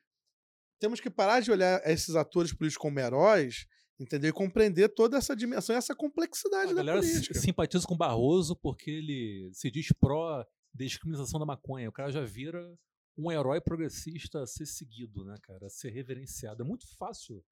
[0.79, 3.67] temos que parar de olhar esses atores políticos como heróis,
[3.99, 4.31] entendeu?
[4.31, 7.39] E compreender toda essa dimensão e essa complexidade A da galera política.
[7.39, 11.89] simpatiza com o Barroso porque ele se diz pró-descriminalização da maconha.
[11.89, 12.79] O cara já vira
[13.17, 15.67] um herói progressista a ser seguido, né, cara?
[15.67, 16.63] A ser reverenciado.
[16.63, 17.45] É muito fácil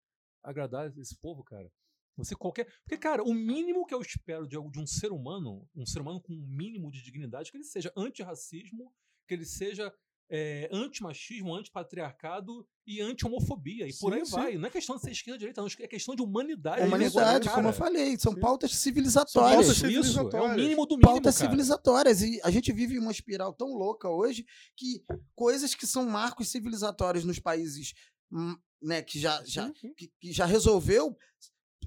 [0.43, 1.73] agradar esse povo, cara.
[2.17, 2.67] Você qualquer.
[2.83, 6.21] Porque, cara, o mínimo que eu espero de, de um ser humano, um ser humano
[6.21, 8.95] com um mínimo de dignidade, que ele seja antirracismo,
[9.27, 9.93] que ele seja
[10.37, 13.87] é, antimachismo, antipatriarcado e anti-homofobia.
[13.87, 14.33] E por Sim, aí sim.
[14.33, 14.59] vai.
[14.59, 15.69] Não é questão de ser esquerda ou direita, não.
[15.79, 16.81] É questão de humanidade.
[16.83, 18.41] de Humanidade, como eu falei, são Sim.
[18.41, 19.55] pautas São civilizatórias.
[19.55, 19.97] pautas Isso, isso.
[19.97, 20.57] É o civilizatórias.
[20.57, 21.47] mínimo do mínimo, pautas cara.
[21.47, 22.23] civilizatórias.
[22.23, 24.45] E a gente vive uma espiral tão louca hoje
[24.77, 25.05] que
[25.37, 27.95] coisas que são marcos civilizatórios nos países
[28.33, 31.17] hum, né, que, já, já, que, que já resolveu,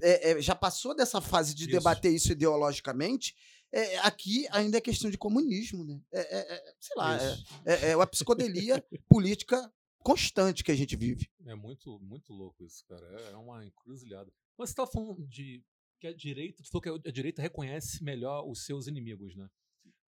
[0.00, 1.72] é, é, já passou dessa fase de Isso.
[1.72, 3.34] debater isso ideologicamente.
[3.72, 6.00] É, aqui ainda é questão de comunismo, né?
[6.12, 7.36] É, é- é, sei lá, é,
[7.66, 11.28] é, é uma psicodelia política constante que a gente vive.
[11.46, 13.04] É muito, muito louco isso, cara.
[13.20, 14.32] É é uma encruzilhada.
[14.56, 15.62] Você tá falando de
[16.00, 19.48] que a direita, tu falou que a direita reconhece melhor os seus inimigos, né?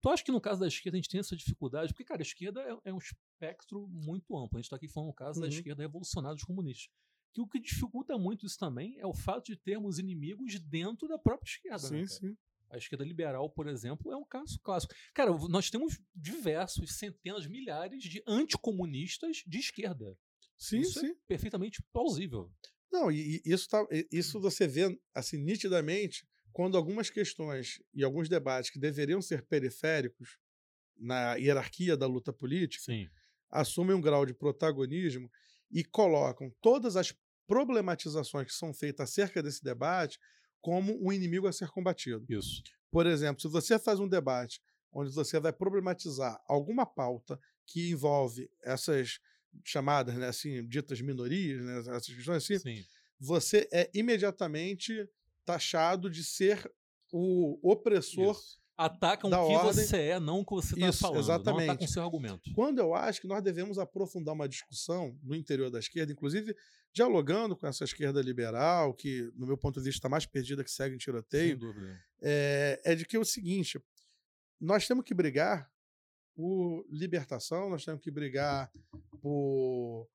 [0.02, 1.92] Tu acha que no caso da esquerda a gente tem essa dificuldade?
[1.92, 4.56] Porque, cara, a esquerda é, é um espectro muito amplo.
[4.56, 5.52] A gente está aqui falando no caso da Uhum.
[5.52, 6.88] esquerda revolucionária dos comunistas.
[7.32, 11.18] Que o que dificulta muito isso também é o fato de termos inimigos dentro da
[11.18, 11.90] própria esquerda.
[11.90, 12.20] né, Sim, cara?
[12.20, 12.36] sim.
[12.76, 14.94] A esquerda liberal, por exemplo, é um caso clássico.
[15.14, 20.16] Cara, nós temos diversos, centenas, milhares de anticomunistas de esquerda.
[20.58, 21.10] Sim, isso sim.
[21.10, 22.50] é perfeitamente plausível.
[22.90, 28.28] Não, e, e isso, tá, isso você vê assim nitidamente quando algumas questões e alguns
[28.28, 30.38] debates que deveriam ser periféricos
[30.96, 33.08] na hierarquia da luta política Sim.
[33.50, 35.30] assumem um grau de protagonismo
[35.70, 37.14] e colocam todas as
[37.46, 40.18] problematizações que são feitas acerca desse debate
[40.66, 42.26] como um inimigo a ser combatido.
[42.28, 42.60] Isso.
[42.90, 44.60] Por exemplo, se você faz um debate
[44.92, 49.20] onde você vai problematizar alguma pauta que envolve essas
[49.64, 52.84] chamadas, né, assim, ditas minorias, né, essas questões assim, Sim.
[53.20, 55.08] você é imediatamente
[55.44, 56.68] taxado de ser
[57.12, 58.32] o opressor.
[58.32, 58.58] Isso.
[58.76, 59.84] Atacam o que ordem.
[59.84, 61.14] você é, não o que você está falando.
[61.14, 61.70] Não exatamente.
[61.70, 62.52] atacam o seu argumento.
[62.56, 66.56] Quando eu acho que nós devemos aprofundar uma discussão no interior da esquerda, inclusive
[66.96, 70.70] dialogando com essa esquerda liberal, que, no meu ponto de vista, está mais perdida que
[70.70, 71.60] segue em tiroteio,
[72.22, 73.78] é, é de que é o seguinte:
[74.58, 75.70] nós temos que brigar
[76.34, 78.72] por libertação, nós temos que brigar
[79.20, 80.08] por,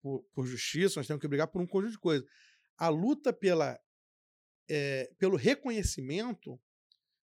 [0.00, 2.28] por, por justiça, nós temos que brigar por um conjunto de coisas.
[2.78, 3.80] A luta pela,
[4.68, 6.60] é, pelo reconhecimento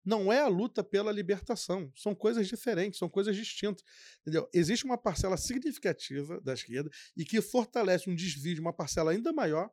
[0.03, 1.91] não é a luta pela libertação.
[1.95, 3.83] São coisas diferentes, são coisas distintas.
[4.21, 4.49] Entendeu?
[4.53, 9.31] Existe uma parcela significativa da esquerda e que fortalece um desvio de uma parcela ainda
[9.31, 9.69] maior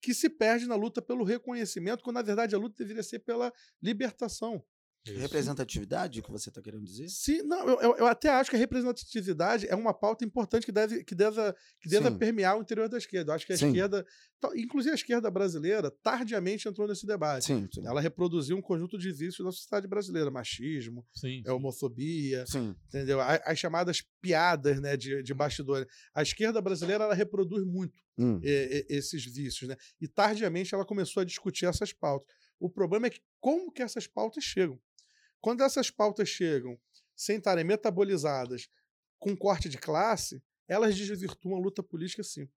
[0.00, 3.52] que se perde na luta pelo reconhecimento, quando na verdade a luta deveria ser pela
[3.82, 4.64] libertação.
[5.06, 5.18] Isso.
[5.18, 7.08] Representatividade, o que você está querendo dizer?
[7.08, 11.02] Se, não, eu, eu- até acho que a representatividade é uma pauta importante que deve,
[11.04, 12.18] que deva, que Sim.
[12.18, 13.30] permear o interior da esquerda.
[13.32, 13.68] Eu acho que a Sim.
[13.68, 14.04] esquerda,
[14.54, 17.46] inclusive a esquerda brasileira, tardiamente entrou nesse debate.
[17.46, 17.80] Sim, sim.
[17.86, 21.42] Ela reproduziu um conjunto de vícios da sociedade brasileira, machismo, Sim.
[21.46, 22.76] é homofobia, Sim.
[22.88, 23.20] entendeu?
[23.22, 25.86] As, chamadas piadas né, de, de bastidores.
[26.14, 28.38] A esquerda brasileira ela reproduz muito Hum.
[28.42, 29.76] esses vícios, né?
[29.98, 32.28] E tardiamente ela começou a discutir essas pautas.
[32.58, 34.78] O problema é que como que essas pautas chegam?
[35.40, 36.78] Quando essas pautas chegam
[37.16, 38.68] sem estarem metabolizadas
[39.18, 42.48] com corte de classe, elas desvirtuam a luta política sim.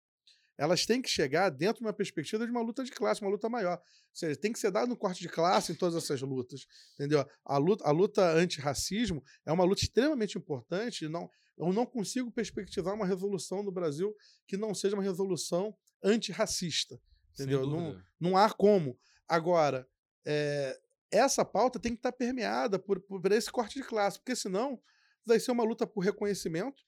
[0.57, 3.49] Elas têm que chegar dentro de uma perspectiva de uma luta de classe, uma luta
[3.49, 3.77] maior.
[3.77, 6.68] Ou seja, tem que ser dado um corte de classe em todas essas lutas.
[6.93, 7.27] Entendeu?
[7.43, 11.07] A luta, a luta antirracismo é uma luta extremamente importante.
[11.07, 14.15] Não, eu não consigo perspectivar uma revolução no Brasil
[14.47, 17.01] que não seja uma revolução antirracista.
[17.34, 17.65] Entendeu?
[17.65, 18.97] Não, não há como.
[19.27, 19.88] Agora,
[20.23, 20.80] é,
[21.14, 24.81] essa pauta tem que estar permeada por, por esse corte de classe, porque senão
[25.26, 26.81] vai ser uma luta por reconhecimento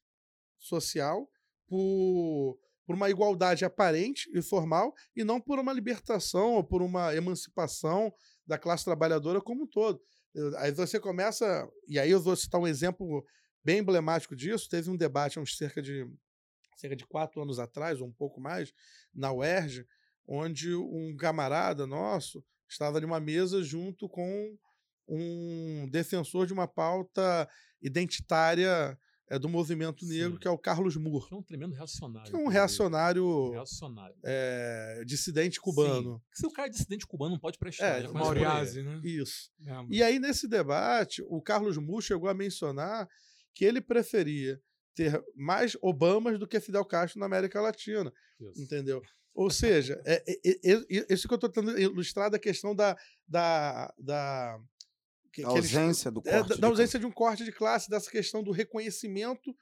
[0.57, 1.29] social,
[1.67, 7.15] por, por uma igualdade aparente e formal, e não por uma libertação ou por uma
[7.15, 8.13] emancipação
[8.45, 10.01] da classe trabalhadora como um todo.
[10.33, 13.25] Eu- Aí você começa, e aí eu vou citar um exemplo
[13.63, 14.69] bem emblemático disso.
[14.69, 16.05] Teve um debate há uns cerca de,
[16.77, 18.73] cerca de quatro anos atrás, ou um pouco mais,
[19.13, 19.85] na UERJ,
[20.27, 24.57] onde um camarada nosso estava numa mesa junto com
[25.07, 27.47] um defensor de uma pauta
[27.81, 28.97] identitária
[29.29, 30.39] eh, do movimento negro, Sim.
[30.39, 32.29] que é o Carlos Moore, Que é um tremendo reacionário.
[32.31, 34.15] que é um reacionário Reacionário.
[34.23, 36.17] eh, dissidente cubano.
[36.33, 36.41] Sim.
[36.41, 38.03] Se o cara é dissidente cubano, não pode prestar.
[38.03, 38.07] É.
[38.07, 38.99] Mauriase, né?
[39.03, 39.51] Isso.
[39.59, 39.87] Lembra?
[39.95, 43.07] E aí, nesse debate, o Carlos Moore chegou a mencionar
[43.53, 44.59] que ele preferia
[44.95, 48.11] ter mais Obamas do que Fidel Castro na América Latina.
[48.39, 48.61] Isso.
[48.61, 49.01] Entendeu?
[49.35, 52.95] Ou seja, é, é, é, é- isso que eu estou tentando ilustrar da questão da.
[53.27, 54.57] da, da
[55.33, 56.47] que- A que eles- ausência do é, corte.
[56.49, 59.53] da, de da ausência de um corte de classe, dessa questão do reconhecimento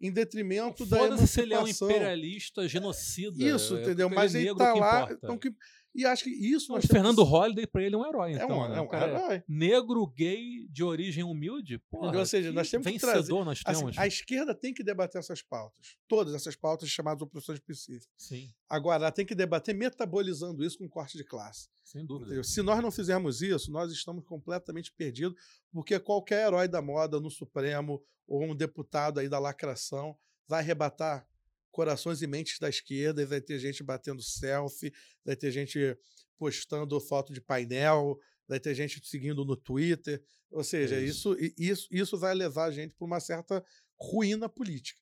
[0.00, 1.90] em detrimento da Foda-se se ele é um emancipação.
[1.90, 3.36] imperialista, genocida.
[3.44, 4.10] Isso, é entendeu?
[4.10, 5.08] Mas ele é tá que lá.
[5.12, 5.54] Então, que,
[5.94, 8.32] e acho que isso nós o Fernando que- Holliday, pra ele, é um herói.
[8.32, 8.78] é Então, um, né?
[8.78, 9.44] é um cara é herói.
[9.48, 11.78] negro, gay, de origem humilde.
[11.90, 13.98] Porra, Ou seja, nós temos que vencedor nós Assim, temos.
[13.98, 15.96] a esquerda tem que debater essas pautas.
[16.08, 18.08] Todas essas pautas chamadas opressões específicas.
[18.16, 21.68] Sim, Agora, ela tem que debater metabolizando isso com corte de classe.
[21.84, 22.26] sem dúvida.
[22.26, 22.44] entendeu?
[22.44, 25.34] Se nós não fizermos isso, nós estamos completamente perdidos,
[25.72, 31.26] porque qualquer herói da moda no Supremo ou um deputado aí da lacração vai arrebatar
[31.70, 34.92] corações e mentes da esquerda e vai ter gente batendo selfie,
[35.24, 35.96] vai ter gente
[36.38, 38.18] postando foto de painel,
[38.48, 40.22] vai ter gente seguindo no Twitter.
[40.50, 41.34] Ou seja, É isso.
[41.38, 43.64] i- Isso, isso vai levar a gente para uma certa
[44.00, 45.00] ruína política.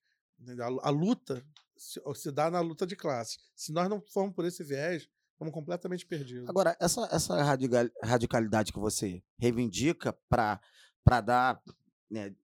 [0.61, 1.43] A, a luta
[1.77, 3.39] se, se dá na luta de classes.
[3.55, 6.49] Se nós não formos por esse viés, estamos completamente perdidos.
[6.49, 10.61] Agora, essa, essa radical- radicalidade que você reivindica para
[11.25, 11.63] dar.
[12.11, 12.35] Né,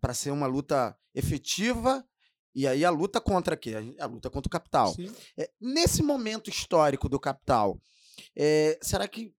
[0.00, 2.06] para ser uma luta efetiva,
[2.54, 3.74] e aí a luta contra quê?
[3.98, 4.94] A luta contra o capital.
[5.36, 7.78] É, nesse momento histórico do capital,
[8.36, 9.32] é, será que.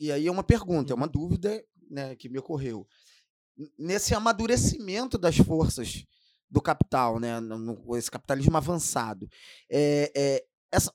[0.00, 2.86] E aí é uma pergunta, é uma dúvida né, que me ocorreu.
[3.78, 6.04] nesse amadurecimento das forças
[6.50, 7.38] do capital, né?
[7.38, 9.28] no- esse capitalismo avançado.
[9.70, 10.92] É, é, essa-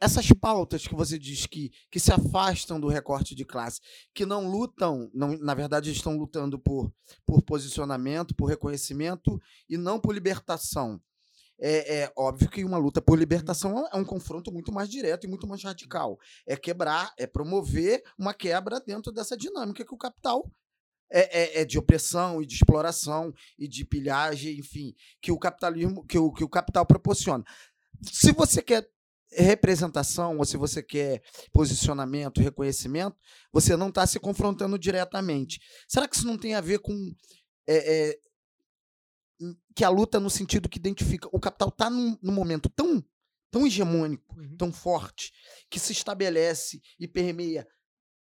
[0.00, 3.80] essas pautas que você diz que, que se afastam do recorte de classe,
[4.12, 6.92] que não lutam, não, na verdade estão lutando por,
[7.24, 11.00] por posicionamento, por reconhecimento e não por libertação.
[11.60, 15.28] É, é óbvio que uma luta por libertação é um confronto muito mais direto e
[15.28, 16.18] muito mais radical.
[16.46, 20.48] É quebrar, é promover uma quebra dentro dessa dinâmica que o capital
[21.10, 26.04] é, é- é de opressão e de exploração e de pilhagem, enfim, que o capitalismo,
[26.04, 27.44] que o, que o capital proporciona.
[28.02, 28.88] Se você quer
[29.30, 31.22] representação ou se você quer
[31.52, 33.16] posicionamento, reconhecimento,
[33.52, 35.60] você não está se confrontando diretamente.
[35.86, 36.94] Será que isso não tem a ver com
[37.66, 38.18] é, é,
[39.74, 43.04] que a luta no sentido que identifica o capital está num, num momento tão
[43.50, 44.56] tão hegemônico, Uhum.
[44.58, 45.32] tão forte,
[45.70, 47.66] que se estabelece e permeia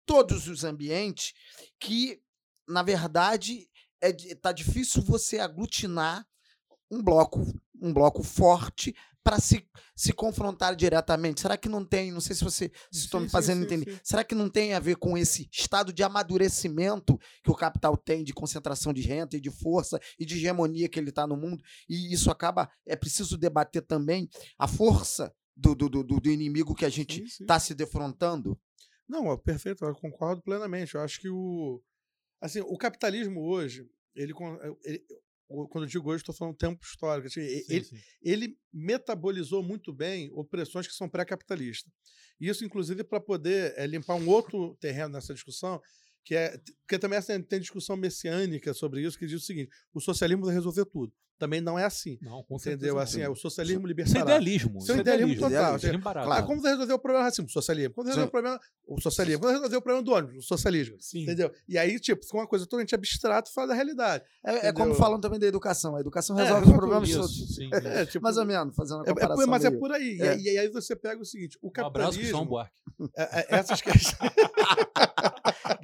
[0.05, 1.33] todos os ambientes,
[1.81, 2.21] que
[2.69, 3.69] na verdade
[4.01, 6.25] é tá difícil você aglutinar
[6.91, 7.45] um bloco
[7.81, 8.95] um bloco forte
[9.27, 11.41] para se, se confrontar diretamente.
[11.41, 13.93] Será que não tem, não sei se você se estou me fazendo sim, entender.
[13.95, 14.01] sim.
[14.05, 18.23] Será que não tem a ver com esse estado de amadurecimento que o capital tem
[18.23, 21.61] de concentração de renda e de força e de hegemonia que ele está no mundo?
[21.89, 26.85] E isso acaba é preciso debater também a força do, do, do, do inimigo que
[26.85, 28.57] a gente está se defrontando.
[29.09, 30.95] Não, ó, perfeito, eu concordo plenamente.
[30.95, 31.83] Eu acho que o
[32.41, 35.05] assim, o capitalismo hoje, ele, con- ele-
[35.47, 37.29] quando eu digo hoje, estou falando tempo histórico.
[37.29, 37.97] assim, e- Sim, ele, sim.
[38.23, 41.93] ele metabolizou muito bem opressões que são pré-capitalistas.
[42.41, 45.81] Isso, inclusive, para poder eh, limpar um outro terreno nessa discussão,
[46.27, 46.59] que é.
[46.83, 50.55] Porque também essa- tem discussão messiânica sobre isso, que diz o seguinte: o socialismo vai
[50.55, 51.13] resolver tudo.
[51.39, 52.19] Também não é assim.
[52.23, 52.95] Não, com certeza Entendeu?
[52.95, 53.03] não.
[53.03, 54.23] Assim, é o socialismo Isso é libertário.
[54.23, 54.79] idealismo.
[54.79, 55.51] Isso é isso idealismo idealismo.
[55.61, 55.77] total.
[55.77, 56.27] Idealismo barato.
[56.27, 56.43] Claro.
[56.43, 57.51] Ah, como vai resolver o problema do racismo?
[57.51, 57.95] Socialismo.
[57.95, 58.29] Quando resolver Sim.
[58.29, 58.61] o problema.
[58.89, 59.41] O socialismo.
[59.43, 60.37] Quando resolver o problema do ônibus?
[60.39, 60.97] O socialismo.
[60.99, 61.25] Sim.
[61.25, 61.53] Entendeu?
[61.69, 64.25] E aí, tipo, fica uma coisa totalmente abstrata fora da realidade.
[64.47, 65.95] É, é como falam também da educação.
[65.95, 67.55] A educação É, resolve os resolve problemas Isso, todos.
[67.55, 67.69] sim,
[68.03, 69.37] É, tipo, Mais ou menos, fazendo uma é- é comparação.
[69.37, 70.17] por- mas é meio- por aí.
[70.17, 70.29] E É.
[70.31, 72.47] aí- E, aí você pega o seguinte: o Um abraço, capitalismo.
[72.47, 72.73] Buarque.
[73.15, 74.15] é- é- essas, questões,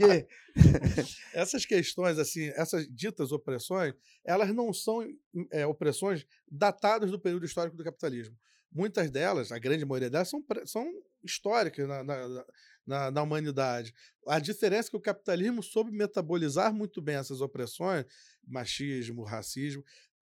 [0.09, 0.27] Que-
[1.33, 5.07] essas questões, assim, essas ditas opressões, elas não são
[5.51, 8.37] é, opressões datadas do período histórico do capitalismo.
[8.71, 10.91] Muitas delas, a grande maioria delas, são, são
[11.23, 12.45] históricas na, na,
[12.87, 13.95] na, na humanidade.
[14.27, 18.05] A diferença é que o capitalismo soube metabolizar muito bem essas opressões,
[18.47, 19.85] machismo, racismo,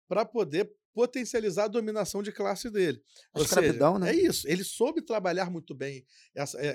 [0.09, 3.03] para poder potencializar a dominação de classe dele.
[3.35, 4.13] A Ou escravidão, seja, né?
[4.13, 4.47] É isso.
[4.49, 6.05] Ele soube trabalhar muito bem
[6.35, 6.69] essa- é-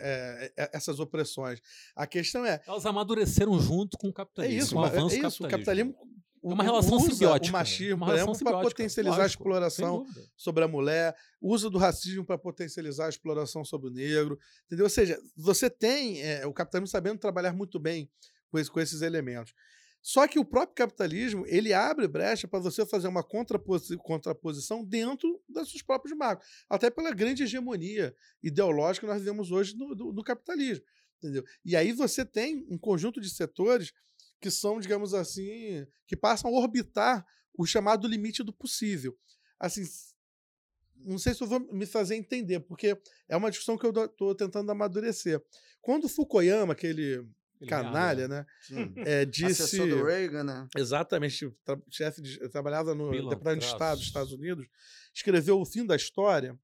[0.57, 1.61] é- é- essas opressões.
[1.95, 4.59] A questão é, Elas amadureceram junto com o é capitalismo.
[4.61, 5.39] isso, com o mas é avanço isso.
[5.41, 5.95] do O capitalismo
[6.43, 7.49] É uma relação usa simbiótica.
[7.49, 12.25] o machismo, exemplo, para potencializar a lógico, sem exploração sobre a mulher, usa do racismo
[12.25, 14.85] para potencializar a exploração sobre o negro, entendeu?
[14.85, 18.09] Ou seja, você tem é, o capitalismo sabendo trabalhar muito bem
[18.49, 19.53] com, esse- com esses elementos.
[20.01, 25.41] Só que o próprio capitalismo ele abre brecha para você fazer uma contraposi- contraposição dentro
[25.47, 30.13] dos seus próprios marcos, até pela grande hegemonia ideológica que nós vivemos hoje no, do-
[30.13, 30.85] no capitalismo,
[31.17, 31.43] entendeu?
[31.65, 33.91] E aí você tem um conjunto de setores
[34.39, 39.17] que são, digamos assim, que passam a orbitar o chamado limite do possível.
[39.59, 39.83] Assim,
[40.95, 42.97] não sei se eu vou me fazer entender, porque
[43.27, 45.41] é uma discussão que eu estou tentando amadurecer.
[45.81, 47.27] Quando Fukuyama, aquele Ele
[47.67, 48.93] canalha, né, Sim.
[49.05, 49.63] é, disse...
[49.63, 50.67] Assessor do Reagan, né?
[50.75, 53.11] Exatamente, tra- chefe de, trabalhava no.
[53.11, 54.65] Departamento de Estado dos Estados Unidos,
[55.13, 56.57] escreveu O Fim da História.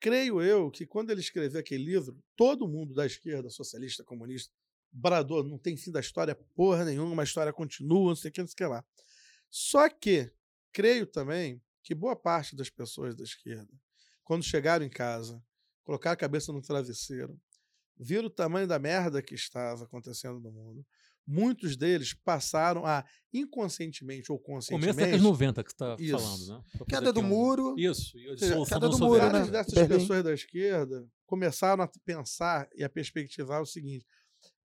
[0.00, 4.52] Creio eu que quando ele escreveu aquele livro, todo mundo da esquerda, socialista, comunista,
[4.92, 8.40] bradou, não tem fim da história porra nenhuma, a história continua, não sei o que,
[8.40, 8.84] não sei o que lá.
[9.50, 10.30] Só que,
[10.72, 13.72] creio também que boa parte das pessoas da esquerda,
[14.22, 15.42] quando chegaram em casa,
[15.82, 17.38] colocaram a cabeça no travesseiro,
[17.98, 20.84] viram o tamanho da merda que estava acontecendo no mundo,
[21.26, 26.18] muitos deles passaram a, inconscientemente ou Começo conscientemente, da década de 90 que você está
[26.18, 26.60] falando, né?
[26.88, 27.74] Queda do um- muro.
[27.78, 29.46] Isso, e a dissolução queda da do muro, né?
[29.50, 29.98] dessas Berlim.
[29.98, 34.06] pessoas da esquerda começaram a pensar e a perspectivar o seguinte: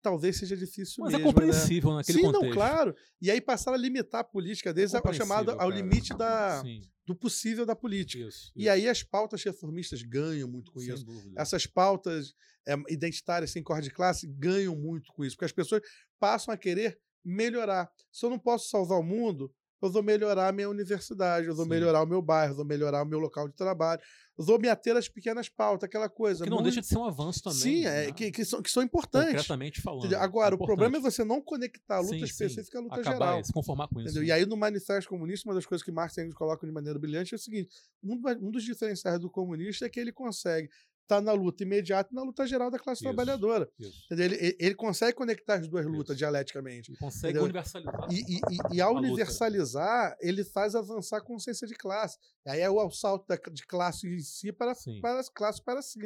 [0.02, 1.28] talvez seja difícil Mas mesmo.
[1.28, 1.98] é compreensível né?
[1.98, 2.46] naquele Sim, contexto.
[2.46, 2.96] não, claro.
[3.22, 5.76] E aí passaram a limitar a política deles ao chamado Compreensível, ao cara.
[5.82, 8.24] limite da, Sim, do possível da política.
[8.24, 8.52] isso.
[8.56, 11.04] E aí as pautas reformistas ganham muito com sem isso.
[11.04, 11.42] dúvida.
[11.42, 12.36] Essas pautas
[12.68, 15.82] é, identitárias sem cor de classe ganham muito com isso, porque as pessoas
[16.20, 17.92] passam a querer melhorar.
[18.12, 21.66] Se eu não posso salvar o mundo, eu vou melhorar a minha universidade, eu vou
[21.66, 21.70] Sim.
[21.72, 24.02] melhorar o meu bairro, eu vou melhorar o meu local de trabalho,
[24.38, 26.44] eu vou me ater às pequenas pautas, aquela coisa.
[26.44, 27.60] Que não muito- deixa de ser um avanço também.
[27.60, 28.12] Sim, é, né?
[28.12, 29.32] que, que são, que são importantes.
[29.32, 30.00] Concretamente falando.
[30.02, 30.20] Entendeu?
[30.22, 30.66] Agora, o importante.
[30.68, 32.26] problema é você não conectar a luta Sim, sim.
[32.26, 33.44] específica à luta Acabar, geral.
[33.44, 34.10] se conformar com isso.
[34.10, 34.22] Entendeu?
[34.22, 34.28] né?
[34.28, 37.34] E aí, no Manifesto Comunista, uma das coisas que Marx Engels colocam de maneira brilhante
[37.34, 37.70] é o seguinte:
[38.04, 40.70] um, um dos diferenciais do comunista é que ele consegue
[41.10, 43.04] está na luta imediata e na luta geral da classe Isso.
[43.14, 43.68] trabalhadora.
[43.80, 44.06] Isso.
[44.12, 46.18] Ele, ele- consegue conectar as duas lutas Isso.
[46.18, 46.92] dialeticamente.
[46.92, 47.44] Ele consegue Entendeu?
[47.46, 48.08] universalizar.
[48.12, 49.08] E, e, e- ao A luta.
[49.08, 52.18] universalizar, ele faz avançar a consciência de classe.
[52.48, 55.02] Aí é o, salto da- de classe em si para, Sim.
[55.02, 56.00] para as classes para si.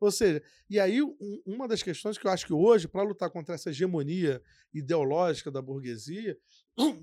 [0.00, 3.30] Ou seja, e aí um- uma das questões que eu acho que hoje, para lutar
[3.30, 4.42] contra essa hegemonia
[4.72, 6.36] ideológica da burguesia,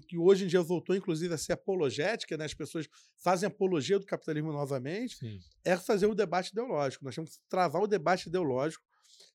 [0.07, 2.45] que hoje em dia voltou inclusive a ser apologética, né?
[2.45, 2.87] as pessoas
[3.17, 5.39] fazem apologia do capitalismo novamente, Sim.
[5.63, 7.03] é fazer o debate ideológico.
[7.03, 8.83] Nós temos que travar o debate ideológico,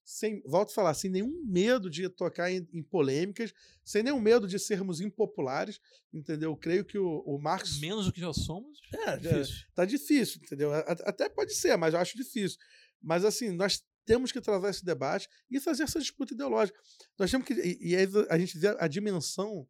[0.05, 3.53] sem, volto a falar, sem nenhum medo de tocar em, em polêmicas,
[3.85, 5.81] sem nenhum medo de sermos impopulares,
[6.13, 6.53] entendeu?
[6.53, 9.55] Eu creio que o, o Marx Menos do que já somos, É, é difícil.
[9.75, 10.73] tá difícil, entendeu?
[10.73, 12.59] Até pode ser, mas eu acho difícil.
[13.03, 16.81] Mas assim, nós temos que travar esse debate e fazer essa disputa ideológica.
[17.19, 19.69] Nós temos que e, e aí a gente vê a dimensão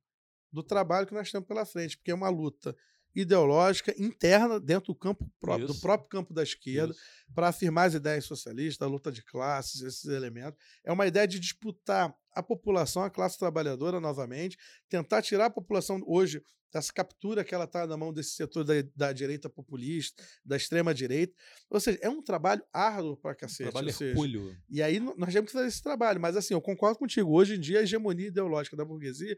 [0.53, 2.75] do trabalho que nós temos pela frente, porque é uma luta
[3.15, 5.81] ideológica interna dentro do campo próprio, do Isso.
[5.81, 6.95] próprio campo da esquerda,
[7.35, 10.59] para afirmar as ideias socialistas, a luta de classes, esses elementos.
[10.85, 14.57] É uma ideia de disputar a população, a classe trabalhadora novamente,
[14.89, 16.43] tentar tirar a população hoje
[16.73, 20.95] dessa captura que ela está na mão desse setor da, da direita populista, da extrema
[20.95, 21.35] direita.
[21.71, 23.71] Ou seja, é um trabalho árduo para cacete.
[23.71, 24.57] Trabalho ou seja, hercúleo.
[24.69, 26.21] e aí nós temos que fazer esse trabalho.
[26.21, 27.33] Mas assim, eu concordo contigo.
[27.33, 29.37] Hoje em dia, a hegemonia ideológica da burguesia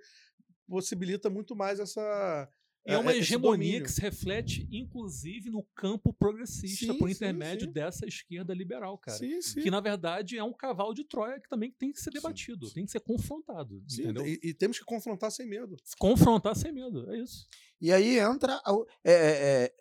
[0.70, 2.48] possibilita muito mais essa.
[2.86, 7.66] É uma esse hegemonia que se reflete, inclusive, no campo progressista, Sim, por sim, intermédio
[7.66, 7.72] sim.
[7.72, 9.18] dessa esquerda liberal, cara.
[9.18, 9.60] Sim, sim.
[9.60, 12.86] Que, na verdade, é um cavalo de Troia que também tem que ser debatido, tem
[12.86, 13.84] que ser confrontado.
[13.86, 14.26] Sim, entendeu?
[14.26, 15.76] e, e temos que confrontar sem medo.
[15.98, 17.46] Confrontar sem medo, é isso.
[17.78, 19.74] E aí entra o- é, é, é,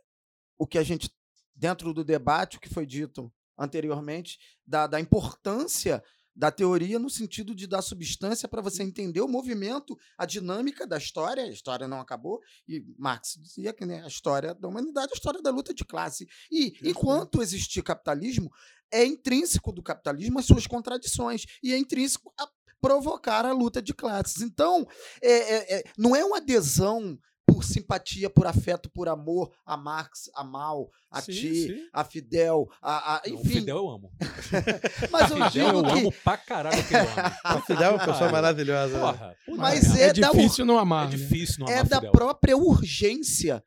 [0.57, 1.09] o que a gente,
[1.55, 4.37] dentro do debate, o que foi dito anteriormente,
[4.67, 6.03] da, da importância
[6.39, 10.97] da teoria no sentido de dar substância para você entender o movimento, a dinâmica da
[10.97, 11.43] história.
[11.43, 15.17] A história não acabou, e Marx dizia que né, a história da humanidade é a
[15.17, 16.25] história da luta de classe.
[16.49, 18.49] E enquanto existir capitalismo,
[18.89, 22.47] é intrínseco do capitalismo as suas contradições, e é intrínseco a
[22.79, 24.41] provocar a luta de classes.
[24.41, 24.87] Então,
[25.21, 27.19] é, é, é, não é uma adesão
[27.51, 31.89] por simpatia, por afeto, por amor a Marx, a Mao, a Sim, Ti, sim.
[31.91, 33.49] a Fidel, a, a- Não, o enfim.
[33.49, 34.11] Fidel eu amo.
[35.11, 37.33] mas eu Fidel eu digo que amo pra caralho aquele homem.
[37.43, 38.93] A Fidel é uma pessoa maravilhosa.
[38.93, 38.99] né?
[38.99, 39.97] Porra, Mas.
[39.97, 41.07] É, é da difícil não amar.
[41.07, 41.17] é né?
[41.17, 42.11] difícil não é amar da Fidel.
[42.11, 43.63] própria urgência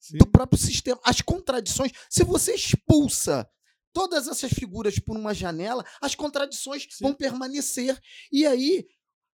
[0.00, 0.18] Sim.
[0.18, 0.98] do próprio sistema.
[1.04, 1.92] As contradições.
[2.08, 3.46] Se você expulsa
[3.92, 7.98] todas essas figuras por uma janela, as contradições vão permanecer.
[8.30, 8.86] E aí,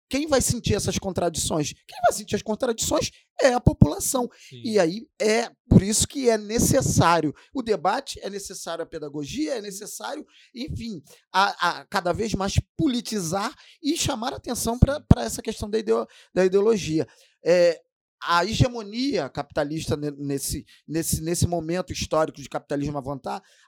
[0.09, 1.73] quem vai sentir essas contradições?
[1.73, 3.11] Quem vai sentir as contradições
[3.41, 4.29] é a população.
[4.49, 4.61] Sim.
[4.63, 9.61] E aí é por isso que é necessário o debate, é necessário a pedagogia, é
[9.61, 10.25] necessário,
[10.55, 11.01] enfim,
[11.31, 13.53] a, a cada vez mais politizar
[13.83, 17.07] e chamar atenção para essa questão da, ideo- da ideologia.
[17.45, 17.79] É,
[18.23, 22.97] a hegemonia capitalista ne- nesse, nesse, nesse momento histórico de capitalismo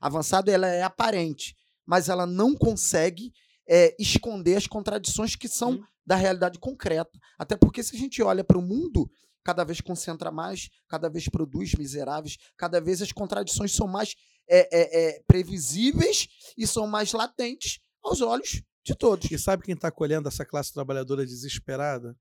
[0.01, 1.55] avançado, ela é aparente,
[1.85, 3.31] mas ela não consegue
[3.67, 5.83] é, esconder as contradições que são Sim.
[6.09, 7.11] Da realidade concreta.
[7.37, 9.07] Até porque se a gente olha para o mundo,
[9.43, 14.15] cada vez concentra mais, cada vez produz miseráveis, cada vez as contradições são mais
[14.49, 16.27] é, é, é, previsíveis
[16.57, 19.29] e são mais latentes aos olhos de todos.
[19.29, 22.17] E sabe quem está colhendo essa classe trabalhadora desesperada?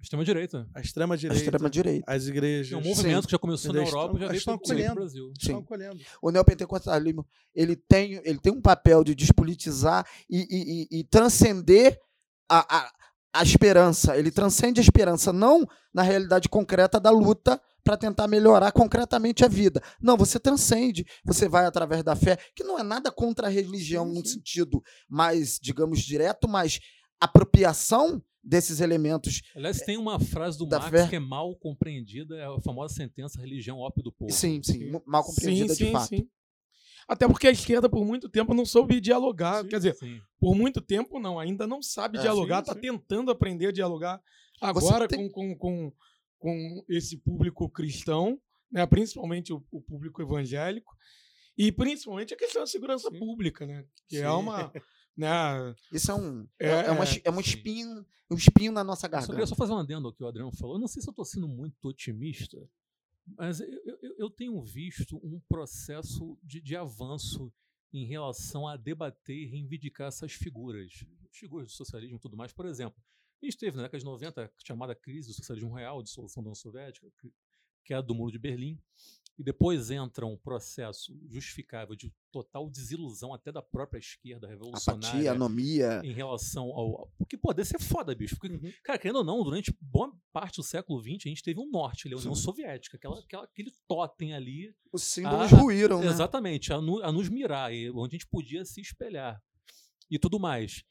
[0.00, 0.66] Extrema-direita.
[0.74, 2.04] A extrema A direita, extrema-direita.
[2.10, 2.72] as igrejas.
[2.72, 3.98] É um movimento que já começou na Entendeu?
[3.98, 4.94] Europa e já Estão- veio estão colhendo.
[4.94, 5.32] Brasil.
[5.38, 5.64] Estão Sim.
[5.64, 6.00] colhendo.
[6.22, 11.98] O neopentecostalismo ele tem, ele tem um papel de despolitizar e, e- e- e transcender
[12.48, 12.92] a, a,
[13.38, 14.16] a esperança.
[14.16, 19.48] Ele transcende a esperança, não na realidade concreta da luta para tentar melhorar concretamente a
[19.48, 19.80] vida.
[20.02, 24.06] Não, você transcende, você vai através da fé, que não é nada contra a religião
[24.06, 24.32] Sim, num sim.
[24.34, 26.80] sentido mais, digamos, direto, mas
[27.20, 29.42] apropriação desses elementos.
[29.54, 31.08] Aliás, tem uma frase do Marx fé.
[31.08, 34.32] que é mal compreendida, é a famosa sentença religião ópio do povo.
[34.32, 36.08] Sim, sim, mal compreendida sim, de fato.
[36.08, 36.28] sim.
[37.08, 39.62] Até porque a esquerda, por muito tempo, não soube dialogar.
[39.62, 40.20] Sim, Quer dizer, Sim.
[40.40, 44.20] por muito tempo, não, ainda não sabe É, dialogar, está tentando aprender a dialogar
[44.60, 45.92] agora tem- com, com, com,
[46.38, 48.40] com esse público cristão,
[48.72, 50.96] né, principalmente o, o público evangélico,
[51.56, 53.18] e principalmente a questão da segurança Sim.
[53.18, 54.22] pública, né, que Sim.
[54.22, 54.72] é uma.
[55.16, 59.06] Né, Isso é um, É, é, é uma, é, um espinho, um espinho na nossa
[59.06, 59.46] Eu só queria garganta.
[59.46, 60.76] só fazer um adendo ao que o Adriano falou.
[60.76, 62.58] Eu não sei se eu estou sendo muito otimista,
[63.26, 63.68] mas eu,
[64.02, 67.52] eu- eu tenho visto um processo de, de avanço
[67.92, 72.52] em relação a debater e reivindicar essas figuras, figuras do socialismo e tudo mais.
[72.52, 73.02] Por exemplo,
[73.42, 76.48] a gente teve na década de 90 a chamada crise do socialismo real, dissolução da
[76.48, 77.06] União Soviética,
[77.84, 78.78] que, é a do Muro de Berlim.
[79.38, 85.32] E depois entra um processo justificável de total desilusão até da própria esquerda revolucionária Apatia,
[85.32, 86.00] anomia.
[86.04, 87.10] em relação ao.
[87.18, 88.36] O que poder ser foda, bicho.
[88.38, 88.72] Porque, Uhum.
[88.82, 92.06] cara, querendo ou não, durante boa parte do século XX, a gente teve um norte
[92.08, 92.42] ali, a União Sim.
[92.42, 96.06] Soviética, aquela, aquela- aquele totem ali Os símbolos Ah, ruíram, né?
[96.06, 99.38] Exatamente, a, a nos mirar, onde a gente podia se espelhar
[100.10, 100.82] e tudo mais.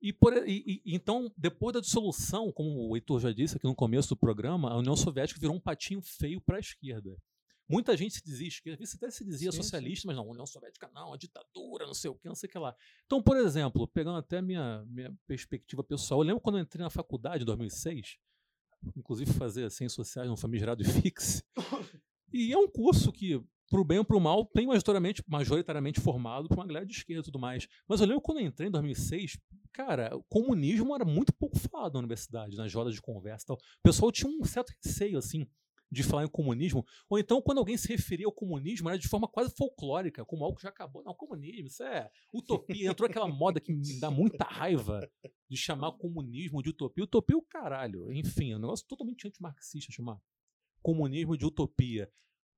[0.00, 3.74] E, por, e- e- então, depois da dissolução, como o Heitor já disse aqui no
[3.76, 7.16] começo do programa, a União Soviética virou um patinho feio para a esquerda.
[7.72, 9.62] Muita gente se dizia esquerda, você até se dizia Sim, sim.
[9.62, 12.52] socialista, mas não, União Soviética não, a ditadura, não sei o que, não sei o
[12.52, 12.76] que lá.
[13.06, 16.82] Então, por exemplo, pegando até a minha, minha perspectiva pessoal, eu lembro quando eu entrei
[16.82, 18.18] na faculdade em 2006,
[18.94, 21.42] inclusive fazer ciências sociais no famigerado IFIX,
[22.30, 26.58] e é um curso que, pro bem ou pro mal, tem majoritariamente, majoritariamente formado por
[26.58, 27.66] uma galera de esquerda e tudo mais.
[27.88, 29.38] Mas eu lembro quando eu entrei em 2006,
[29.72, 33.56] cara, o comunismo era muito pouco falado na universidade, nas rodas de conversa e tal.
[33.56, 35.46] O pessoal tinha um certo receio, assim,
[35.92, 36.86] de falar em comunismo.
[37.06, 40.56] Ou então, quando alguém se referia ao comunismo, era de forma quase folclórica, como algo
[40.56, 41.04] que já acabou.
[41.04, 42.90] Não, comunismo, isso é utopia.
[42.90, 45.06] Entrou aquela moda que me dá muita raiva
[45.50, 47.04] de chamar comunismo de utopia.
[47.04, 48.10] Utopia é o caralho.
[48.10, 50.18] Enfim, é um negócio totalmente antimarxista chamar
[50.80, 52.10] comunismo de utopia.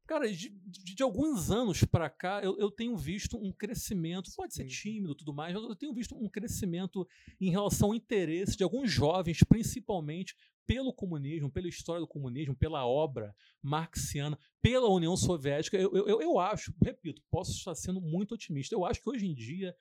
[0.06, 4.52] Cara, de, de- de alguns anos pra cá, eu, eu tenho visto um crescimento, pode
[4.54, 7.08] ser tímido e tudo mais, mas eu tenho visto um crescimento
[7.40, 10.34] em relação ao interesse de alguns jovens, principalmente
[10.66, 15.76] pelo comunismo, pela história do comunismo, pela obra marxiana, pela União Soviética.
[15.78, 19.34] Eu, eu, eu acho, repito, posso estar sendo muito otimista, eu acho que hoje em
[19.34, 19.74] dia,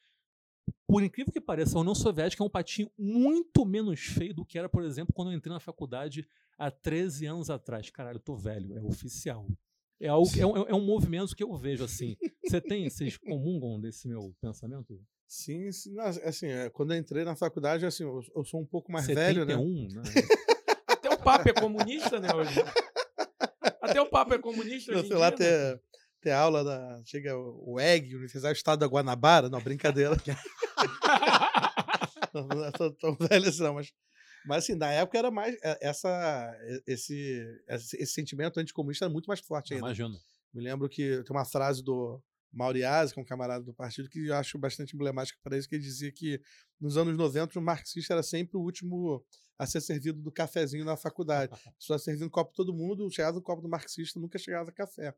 [0.87, 4.57] por incrível que pareça, a União Soviética é um patinho muito menos feio do que
[4.57, 6.27] era, por exemplo, quando eu entrei na faculdade
[6.57, 7.89] há 13 anos atrás.
[7.89, 9.47] Caralho, eu tô velho, é oficial.
[9.99, 12.15] É, algo, é, um, é um movimento que eu vejo assim.
[12.43, 14.99] Você tem, vocês comungam desse meu pensamento?
[15.27, 18.65] Sim, sim, não, assim, é, quando eu entrei na faculdade, assim, eu, eu sou um
[18.65, 19.55] pouco mais velho, né?
[19.55, 20.03] 71, né?
[20.87, 22.59] Até o Papa é comunista, né, hoje?
[23.81, 25.71] Até o Papa é comunista Eu hoje fui lá dia, né?
[25.71, 25.81] ter,
[26.21, 27.01] ter aula da.
[27.05, 29.49] Chega o o EG, Universidade do Estado da Guanabara.
[29.49, 30.15] Não, brincadeira.
[32.33, 33.91] não, não sou tão velho assim, não, mas.
[34.45, 35.55] Mas assim, na época era mais.
[35.63, 39.87] é, Essa, esse, esse, sentimento anticomunista era muito mais forte ainda.
[39.87, 40.17] Imagina.
[40.53, 42.21] Me lembro que tem uma frase do
[42.51, 45.75] Mauriase, que é um camarada do partido, que eu acho bastante emblemática para isso, que
[45.75, 46.39] ele dizia que
[46.79, 49.25] nos anos 90 o marxista era sempre o último
[49.57, 51.51] a ser servido do cafezinho na faculdade.
[51.79, 55.15] Só servindo copo todo mundo, chegava o copo do marxista, nunca chegava café.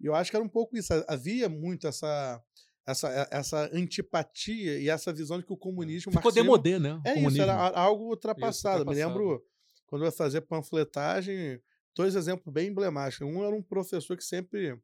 [0.00, 0.92] E eu acho que era um pouco isso.
[1.06, 2.42] Havia muito essa,
[2.90, 6.10] essa, essa antipatia e essa visão de que o comunismo.
[6.10, 7.00] o Ficou marxismo- demodê, né?
[7.04, 7.42] é isso, comunismo.
[7.42, 8.84] era a- algo ultrapassado.
[8.84, 9.18] Me ultrapassado.
[9.18, 9.44] lembro
[9.86, 11.60] quando eu ia fazer panfletagem,
[11.96, 13.26] dois exemplos bem emblemáticos.
[13.26, 14.78] Um era um professor que sempre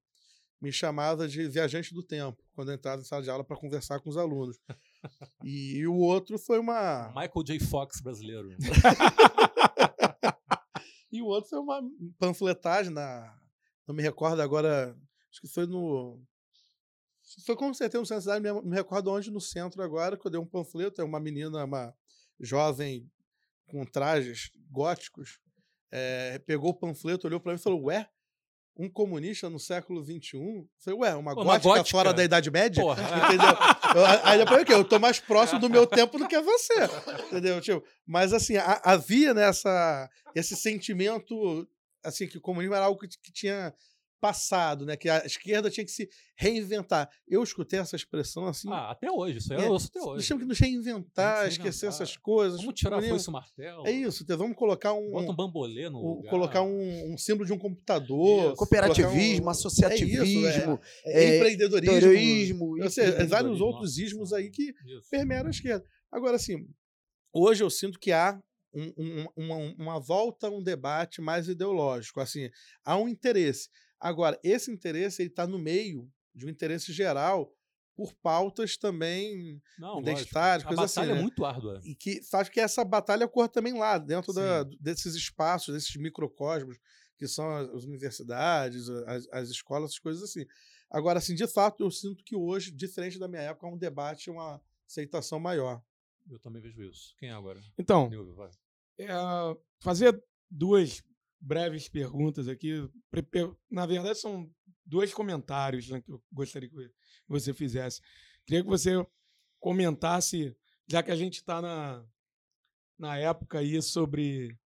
[0.61, 4.01] me chamava de viajante do tempo, quando eu entrava em sala de aula para conversar
[4.01, 4.59] com os alunos.
[5.45, 7.09] E, e o outro foi uma.
[7.09, 7.61] Michael J.
[7.61, 8.49] Fox brasileiro.
[11.13, 11.81] E o outro foi uma
[12.19, 13.35] panfletagem na.
[13.87, 14.95] Não me recordo agora.
[15.31, 16.21] Acho que foi no.
[17.45, 20.27] Foi com certeza no centro da cidade, não me recordo onde, no centro agora, que
[20.27, 21.01] eu dei um panfleto.
[21.01, 21.95] É uma menina, uma
[22.41, 23.11] jovem
[23.67, 25.39] com trajes góticos,
[25.91, 28.09] eh, pegou o panfleto, olhou para mim e falou: Ué,
[28.79, 30.37] um comunista no século XXI?
[30.37, 31.91] Eu falei, ué, uma, Pô, uma gótica, gótica?
[31.97, 32.83] fora da Idade Média?
[32.83, 33.03] Porra.
[33.03, 33.49] Entendeu?
[33.95, 34.73] Eu- aí depois o quê?
[34.75, 36.75] Eu tô mais próximo do meu tempo do que você.
[37.27, 37.61] Entendeu?
[37.61, 41.67] Tipo, mas assim, a- havia nessa esse sentimento
[42.05, 43.75] assim que o comunismo era algo que, que tinha
[44.21, 44.97] passado, né?
[44.97, 47.09] Que a esquerda tinha que se reinventar.
[47.29, 48.69] Eu escutei essa expressão assim.
[48.71, 50.29] Ah, até hoje, isso aí É, eu ouço até nós hoje.
[50.29, 52.61] temos que nos reinventar, que esquecer essas coisas.
[52.61, 53.87] Vamos tirar a comunismo- foice e o martelo.
[53.87, 56.31] É isso, vamos colocar um, Bota um bambolê no um- lugar.
[56.31, 58.57] colocar um, um símbolo de um computador, Isso.
[58.57, 63.13] Cooperativismo, um- associativismo, é, é, empreendedorismo, terrorismo, eu sei, enfim.
[63.13, 65.09] vários empreendedorismo, outros nossa ismos aí que Isso.
[65.11, 65.85] permearam a esquerda.
[66.11, 66.67] Agora, assim,
[67.33, 68.41] hoje eu sinto que há
[68.75, 72.21] um- um- uma, uma volta a um debate mais ideológico.
[72.21, 72.51] Assim,
[72.85, 73.69] há um interesse.
[74.01, 77.53] Agora, esse interesse está no meio de um interesse geral
[77.95, 80.73] por pautas também Não, identitárias, lógico.
[80.75, 81.19] A coisas assim, batalha né?
[81.19, 81.81] é muito árdua.
[81.83, 86.77] e que faz que essa batalha ocorra também lá, dentro da- desses espaços, desses microcosmos,
[87.17, 90.45] que são as, as universidades, as, as escolas, essas coisas assim.
[90.91, 94.31] Agora, assim, de fato, eu sinto que hoje, diferente da minha época, há um debate,
[94.31, 95.83] uma aceitação maior.
[96.31, 97.15] Eu também vejo isso.
[97.19, 97.61] Quem é agora?
[97.79, 98.51] Então, Nilvio, vai.
[98.99, 99.09] é,
[99.81, 101.03] fazer duas
[101.47, 102.73] breves perguntas aqui.
[103.71, 104.51] Na verdade, são
[104.85, 106.91] dois comentários né, que eu gostaria que
[107.29, 108.01] você fizesse.
[108.45, 108.91] Queria que você
[109.61, 110.57] comentasse,
[110.89, 112.05] já que a gente está na,
[112.99, 114.57] na época aí sobre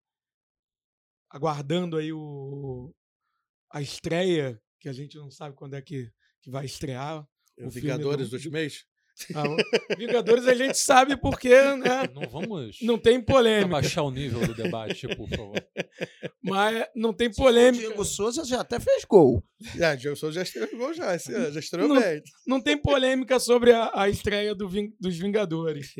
[1.28, 2.94] aguardando aí o,
[3.70, 6.10] a estreia, que a gente não sabe quando é que,
[6.42, 7.26] que vai estrear.
[7.58, 8.86] O O Vingadores do- do Ultimate?
[9.34, 9.44] Ah,
[9.96, 12.08] Vingadores a gente sabe porque, né?
[12.14, 15.54] Não vamos Não tem polêmica, abaixar o nível do debate, por favor.
[16.42, 17.84] mas não tem O polêmica.
[17.86, 19.42] Diego Souza já até fez gol.
[19.76, 22.00] Já, Diego Souza já estreou gol já, esse ano, já estreou Não.
[22.00, 22.22] bem.
[22.46, 25.94] Não tem polêmica sobre a, a estreia do Ving- dos Vingadores.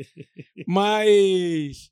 [0.67, 1.91] Mas.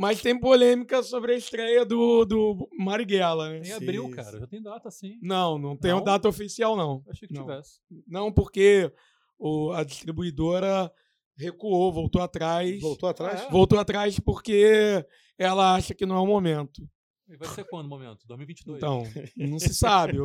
[0.00, 3.58] Mas tem polêmica sobre a estreia do, do Marighella, né?
[3.58, 4.38] Em Sim, abril, cara.
[4.38, 5.18] Já tem data, sim.
[5.20, 6.04] Não, não tem Não?
[6.04, 7.02] data oficial, não.
[7.10, 7.42] Achei que Não.
[7.42, 7.80] tivesse.
[8.06, 8.92] Não, porque
[9.38, 10.92] o, a distribuidora
[11.36, 12.80] recuou, voltou atrás.
[12.80, 13.42] Voltou atrás?
[13.42, 13.50] É?
[13.50, 15.04] Voltou atrás porque
[15.38, 16.88] ela acha que não é o momento.
[17.28, 18.26] E vai ser quando o momento?
[18.26, 18.78] 2022.
[18.78, 19.02] Então,
[19.36, 20.18] não se sabe.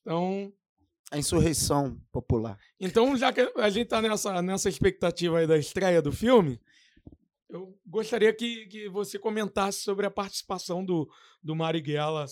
[0.00, 0.52] Então,
[1.10, 2.58] A insurreição popular.
[2.78, 6.60] então, já que a gente está nessa, nessa expectativa aí da estreia do filme,
[7.48, 11.08] eu gostaria que, que você comentasse sobre a participação do,
[11.42, 12.24] do Marighella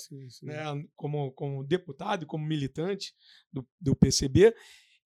[0.43, 0.65] né,
[0.97, 3.15] como, como deputado e como militante
[3.53, 4.55] do, do PCB.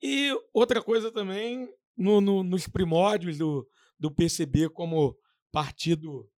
[0.07, 1.67] E outra coisa também,
[1.97, 3.67] no- no- nos primórdios do,
[3.99, 5.17] do PCB como
[5.51, 6.31] partido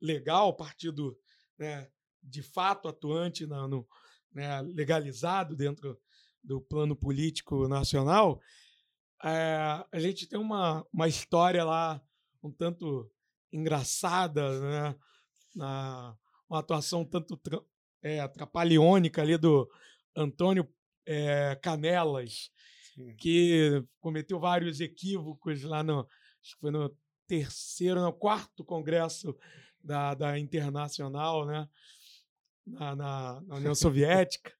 [0.00, 1.14] legal, partido
[1.58, 1.90] né,
[2.22, 3.86] de fato atuante, na- no,
[4.32, 6.00] né, legalizado dentro
[6.42, 8.40] do plano político nacional,
[9.22, 12.00] eh, a gente tem uma, uma história lá
[12.42, 13.12] um tanto
[13.52, 14.96] engraçada, né?
[15.54, 16.16] Na,
[16.48, 17.38] uma atuação um tanto
[18.02, 19.70] é, trapalhônica ali do
[20.16, 20.66] Antônio
[21.06, 22.50] eh, Canelas,
[22.94, 23.14] Sim.
[23.16, 26.00] que cometeu vários equívocos lá no,
[26.42, 26.94] acho que foi no
[27.26, 29.34] terceiro, no quarto congresso
[29.82, 31.68] da, da Internacional, né?
[32.66, 34.52] Na, na- na União Soviética.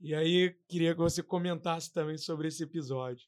[0.00, 3.26] E aí queria que você comentasse também sobre esse episódio.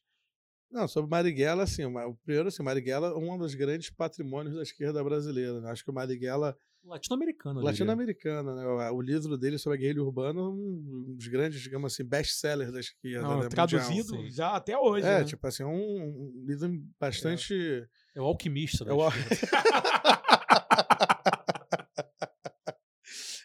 [0.69, 5.03] Não, sobre Marighella, assim, o primeiro, assim, Marighella é um dos grandes patrimônios da esquerda
[5.03, 5.59] brasileira.
[5.61, 5.71] Né?
[5.71, 7.61] Acho que o Marighella, Latino-americano.
[7.61, 8.91] latino-americana, né?
[8.91, 12.79] O- livro dele sobre a guerrilha urbana é um dos grandes, digamos assim, best-sellers da
[12.79, 13.27] esquerda.
[13.27, 13.49] Não, né?
[13.49, 14.29] traduzido Sim.
[14.29, 15.05] já até hoje.
[15.05, 15.23] É, né?
[15.25, 17.53] tipo assim, é um, um livro bastante.
[18.15, 18.85] É o alquimista.
[18.85, 18.99] da É o-.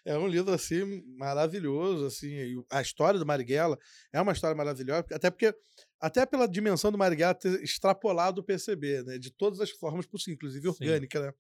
[0.05, 2.63] É um livro assim maravilhoso, assim.
[2.71, 3.79] A história do Marighella
[4.13, 5.55] é uma história maravilhosa, até porque
[5.99, 10.37] até pela dimensão do Marighella ter extrapolado o PCB, né, de todas as formas possíveis,
[10.37, 10.69] inclusive Sim.
[10.69, 11.33] orgânica, né?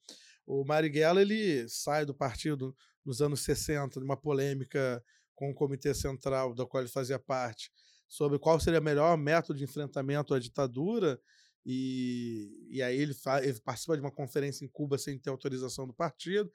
[0.46, 5.02] O Marighella ele sai do partido nos anos 60, numa polêmica
[5.34, 7.70] com o Comitê Central, da qual ele fazia parte,
[8.08, 11.20] sobre qual seria o melhor método de enfrentamento à ditadura.
[11.66, 15.94] E, e aí ele, ele participa de uma conferência em Cuba sem ter autorização do
[15.94, 16.50] partido.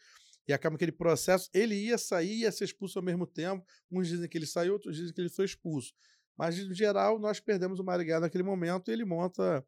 [0.48, 3.64] E acaba aquele processo, ele ia sair e ia ser expulso ao mesmo tempo.
[3.92, 5.94] Uns dizem que ele saiu, outros dizem que ele foi expulso.
[6.36, 9.64] Mas, em geral, nós perdemos o Marighella naquele momento e ele monta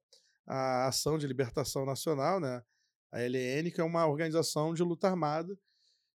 [0.48, 2.64] a Ação de Libertação Nacional, né?
[3.12, 5.58] A LN, que é uma organização de luta armada.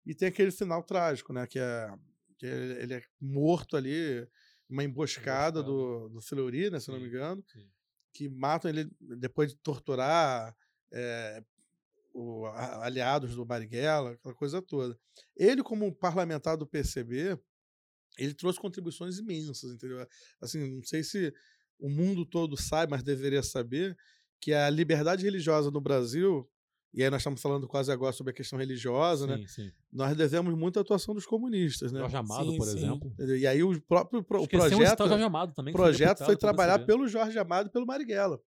[0.04, 1.46] E tem aquele final trágico, né?
[1.46, 1.88] que, é,
[2.38, 4.26] que ele ele é morto ali,
[4.68, 6.80] uma emboscada do, do Fleury, né?
[6.80, 7.70] se não me Sim, engano, sim.
[8.12, 10.56] que matam ele depois de torturar
[10.92, 11.42] é,
[12.14, 14.98] o- a- aliados do Marighella, aquela coisa toda.
[15.36, 17.38] Ele, como parlamentar do PCB,
[18.18, 20.06] ele trouxe contribuições imensas, entendeu?
[20.40, 21.32] Assim, não sei se
[21.78, 23.96] o mundo todo sabe, mas deveria saber
[24.40, 26.50] que a liberdade religiosa no Brasil,
[26.96, 29.36] e aí nós estamos falando quase agora sobre a questão religiosa, né?
[29.38, 29.72] Sim, sim.
[29.92, 32.00] Nós devemos muita atuação dos comunistas, né?
[32.00, 32.76] Jorge Amado, Sim, por sim.
[32.78, 33.14] exemplo.
[33.18, 35.72] E aí o próprio pro- o projeto o Jorge Amado também.
[35.74, 36.92] foi projeto foi pelo trabalhado PCB.
[36.98, 38.40] pelo Jorge Amado e pelo Marighella.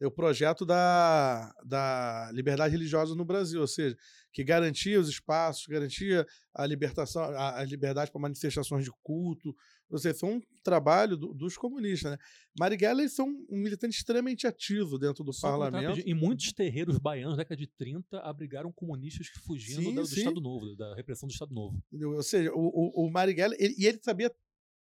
[0.00, 3.96] É o projeto da, da liberdade religiosa no Brasil, ou seja,
[4.32, 9.54] que garantia os espaços, garantia a libertação, a, a liberdade para manifestações de culto.
[9.90, 12.12] Ou seja, foi um trabalho do- dos comunistas.
[12.12, 12.18] Né?
[12.58, 16.00] Marighella ele foi um, militante extremamente ativo dentro do Só parlamento.
[16.00, 20.20] Em muitos terreiros baianos, década de 30, abrigaram comunistas fugindo Sim, da- do sim.
[20.20, 21.82] Estado Novo, da repressão do Estado Novo.
[21.92, 24.34] Ou seja, o, o, o Marighella, ele, e ele sabia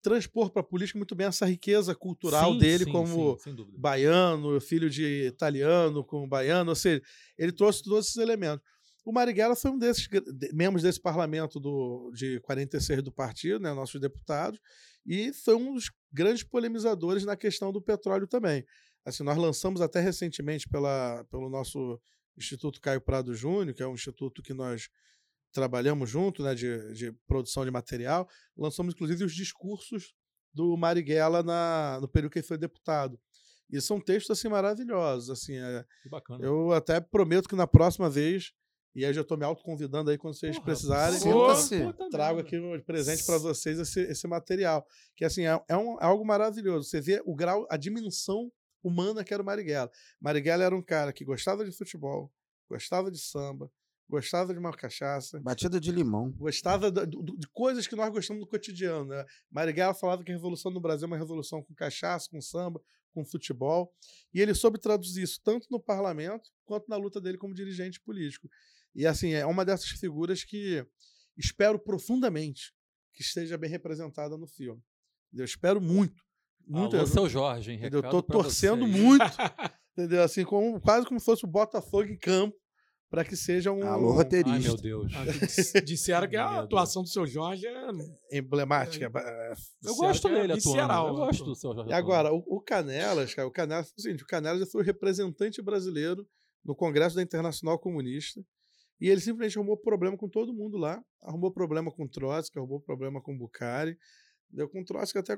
[0.03, 4.61] transpor para a política muito bem essa riqueza cultural Sim, dele sim, como sim, baiano,
[4.61, 7.01] filho de italiano com baiano, ou seja,
[7.39, 8.65] ele trouxe todos esses elementos.
[9.05, 13.73] O Marighella foi um desses de- membros desse parlamento do, de 46 do partido, né,
[13.75, 14.61] nossos deputados,
[15.05, 18.65] e foi um dos grandes polemizadores na questão do petróleo também.
[19.05, 22.01] Assim, nós lançamos até recentemente pela, pelo nosso
[22.39, 24.89] Instituto Caio Prado Júnior, que é um instituto que nós
[25.53, 30.15] trabalhamos junto, né, de, de produção de material, lançamos inclusive os discursos
[30.55, 33.19] do Marighella na, no período que ele foi deputado.
[33.71, 36.45] E são textos assim maravilhosos, assim, é, Que bacana.
[36.45, 38.53] eu até prometo que na próxima vez,
[38.95, 41.75] e aí já estou me autoconvidando aí quando vocês Porra, precisarem, sinta-se.
[41.77, 44.87] eu puta trago aqui um presente para vocês esse, esse material,
[45.17, 46.89] que assim é, é um- é algo maravilhoso.
[46.89, 48.53] Você vê o grau, a dimensão
[48.83, 49.91] humana que era o Marighella.
[50.21, 52.31] Marighella era um cara que gostava de futebol,
[52.69, 53.71] gostava de samba,
[54.09, 56.31] gostava de uma cachaça, Batida de limão.
[56.33, 59.07] gostava do- do- de coisas que nós gostamos no cotidiano.
[59.07, 59.25] Né?
[59.51, 62.79] Marighella falava que a revolução no Brasil é uma revolução com cachaça, com samba,
[63.15, 63.95] com futebol.
[64.35, 68.49] E ele soube traduzir isso tanto no parlamento quanto na luta dele como dirigente político.
[68.95, 70.85] E assim, é uma dessas figuras que
[71.37, 72.73] espero profundamente
[73.15, 74.83] que esteja bem representada no filme.
[75.33, 76.23] Eu espero muito.
[76.67, 77.79] muito Alô, eu, seu Jorge, hein?
[77.79, 78.03] entendeu?
[78.03, 79.25] eu tô torcendo muito,
[79.97, 80.23] entendeu?
[80.23, 82.57] Assim, como, quase como se fosse o Botafogo em campo,
[83.11, 84.61] para que seja um Alô, Ai, roteirista.
[84.73, 85.13] meu Deus.
[85.15, 88.39] Ah, Disseram que a atuação do seu Jorge é.
[88.39, 89.07] emblemática.
[89.07, 90.57] Eu Disseram gosto que é dele atuando.
[90.57, 91.19] visceral, Eu né?
[91.21, 94.23] gosto do seu Jorge E agora, o, o Canelas, cara, o Canelas foi o seguinte:
[94.23, 96.27] o Canelas foi o representante brasileiro
[96.65, 98.43] no Congresso da Internacional Comunista.
[99.03, 101.03] E ele simplesmente arrumou problema com todo mundo lá.
[101.23, 103.99] Arrumou problema com Trotsky, arrumou problema com Bucari.
[104.49, 105.37] Deu com Trotsky até.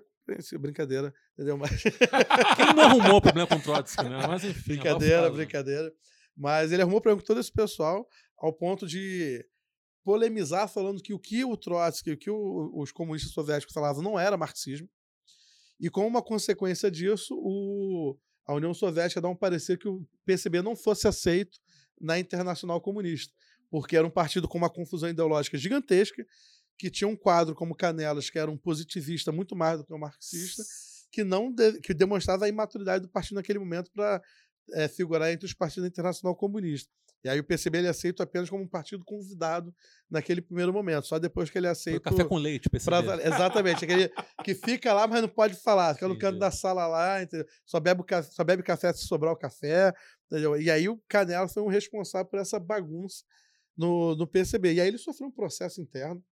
[0.59, 1.57] Brincadeira, entendeu?
[1.57, 1.70] Mas,
[2.57, 4.27] Quem não arrumou problema com Trotsky, né?
[4.27, 4.74] Mas enfim.
[4.74, 5.36] brincadeira, abafado.
[5.36, 5.93] brincadeira.
[6.36, 8.07] Mas ele arrumou problema com todo esse pessoal,
[8.39, 9.43] ao ponto de
[10.05, 14.19] polemizar, falando que o que o Trotsky, o que o- os comunistas soviéticos falavam não
[14.19, 14.89] era marxismo.
[15.81, 20.61] E como uma consequência disso, o- a União Soviética dá um parecer que o PCB
[20.61, 21.59] não fosse aceito
[22.01, 23.32] na Internacional Comunista,
[23.70, 26.24] porque era um partido com uma confusão ideológica gigantesca,
[26.78, 29.99] que tinha um quadro como Canelas, que era um positivista muito mais do que um
[29.99, 30.62] marxista,
[31.12, 34.20] que não de- que demonstrava a imaturidade do partido naquele momento para
[34.95, 36.91] figurar entre os partidos Internacional Comunista.
[37.23, 39.74] E aí o PCB ele é aceito apenas como um partido convidado
[40.11, 43.03] naquele primeiro momento, só depois que ele é Foi aceito café com leite, Pra percebeu?
[43.03, 43.27] valer.
[43.27, 44.11] Exatamente, aquele
[44.45, 47.47] que fica lá, mas não pode falar, fica no canto da sala lá, entendeu?
[47.65, 49.95] Só, bebe o ca- só bebe café se sobrar o café.
[50.27, 50.61] entendeu?
[50.61, 53.24] E aí o Canela foi um responsável por essa bagunça
[53.76, 54.74] no, no PCB.
[54.74, 56.22] E aí ele sofreu um processo interno.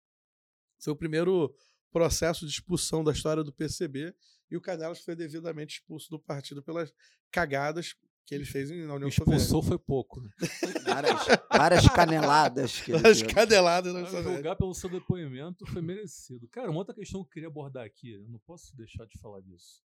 [0.80, 1.54] Foi o primeiro
[1.90, 4.14] processo de expulsão da história do PCB.
[4.50, 6.92] E o Canelas foi devidamente expulso do partido pelas
[7.30, 7.94] cagadas
[8.24, 9.36] que ele fez na União Soviética.
[9.36, 10.20] Expulsou foi pouco.
[10.20, 10.30] né?
[10.86, 11.20] Várias,
[11.50, 12.80] várias caneladas.
[12.80, 13.34] Que ele As deu.
[13.34, 14.34] caneladas na A União Soviética.
[14.36, 16.46] julgar pelo seu depoimento foi merecido.
[16.48, 19.40] Cara, uma outra questão que eu queria abordar aqui, eu não posso deixar de falar
[19.40, 19.82] disso.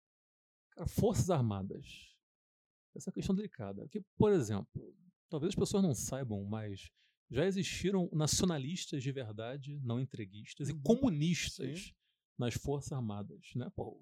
[0.72, 1.86] Cara, Forças Armadas.
[2.96, 3.82] Essa é uma questão delicada.
[3.82, 4.94] Porque, por exemplo,
[5.28, 6.90] talvez as pessoas não saibam, mas
[7.34, 11.92] já existiram nacionalistas de verdade, não entreguistas, e comunistas Sim.
[12.38, 13.50] nas Forças Armadas.
[13.54, 13.70] Né?
[13.74, 14.00] Pô,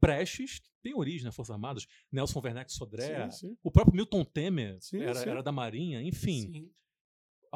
[0.00, 3.58] Prestes tem origem nas Forças Armadas, Nelson Werneck Sodré, Sim, sim.
[3.62, 6.70] o próprio Milton Temer Sim, era, era da Marinha, enfim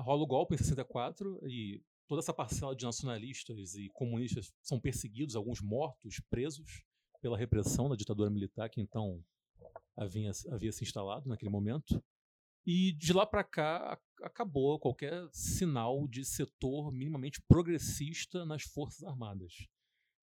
[0.01, 5.37] rola o golpe em 64 e toda essa parcela de nacionalistas e comunistas são perseguidos,
[5.37, 6.83] alguns mortos, presos
[7.21, 9.25] pela repressão da ditadura militar que então
[9.97, 12.03] havia, havia se instalado naquele momento.
[12.67, 19.69] E de lá para cá acabou qualquer sinal de setor minimamente progressista nas Forças Armadas.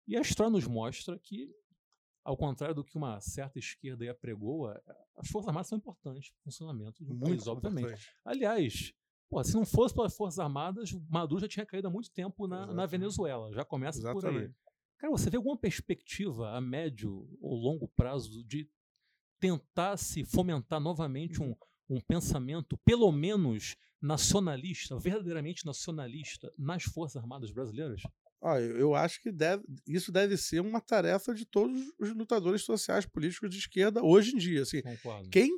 [0.08, 1.54] E a história nos mostra que,
[2.24, 4.82] ao contrário do que uma certa esquerda aí apregoa,
[5.18, 7.86] as Forças Armadas são importantes para o funcionamento de um país, obviamente.
[7.86, 8.10] importante.
[8.24, 8.94] Aliás,
[9.30, 12.60] pô, se não fosse pelas Forças Armadas, Maduro já tinha caído há muito tempo na,
[12.60, 12.92] na Exatamente.
[12.92, 13.54] Venezuela.
[13.54, 14.36] Já começa por aí.
[14.36, 14.56] Exatamente.
[14.98, 18.70] Cara, você vê alguma perspectiva a médio ou longo prazo de
[19.40, 21.56] tentar se fomentar novamente um,
[21.90, 28.02] um pensamento, pelo menos nacionalista, verdadeiramente nacionalista, nas Forças Armadas brasileiras?
[28.42, 33.06] Ó, eu acho que deve- isso deve ser uma tarefa de todos os lutadores sociais
[33.06, 34.62] políticos de esquerda hoje em dia.
[34.62, 35.30] Assim, Concordo.
[35.30, 35.50] quem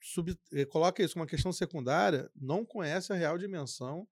[0.00, 4.08] sub- eh, coloca isso como uma questão secundária não conhece a real dimensão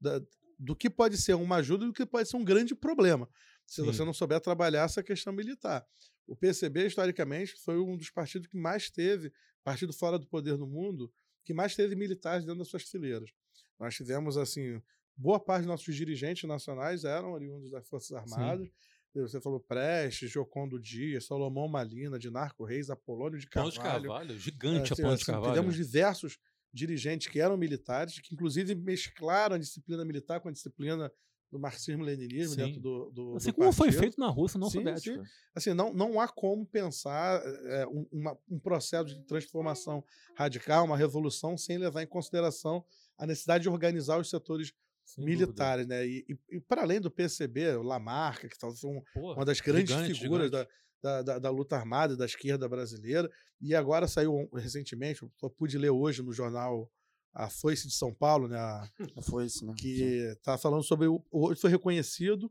[0.00, 0.20] da-
[0.58, 3.28] do que pode ser uma ajuda e do que pode ser um grande problema
[3.64, 3.86] se Sim.
[3.86, 5.86] você não souber trabalhar essa questão militar.
[6.26, 9.32] O PCB, historicamente, foi um dos partidos que mais teve,
[9.68, 11.12] partido fora do poder no mundo,
[11.44, 13.30] que mais teve militares dentro das suas fileiras.
[13.78, 14.80] Nós tivemos, assim,
[15.14, 18.66] boa parte dos nossos dirigentes nacionais eram oriundos das Forças Armadas.
[19.14, 23.72] Você falou Prestes, Jocondo Dias, Salomão Malina, Dinarco Reis, Apolônio de Carvalho.
[23.72, 25.52] de Carvalho, gigante Assim, a Plano de assim, Carvalho.
[25.52, 26.38] Tivemos diversos
[26.72, 31.12] dirigentes que eram militares, que inclusive mesclaram a disciplina militar com a disciplina
[31.50, 34.00] do marxismo-leninismo dentro do, do Assim do como foi partido.
[34.00, 35.22] feito na Rússia não Sim, soviética.
[35.54, 40.04] Assim, não, não há como pensar é, um, uma- um processo de transformação
[40.36, 42.84] radical, uma revolução, sem levar em consideração
[43.16, 44.72] a necessidade de organizar os setores
[45.04, 45.44] sem dúvida.
[45.46, 45.86] militares.
[45.86, 46.06] Né?
[46.06, 49.60] E, e- e para além do PCB, o Lamarca, que talvez foi um, uma das
[49.60, 50.68] grandes gigante, figuras gigante.
[51.00, 53.30] Da, da, da- luta armada da esquerda brasileira.
[53.60, 56.90] E agora saiu recentemente, eu pude ler hoje no jornal
[57.34, 58.88] A Foice de São Paulo, né, a-
[59.22, 59.74] Foi isso, né?
[59.76, 60.02] que
[60.32, 61.06] está falando sobre.
[61.06, 62.50] o- Hoje foi reconhecido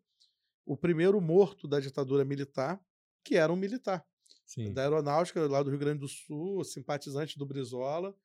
[0.66, 2.80] o primeiro morto da ditadura militar,
[3.24, 4.06] que era um militar
[4.46, 4.74] Sim.
[4.74, 8.16] da aeronáutica lá do Rio Grande do Sul, simpatizante do Brizola,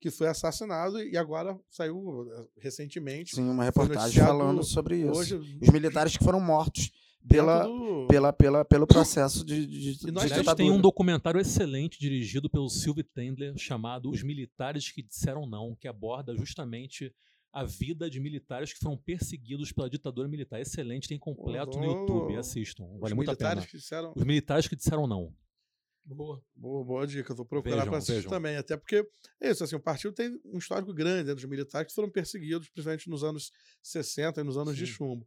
[0.00, 3.34] que foi assassinado e agora saiu eh, recentemente.
[3.36, 5.12] Sim, uma reportagem falando sobre isso.
[5.12, 6.90] Hoje, Os militares que foram mortos
[7.28, 10.56] pela, do- pela, pela, pelo processo de, de, de E nós Aliás, ditadura.
[10.56, 15.86] tem um documentário excelente dirigido pelo Sylvie Tendler chamado Os Militares que Disseram Não, que
[15.88, 17.14] aborda justamente
[17.52, 20.60] a vida de militares que foram perseguidos pela ditadura militar.
[20.60, 23.50] Excelente, tem completo no vou- YouTube, assistam, os vale muito a pena.
[23.50, 24.12] militares que disseram.
[24.16, 25.34] Os militares que disseram não.
[26.04, 26.42] Boa.
[26.56, 28.30] Boa, boa dica, vou procurar para assistir vejam.
[28.30, 28.56] também.
[28.56, 29.06] Até porque,
[29.40, 32.68] é isso, assim, o partido tem um histórico grande né, dos militares que foram perseguidos,
[32.70, 34.92] principalmente nos anos 60 e nos anos de Sim.
[34.94, 35.26] chumbo.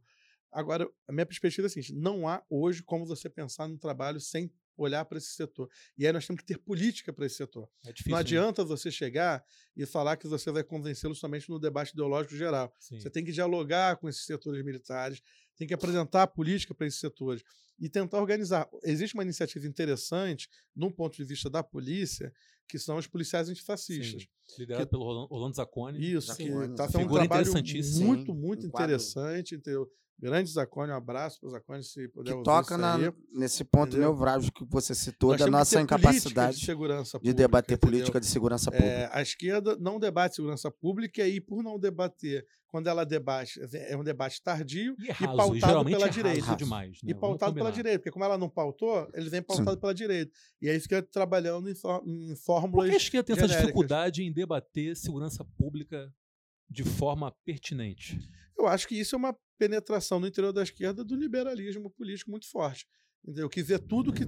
[0.56, 4.18] Agora, a minha perspectiva é a seguinte: não há hoje como você pensar no trabalho
[4.18, 5.68] sem olhar para esse setor.
[5.98, 7.68] E aí nós temos que ter política para esse setor.
[7.84, 8.10] É difícil.
[8.10, 8.20] não né?
[8.20, 9.44] adianta você chegar
[9.76, 12.72] e falar que você vai convencê-los somente no debate ideológico geral.
[12.78, 12.98] Sim.
[13.00, 15.20] Você tem que dialogar com esses setores militares,
[15.56, 17.42] tem que apresentar a política para esses setores
[17.78, 18.68] e tentar organizar.
[18.84, 22.32] Existe uma iniciativa interessante, num ponto de vista da polícia,
[22.68, 24.22] que são os policiais antifascistas.
[24.22, 24.28] Sim.
[24.58, 26.12] Liderado pelo Rolan- Orlando Zacconi.
[26.12, 26.44] Isso, Sim.
[26.66, 28.06] que está sendo um Figura trabalho interessantíssima.
[28.06, 29.54] muito, muito um quadro- interessante.
[29.54, 29.90] Entendeu?
[30.18, 32.96] Grande Zacone, um abraço para o Zacone, se puder Que ouvir toca isso na,
[33.34, 34.12] nesse ponto Entendeu?
[34.12, 37.90] nevrálgico que você citou, Nós da que nossa incapacidade de, segurança de pública, debater entendeu?
[37.90, 38.90] política de segurança pública.
[38.90, 43.96] É, a esquerda não debate segurança pública e, por não debater, quando ela debate, é
[43.96, 46.56] um debate tardio E, é raso, pautado geralmente pela é raso direita.
[46.56, 46.90] demais.
[47.02, 47.10] Né?
[47.10, 47.98] e pautado pela direita.
[47.98, 50.32] Porque como ela não pautou, ele vem pautado pela direita.
[50.62, 52.88] E aí fica trabalhando em, fó- em Por fórmulas.
[52.88, 53.66] que a esquerda tem essa genéricas.
[53.66, 56.10] dificuldade em debater segurança pública
[56.68, 58.18] de forma pertinente?
[58.58, 62.48] Eu acho que isso é uma penetração no interior da esquerda do liberalismo político muito
[62.50, 62.86] forte.
[63.22, 63.48] Entendeu?
[63.48, 64.24] Que vê tudo que,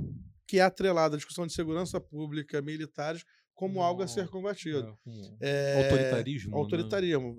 [0.47, 3.25] que é atrelado à discussão de segurança pública, militares,
[3.55, 4.97] como algo a ser Não, combatido.
[5.41, 6.51] É, É, Autoritarismo.
[6.53, 6.57] né?
[6.57, 7.37] Autoritarismo.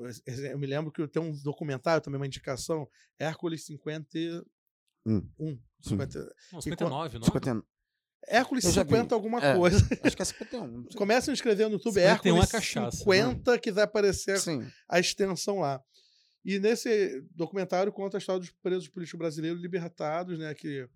[0.52, 4.44] Eu me lembro que tem um documentário, também uma indicação, Hércules 51.
[5.06, 5.22] Hum.
[5.82, 5.92] Sim.
[5.92, 7.26] 50, Não, 59, não?
[7.26, 7.64] 50,
[8.28, 8.90] Hércules Eu já vi.
[8.90, 9.56] 50 alguma É.
[9.56, 9.78] coisa.
[10.04, 10.68] acho que é 51.
[10.68, 10.98] não sei.
[10.98, 12.98] Começam a escrever no YouTube 51 é Hércules cachaça.
[12.98, 14.68] 50, que vai aparecer Sim.
[14.88, 15.82] a extensão lá.
[16.46, 20.88] E nesse documentário conta a história dos presos políticos brasileiros libertados, né, que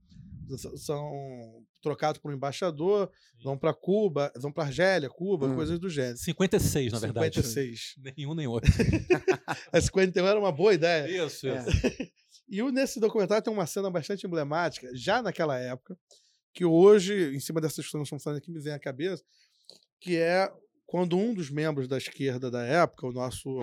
[0.77, 3.09] são trocados por um embaixador,
[3.43, 5.55] vão para Cuba, vão para Argélia, Cuba, Hum.
[5.55, 6.17] coisas do gênero.
[6.17, 7.35] 56, na verdade.
[7.35, 7.95] 56.
[8.17, 8.71] Nenhum nem outro.
[9.71, 11.25] A 51 era uma boa ideia.
[11.25, 11.59] Isso, É.
[11.59, 12.11] isso.
[12.49, 15.97] E o- nesse documentário tem uma cena bastante emblemática, já naquela época,
[16.53, 19.23] que hoje, em cima dessa discussão que estamos falando aqui, me vem à cabeça,
[19.99, 20.51] que é
[20.85, 23.59] quando um dos membros da esquerda da época, o nosso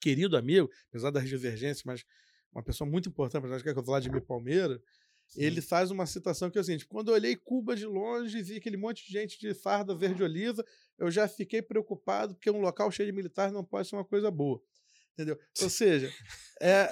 [0.00, 2.04] querido amigo, apesar das divergências, mas
[2.52, 4.82] uma pessoa muito importante para nós, que é o Vladimir Palmeira,
[5.36, 8.42] ele faz uma citação que é o seguinte: quando eu olhei Cuba de longe e
[8.42, 10.64] vi aquele monte de gente de farda verde-oliva,
[10.98, 14.30] eu já fiquei preocupado, porque um local cheio de militares não pode ser uma coisa
[14.30, 14.60] boa.
[15.12, 15.38] Entendeu?
[15.62, 16.12] Ou seja,
[16.60, 16.90] é.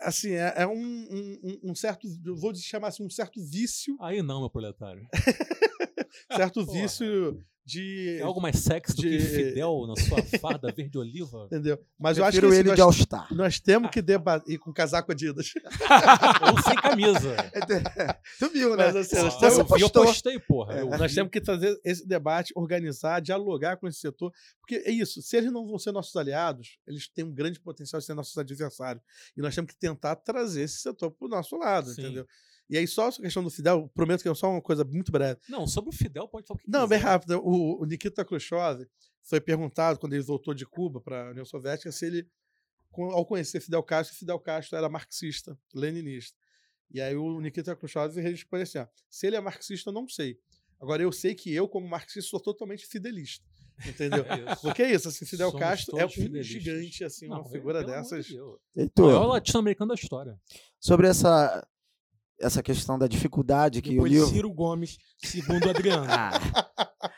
[0.00, 4.22] Assim, é, é um, um- um- certo, eu vou chamar assim, um certo vício, Aí
[4.22, 5.06] não, meu proletário.
[6.36, 6.80] certo Porra.
[6.82, 8.18] vício de.
[8.20, 11.46] É algo mais sexy do que de- Fidel na sua farda verde oliva?
[11.50, 11.78] Entendeu?
[11.98, 13.34] Mas eu acho que assim, ele nós, de All-Star.
[13.34, 14.52] nós temos que debater.
[14.54, 15.52] E com casaco Adidas.
[16.50, 17.36] Ou sem camisa.
[18.38, 18.86] tu viu, né?
[18.86, 20.04] Mas assim, nós temos- Você eu, eu postou.
[20.04, 20.74] postei, porra.
[20.74, 24.32] Eu- Nós temos que fazer esse debate, organizar, dialogar com esse setor.
[24.60, 27.98] Porque é isso, se eles não vão ser nossos aliados, eles têm um grande potencial
[28.00, 29.02] de ser nossos adversários.
[29.36, 32.02] E nós temos que tentar trazer esse setor para o nosso lado, Sim.
[32.02, 32.26] entendeu?
[32.68, 35.38] E aí, só essa questão do Fidel, prometo que é só uma coisa muito breve.
[35.48, 37.10] Não, sobre o Fidel pode falar o que Não, bem quiser.
[37.10, 37.38] rápido.
[37.44, 38.86] O, o Nikita Khrushchev
[39.22, 42.26] foi perguntado, quando ele voltou de Cuba para a União Soviética, se ele,
[42.92, 46.36] ao conhecer Fidel Castro, Fidel Castro era marxista, leninista.
[46.90, 50.38] E aí o Nikita Khrushchev respondeu assim: ó, se ele é marxista, eu não sei.
[50.80, 53.44] Agora, eu sei que eu, como marxista, sou totalmente fidelista.
[53.86, 54.24] Entendeu?
[54.24, 54.62] É isso.
[54.62, 56.46] Porque é isso, assim, Fidel Somos Castro é um fidelistas.
[56.46, 58.26] gigante, assim, Não, uma figura dessas.
[58.76, 60.38] Heitor, Maior latino-americano da história.
[60.78, 61.66] sobre essa,
[62.38, 64.28] essa questão da dificuldade que Depois o livro...
[64.28, 66.06] Ciro Gomes, segundo Adriano.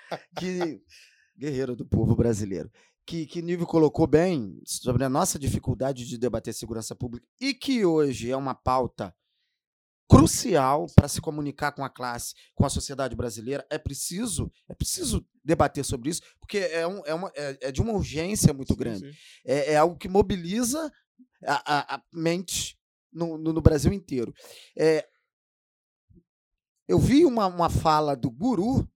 [0.09, 0.81] Ah, que
[1.37, 2.71] guerreiro do povo brasileiro.
[3.05, 7.85] Que, que Nível colocou bem sobre a nossa dificuldade de debater segurança pública e que
[7.85, 9.15] hoje é uma pauta
[10.09, 13.67] crucial para se comunicar com a classe, com a sociedade brasileira.
[13.71, 17.81] É preciso, é preciso debater sobre isso, porque é, um, é, uma, é, é de
[17.81, 19.13] uma urgência muito Sim, grande.
[19.13, 19.19] sim.
[19.45, 20.91] É, é algo que mobiliza
[21.45, 22.79] a, a, a mente
[23.13, 24.33] no, no, no Brasil inteiro.
[24.77, 25.07] É,
[26.89, 28.89] eu vi uma, uma fala do guru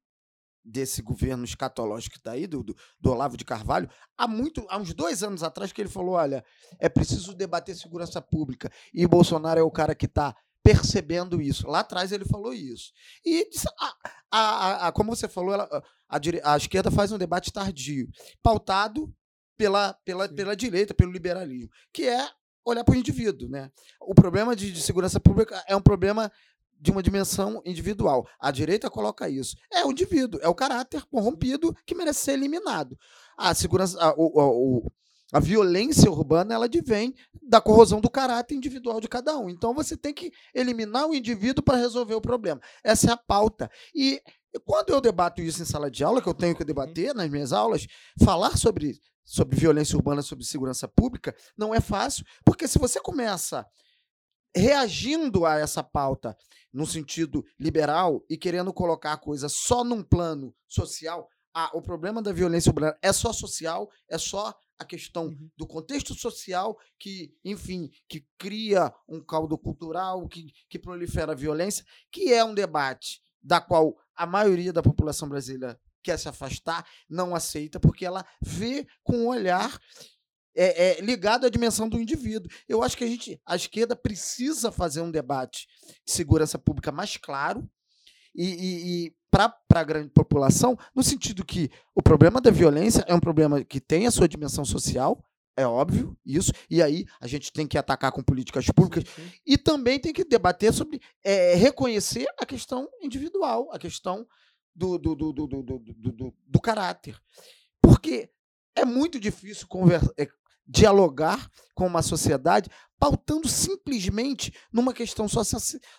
[0.64, 4.76] desse governo escatológico que está aí, do, do, do Olavo de Carvalho, há, muito, há
[4.78, 6.44] uns dois anos atrás, que ele falou: olha,
[6.78, 8.70] é preciso debater segurança pública.
[8.92, 11.66] E Bolsonaro é o cara que está percebendo isso.
[11.66, 12.92] Lá atrás ele falou isso.
[13.24, 13.94] E disse- a,
[14.30, 18.06] a, a- a- como você falou, ela- a, dire- a esquerda faz um debate tardio,
[18.42, 19.12] pautado
[19.56, 20.34] pela, pela, Sim.
[20.34, 22.28] pela direita, pelo liberalismo, que é
[22.64, 23.48] olhar para o indivíduo.
[23.48, 23.70] Né?
[24.00, 26.30] O problema de, de segurança pública é um problema
[26.80, 28.26] de uma dimensão individual.
[28.40, 29.56] A direita coloca isso.
[29.72, 32.98] É o indivíduo, é o caráter corrompido que merece ser eliminado.
[33.36, 34.92] A segurança, a, o- o-
[35.32, 39.48] a violência urbana, ela advém da corrosão do caráter individual de cada um.
[39.48, 42.60] Então você tem que eliminar o indivíduo para resolver o problema.
[42.82, 43.70] Essa é a pauta.
[43.94, 44.20] E
[44.64, 47.52] quando eu debato isso em sala de aula, que eu tenho que debater nas minhas
[47.52, 47.86] aulas,
[48.22, 53.66] falar sobre, sobre violência urbana, sobre segurança pública, não é fácil, porque se você começa
[54.54, 56.36] reagindo a essa pauta
[56.72, 62.22] no sentido liberal e querendo colocar a coisa só num plano social, ah, o problema
[62.22, 65.50] da violência urbana é só social, é só a questão Uhum.
[65.56, 71.84] do contexto social que, enfim, que cria um caldo cultural, que, que prolifera a violência,
[72.10, 77.34] que é um debate da qual a maioria da população brasileira quer se afastar, não
[77.34, 79.78] aceita, porque ela vê com um olhar
[80.54, 82.50] é, é, ligado à dimensão do indivíduo.
[82.68, 85.66] Eu acho que a gente, a esquerda precisa fazer um debate
[86.04, 87.68] de segurança pública mais claro
[88.34, 93.14] e, e, e para a grande população, no sentido que o problema da violência é
[93.14, 95.24] um problema que tem a sua dimensão social,
[95.60, 99.04] é óbvio isso, e aí a gente tem que atacar com políticas públicas
[99.46, 104.26] e também tem que debater sobre é, reconhecer a questão individual, a questão
[104.74, 107.18] do, do, do, do, do, do, do- do- caráter.
[107.82, 108.30] Porque
[108.76, 110.28] é muito difícil conver- é,
[110.66, 112.68] dialogar com uma sociedade
[113.00, 115.40] pautando simplesmente numa questão só,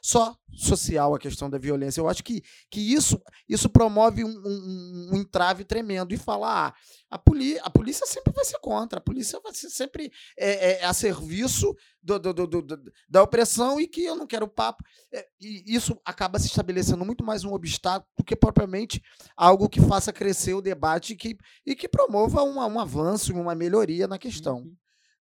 [0.02, 2.00] só social, a questão da violência.
[2.00, 3.20] Eu acho que, que isso,
[3.50, 6.74] isso promove um, um- um entrave tremendo e fala, ah,
[7.10, 10.86] a, poli a polícia sempre vai ser contra, a polícia vai ser sempre é, é,
[10.86, 11.74] a serviço
[12.04, 14.84] do- do- do- da opressão e que eu não quero papo.
[15.12, 19.02] É, e isso acaba se estabelecendo muito mais um obstáculo do que propriamente
[19.36, 23.56] algo que faça crescer o debate e que, e que promova uma- um avanço, uma
[23.56, 24.58] melhoria na questão.
[24.60, 24.76] Uhum.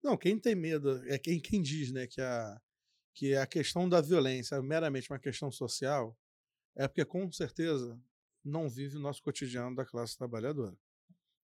[0.03, 2.61] Não, quem tem medo é quem, quem diz né, que, a,
[3.13, 6.17] que a questão da violência é meramente uma questão social,
[6.75, 7.99] é porque com certeza
[8.43, 10.75] não vive o nosso cotidiano da classe trabalhadora.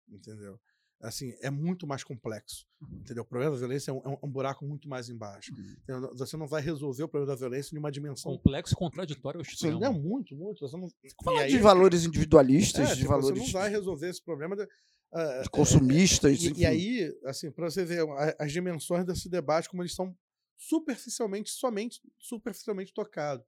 [0.07, 0.59] Entendeu?
[1.01, 2.65] Assim, é muito mais complexo.
[2.89, 3.23] Entendeu?
[3.23, 5.51] O problema da violência é um, é um- um buraco muito mais embaixo.
[5.51, 6.15] entendeu?
[6.15, 8.31] Você não vai resolver o problema da violência em uma dimensão.
[8.31, 9.83] Complexo e contraditório Sim, extremo.
[9.83, 10.61] é muito, muito.
[10.61, 10.87] Você não,
[11.23, 14.55] Falar aí- de valores individualistas, é, de tipo, valores Você não vai resolver esse problema.
[14.55, 14.65] De,
[15.13, 16.41] ah, de consumistas.
[16.41, 16.61] e, enfim.
[16.61, 20.15] e aí, assim, para você ver a- as dimensões desse debate, como eles estão
[20.57, 23.45] superficialmente, somente superficialmente tocados.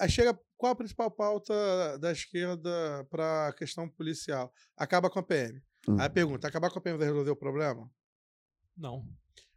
[0.00, 1.52] Aí Chega, qual a principal pauta
[1.98, 4.52] da esquerda para a questão policial?
[4.76, 5.62] Acaba com a PM.
[5.88, 5.96] Hum.
[6.00, 7.90] Aí pergunta: acabar com a PM vai resolver o problema?
[8.76, 9.06] Não.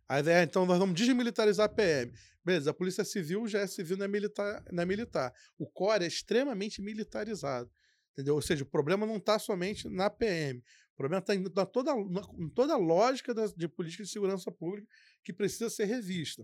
[0.10, 2.12] A ideia é, então, nós vamos desmilitarizar a PM.
[2.44, 4.64] Beleza, a Polícia Civil já é civil, não é militar.
[4.72, 5.34] Não é militar.
[5.58, 7.70] O CORE é extremamente militarizado.
[8.14, 8.36] Entendeu?
[8.36, 10.64] Ou seja, o problema não está somente na PM.
[10.98, 11.92] O problema está em toda,
[12.40, 14.88] em toda a lógica das- de política de segurança pública
[15.24, 16.44] que precisa ser revista.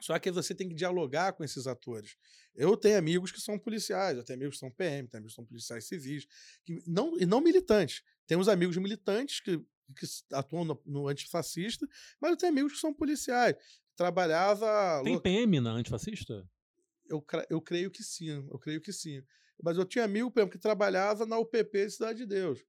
[0.00, 2.16] Só que você tem que dialogar com esses atores.
[2.54, 5.36] Eu tenho amigos que são policiais, eu tenho amigos que são PM, tenho amigos que
[5.36, 6.26] são policiais civis,
[6.64, 8.02] que não, e não militantes.
[8.24, 11.84] Temos amigos militantes que, que atuam no, no antifascista,
[12.20, 13.56] mas eu tenho amigos que são policiais.
[13.96, 15.02] Trabalhava.
[15.02, 16.48] Tem PM na antifascista?
[17.08, 19.22] eu, eu creio que sim, eu creio que sim.
[19.62, 22.64] Mas eu tinha amigo, por exemplo, que trabalhava na UPP de Cidade de Deus.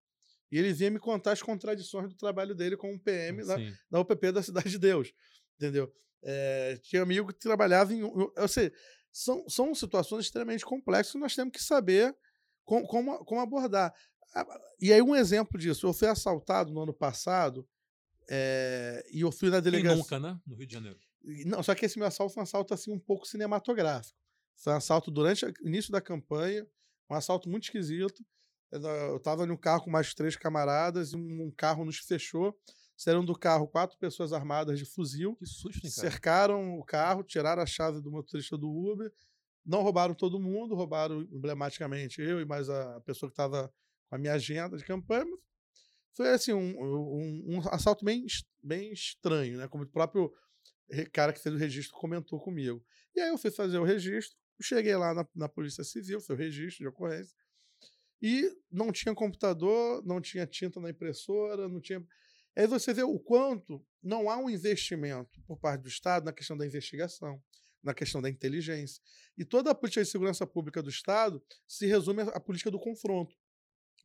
[0.53, 3.73] E ele vinha me contar as contradições do trabalho dele como PM Sim.
[3.89, 5.11] na UPP da Cidade de Deus.
[5.55, 5.91] Entendeu?
[6.21, 8.03] É, tinha amigo que trabalhava em.
[8.03, 8.71] Ou seja,
[9.11, 12.15] são, são situações extremamente complexas que nós temos que saber
[12.63, 13.91] como, como, como abordar.
[14.79, 17.67] E aí, um exemplo disso: eu fui assaltado no ano passado
[18.29, 19.97] é, e eu fui na Quem delegacia.
[19.97, 20.39] nunca, né?
[20.45, 20.99] No Rio de Janeiro.
[21.23, 24.17] E- Não, só que esse meu assalto foi um assalto assim um pouco cinematográfico.
[24.57, 26.63] Foi um assalto durante o início da campanha,
[27.09, 28.23] um assalto muito esquisito.
[28.73, 32.57] Eu na- Eu tava num carro com mais três camaradas e um carro nos fechou.
[32.95, 36.09] Saíram do carro quatro pessoas armadas de fuzil, Que susto, hein, cara?
[36.09, 39.11] cercaram o carro, tiraram a chave do motorista do Uber.
[39.65, 43.73] Não roubaram todo mundo, roubaram emblematicamente eu e mais a pessoa que estava
[44.09, 45.25] com a minha agenda de campanha.
[46.15, 48.25] Foi assim, um, um- um assalto bem,
[48.61, 49.67] bem estranho, né?
[49.67, 50.31] Como o próprio
[51.11, 52.83] cara que fez o registro comentou comigo.
[53.15, 56.37] E aí eu fui fazer o registro, cheguei lá na, na Polícia Civil, foi o
[56.39, 57.35] registro de ocorrência,
[58.23, 62.01] e não tinha computador, não tinha tinta na impressora, não tinha.
[62.55, 66.55] Aí você vê o quanto não há um investimento por parte do Estado na questão
[66.57, 67.43] da investigação,
[67.83, 69.01] na questão da inteligência.
[69.37, 73.35] E toda a política de segurança pública do Estado se resume à política do confronto.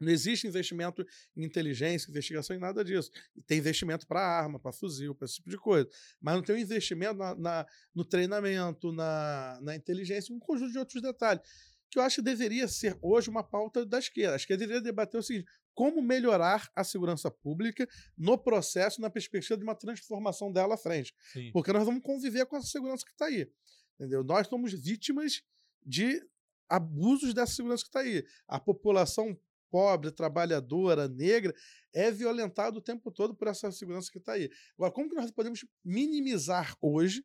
[0.01, 1.05] Não existe investimento
[1.37, 3.11] em inteligência, investigação em nada disso.
[3.37, 5.89] E Tem investimento para arma, para fuzil, para esse tipo de coisa.
[6.21, 10.73] Mas não tem um investimento na, na- no treinamento, na, na inteligência e um conjunto
[10.73, 11.43] de outros detalhes.
[11.91, 14.35] Que eu acho que deveria ser hoje uma pauta da esquerda.
[14.35, 19.57] A esquerda deveria debater o seguinte: como melhorar a segurança pública no processo, na perspectiva
[19.57, 21.15] de uma transformação dela à frente.
[21.33, 21.51] Sim.
[21.53, 23.49] Porque nós vamos conviver com essa segurança que está aí.
[23.95, 24.25] Entendeu?
[24.25, 25.43] Nós somos vítimas
[25.85, 26.21] de
[26.69, 28.25] abusos dessa segurança que está aí.
[28.47, 29.39] A população
[29.71, 31.55] pobre, trabalhadora, negra,
[31.95, 34.51] é violentada o tempo todo por essa segurança que está aí.
[34.75, 37.23] Agora, como que nós podemos minimizar hoje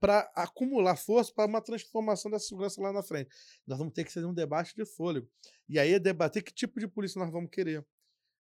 [0.00, 3.30] para acumular força para uma transformação dessa segurança lá na frente?
[3.66, 5.28] Nós vamos ter que fazer um debate de fôlego.
[5.68, 7.84] E aí é debater que tipo de polícia nós vamos querer.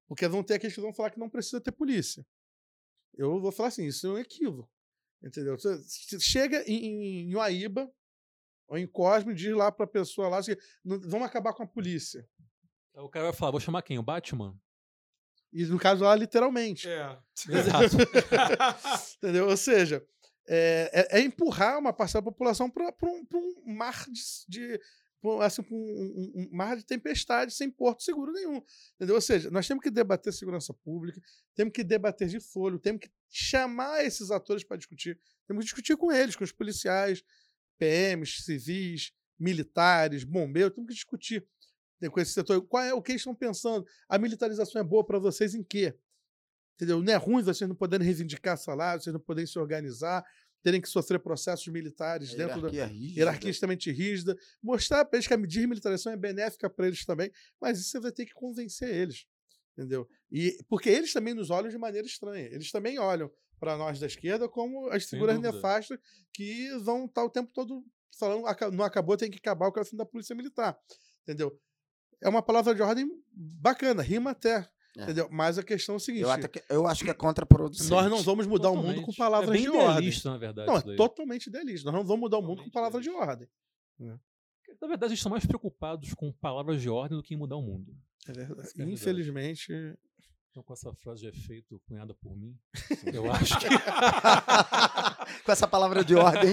[0.09, 2.27] Porque vão ter aqueles que vão falar que não precisa ter polícia.
[3.15, 4.71] Eu vou falar assim, isso é um equívoco.
[5.23, 5.57] Entendeu?
[5.59, 7.91] Você chega em, em Uaíba
[8.67, 11.67] ou em Cosme e diz lá pra pessoa lá assim, "Não- vamos acabar com a
[11.67, 12.27] polícia.
[12.95, 13.99] O cara vai falar, vou chamar quem?
[13.99, 14.59] O Batman?
[15.53, 16.89] E no caso lá, literalmente.
[16.89, 17.19] É.
[17.49, 17.97] Exato.
[19.19, 19.49] Entendeu?
[19.49, 20.05] Ou seja,
[20.49, 23.25] é, é- é empurrar uma parcela da população para um,
[23.67, 24.21] um mar de.
[24.49, 24.81] de
[25.41, 28.61] assim, um- um mar de tempestade sem porto seguro nenhum.
[28.97, 29.15] Entendeu?
[29.15, 31.21] Ou seja, nós temos que debater segurança pública,
[31.55, 35.19] temos que debater de folho, temos que chamar esses atores para discutir.
[35.47, 37.23] Temos que discutir com eles, com os policiais,
[37.79, 41.47] PMs, civis, militares, bombeiros, temos que discutir
[42.01, 42.61] né, com esse setor.
[42.67, 43.87] Qual é o que eles estão pensando?
[44.09, 45.95] A militarização é boa para vocês em quê?
[46.75, 47.03] Entendeu?
[47.03, 50.25] Não é ruim vocês não poderem reivindicar salário, vocês não poderem se organizar,
[50.63, 53.21] terem que sofrer processos militares dentro da Hierarquia rígida.
[53.21, 57.31] hierarquia extremamente rígida, mostrar para eles que a desmilitarização é benéfica para eles também,
[57.61, 59.27] mas isso você vai ter que convencer eles,
[59.77, 60.09] entendeu?
[60.31, 62.47] E porque eles também nos olham de maneira estranha.
[62.47, 65.99] Eles também olham para nós da esquerda como as figuras nefastas
[66.33, 67.85] que vão estar o tempo todo
[68.19, 70.77] falando "Aca- não acabou, tem que acabar o que é o fim da polícia militar,
[71.23, 71.57] entendeu?
[72.21, 75.05] É uma palavra de ordem bacana, rima até, É.
[75.05, 75.27] entendeu?
[75.31, 77.89] Mas a questão é o seguinte: Eu, até que- eu acho que é contraproducente.
[77.91, 79.17] nós não vamos mudar o mundo com Totalmente.
[79.17, 79.91] palavras é bem de ordem.
[79.91, 80.69] idealista, na verdade.
[80.69, 81.91] Não, é totalmente idealista.
[81.91, 83.49] Nós não vamos mudar o mundo com Totalmente palavras de ordem.
[84.81, 87.63] Na verdade, eles estão mais preocupados com palavras de ordem do que em mudar o
[87.63, 87.95] mundo.
[88.29, 88.61] É verdade.
[88.61, 88.93] Essa que é a verdade.
[89.03, 89.73] Infelizmente,
[90.51, 92.55] Então, com essa frase de efeito cunhada por mim,
[93.13, 93.67] eu acho que
[95.45, 96.53] Com essa palavra de ordem.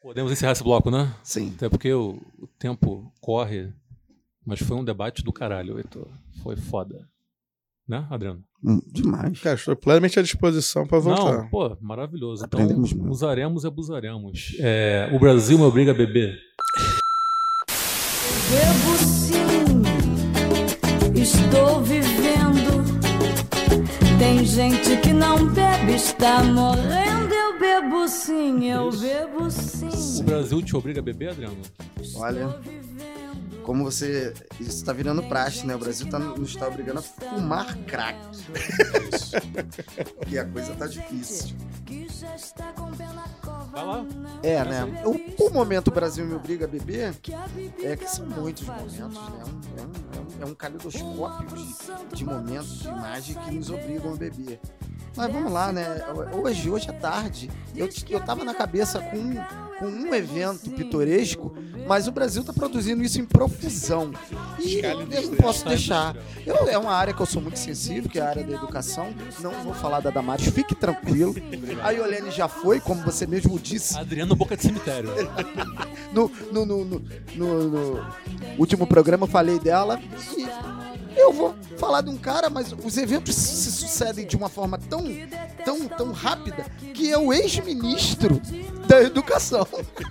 [0.00, 1.12] podemos encerrar esse bloco, né?
[1.24, 1.52] Sim.
[1.56, 3.72] Até porque o, o tempo corre,
[4.46, 6.08] mas foi um debate do caralho, Heitor.
[6.42, 7.08] Foi foda.
[7.90, 8.38] Né, Adriano?
[8.64, 9.40] Hum, demais.
[9.40, 11.38] cara, estou plenamente à disposição para voltar.
[11.38, 12.44] Não, pô, maravilhoso.
[12.46, 13.10] Então, Aprendemos muito.
[13.10, 14.54] usaremos e abusaremos.
[14.60, 16.38] É, o Brasil me obriga a beber.
[18.48, 19.82] Bebo sim,
[21.20, 22.84] estou vivendo.
[24.20, 27.34] Tem gente que não bebe, está morrendo.
[27.34, 30.24] Eu bebo sim, eu bebo O sim.
[30.24, 31.56] Brasil te obriga a beber, Adriano?
[32.14, 32.60] Olha.
[33.70, 34.34] Como você.
[34.58, 35.76] Isso está virando praxe, né?
[35.76, 38.18] O Brasil tá, nos está obrigando a fumar crack.
[40.26, 41.54] e a coisa tá difícil.
[43.70, 44.04] Vai lá.
[44.42, 45.04] É, né?
[45.04, 47.14] O, o momento o Brasil me obriga a beber
[47.80, 49.02] é que são muitos momentos, né?
[49.02, 53.70] É um, é um, é um, é calidoscópio de, de momentos, de imagem que nos
[53.70, 54.60] obrigam a beber.
[55.16, 56.02] Mas vamos lá, né?
[56.32, 59.34] Hoje, hoje à tarde, eu, eu tava na cabeça com,
[59.78, 61.52] com um evento pitoresco,
[61.86, 64.12] mas o Brasil tá produzindo isso em profusão.
[64.60, 66.16] E eu não posso deixar.
[66.46, 69.12] Eu, é uma área que eu sou muito sensível, que é a área da educação.
[69.40, 71.34] Não vou falar da Damares, fique tranquilo.
[71.82, 75.10] A Iolene já foi, como você mesmo disse, Adriano Boca de Cemitério.
[76.14, 77.02] no, no, no, no-
[77.34, 78.00] no- no
[78.58, 80.00] último programa eu falei dela
[80.36, 80.46] e
[81.16, 85.04] eu vou falar de um cara, mas os eventos se sucedem de uma forma tão,
[85.64, 86.64] tão, tão rápida
[86.94, 88.40] que é o ex-ministro
[88.86, 89.66] da educação.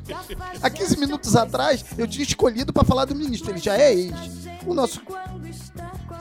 [0.61, 4.13] Há 15 minutos atrás eu tinha escolhido para falar do ministro, ele já é ex.
[4.65, 5.01] O nosso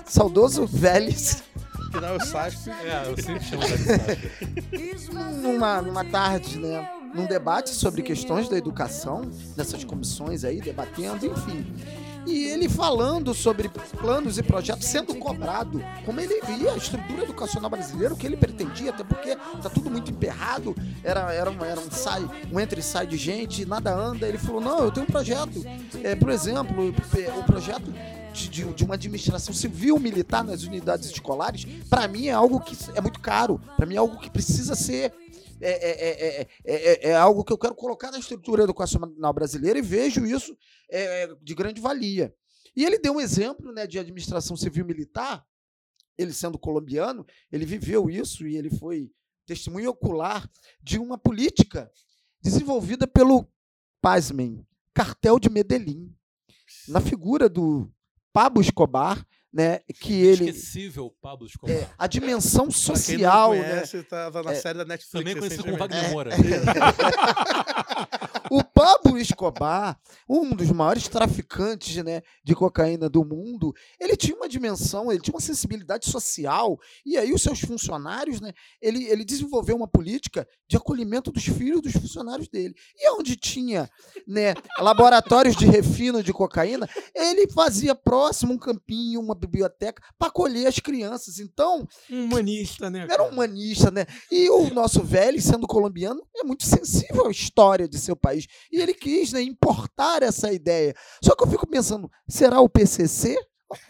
[0.06, 1.42] saudoso Vélez,
[1.90, 2.70] Que não é o SASP.
[2.70, 6.90] É, eu sempre chamo de numa, numa tarde, né?
[7.14, 9.22] Num debate sobre questões da educação,
[9.56, 11.66] nessas comissões aí, debatendo, enfim.
[12.28, 17.70] E ele falando sobre planos e projetos sendo cobrado, como ele via a estrutura educacional
[17.70, 21.80] brasileira, o que ele pretendia, até porque tá tudo muito emperrado, era, era, um, era
[21.80, 24.28] um sai, um entra e sai de gente, nada anda.
[24.28, 25.64] Ele falou: não, eu tenho um projeto.
[26.04, 27.90] É, por exemplo, o projeto
[28.32, 33.00] de- de uma administração civil militar nas unidades escolares, para mim é algo que é
[33.00, 35.12] muito caro, para mim é algo que precisa ser.
[35.60, 39.78] É, é- é- é- é- é algo que eu quero colocar na estrutura educacional brasileira
[39.78, 40.56] e vejo isso
[40.90, 42.34] é, de grande valia.
[42.76, 45.44] E ele deu um exemplo né, de administração civil militar,
[46.16, 49.10] ele sendo colombiano, ele viveu isso e ele foi
[49.46, 50.48] testemunho ocular
[50.82, 51.90] de uma política
[52.40, 53.50] desenvolvida pelo,
[54.00, 54.64] pasmem,
[54.94, 56.14] cartel de Medellín,
[56.86, 57.90] na figura do
[58.32, 61.74] Pablo Escobar, né, que ele Esquecível Pablo Escobar.
[61.74, 63.68] é, a dimensão Pra quem social, não né?
[63.70, 65.12] conhece, tava na É, série da Netflix.
[65.12, 65.76] Também conhecido como.
[65.78, 66.30] Wagner Moura.
[68.50, 74.48] O Pablo Escobar, um dos maiores traficantes né, de cocaína do mundo, ele tinha uma
[74.48, 79.76] dimensão, ele tinha uma sensibilidade social, e aí os seus funcionários, né, ele, ele desenvolveu
[79.76, 82.74] uma política de acolhimento dos filhos dos funcionários dele.
[82.96, 83.88] E onde tinha
[84.26, 90.66] né, laboratórios de refino de cocaína, ele fazia próximo um campinho, uma biblioteca, para acolher
[90.66, 91.38] as crianças.
[91.38, 93.00] Então, Um humanista, né?
[93.00, 93.24] era cara?
[93.24, 94.06] um humanista, né?
[94.30, 98.46] E o nosso velho, sendo colombiano, é muito sensível à história de seu país.
[98.70, 100.94] E ele quis né, importar essa ideia.
[101.24, 103.36] Só que eu fico pensando, será o PCC?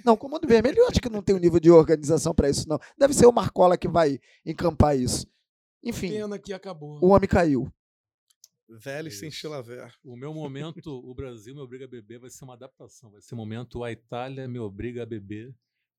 [0.04, 2.68] Não, o Comando Vermelho eu acho que não tem o nível de organização para isso,
[2.68, 2.78] não.
[2.96, 5.26] Deve ser o Marcola que vai encampar isso.
[5.82, 6.98] Enfim, Pena que acabou.
[7.02, 7.72] o homem caiu.
[8.68, 9.92] Velhos sem chilaver.
[10.04, 13.10] O meu momento, o Brasil me obriga a beber, vai ser uma adaptação.
[13.10, 15.54] Vai ser o momento A Itália me obriga a beber.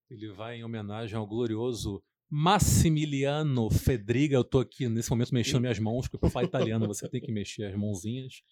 [0.10, 4.36] Ele vai em homenagem ao glorioso Massimiliano Fedriga.
[4.36, 7.32] Eu tô aqui nesse momento mexendo minhas mãos, porque para falar italiano você tem que
[7.32, 8.44] mexer as mãozinhas.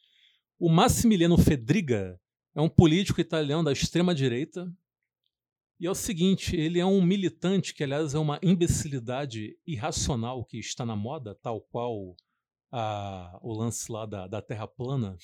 [0.59, 2.19] O Massimiliano Fedriga
[2.55, 4.71] é um político italiano da extrema direita.
[5.79, 10.57] E é o seguinte, ele é um militante que, aliás, é uma imbecilidade irracional que
[10.57, 12.15] está na moda, tal qual
[12.71, 15.15] a- o lance lá da, da Terra plana.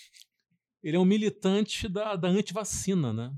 [0.83, 3.33] Ele é um militante da, da antivacina, né?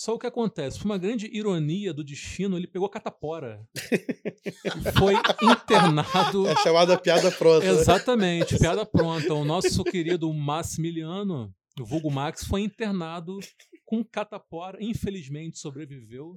[0.00, 3.68] Só o que acontece, por uma grande ironia do destino, ele pegou catapora.
[3.92, 5.12] e foi
[5.42, 6.48] internado.
[6.48, 7.66] É chamada piada pronta.
[7.66, 7.78] né?
[7.78, 9.34] Exatamente, piada pronta.
[9.34, 13.40] O nosso querido Massimiliano, o vulgo Max, foi internado
[13.84, 14.78] com catapora.
[14.80, 16.34] Infelizmente sobreviveu.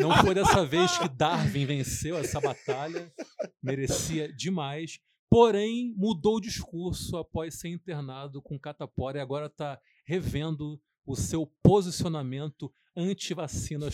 [0.00, 3.12] Não foi dessa vez que Darwin venceu essa batalha.
[3.62, 4.98] Merecia demais.
[5.28, 11.46] Porém, mudou o discurso após ser internado com catapora e agora está revendo o seu
[11.62, 13.88] posicionamento anti-vacina.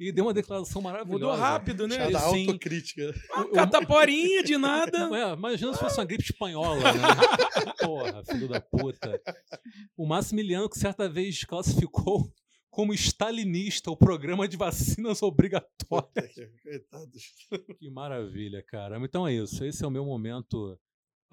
[0.00, 1.12] E deu uma declaração maravilhosa.
[1.12, 1.96] Mudou rápido, né?
[1.96, 2.46] Chamada Sim.
[2.46, 3.14] autocrítica.
[3.36, 4.98] O- o- Cataporinha de nada.
[5.10, 7.00] não, é, imagina se fosse uma gripe espanhola, né?
[7.80, 9.20] Porra, filho da puta.
[9.96, 12.32] O Massimiliano, que certa vez classificou
[12.70, 16.34] como stalinista o programa de vacinas obrigatórias.
[16.62, 17.22] Coitados.
[17.78, 18.98] Que maravilha, cara.
[19.04, 19.64] Então é isso.
[19.64, 20.78] Esse é o meu momento.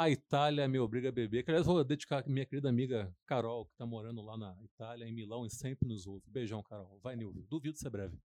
[0.01, 1.43] A Itália me obriga a beber.
[1.43, 5.13] Que, aliás, vou dedicar minha querida amiga Carol, que tá morando lá na Itália, em
[5.13, 6.23] Milão, e sempre nos ouve.
[6.25, 6.99] Beijão, Carol.
[7.03, 7.45] Vai, Nilvio.
[7.47, 8.17] Duvido ser breve.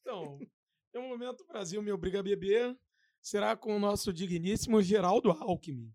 [0.00, 0.36] Então,
[0.92, 2.76] no momento o Brasil me obriga a beber.
[3.22, 5.94] Será com o nosso digníssimo Geraldo Alckmin.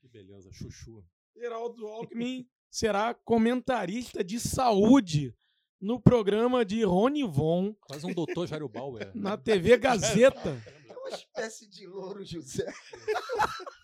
[0.00, 1.04] Que beleza, chuchu.
[1.34, 5.34] Geraldo Alckmin será comentarista de saúde
[5.80, 9.10] no programa de Rony Von Quase um doutor Jairo Bauer.
[9.12, 10.50] na TV Gazeta.
[10.86, 12.72] É uma espécie de louro, José.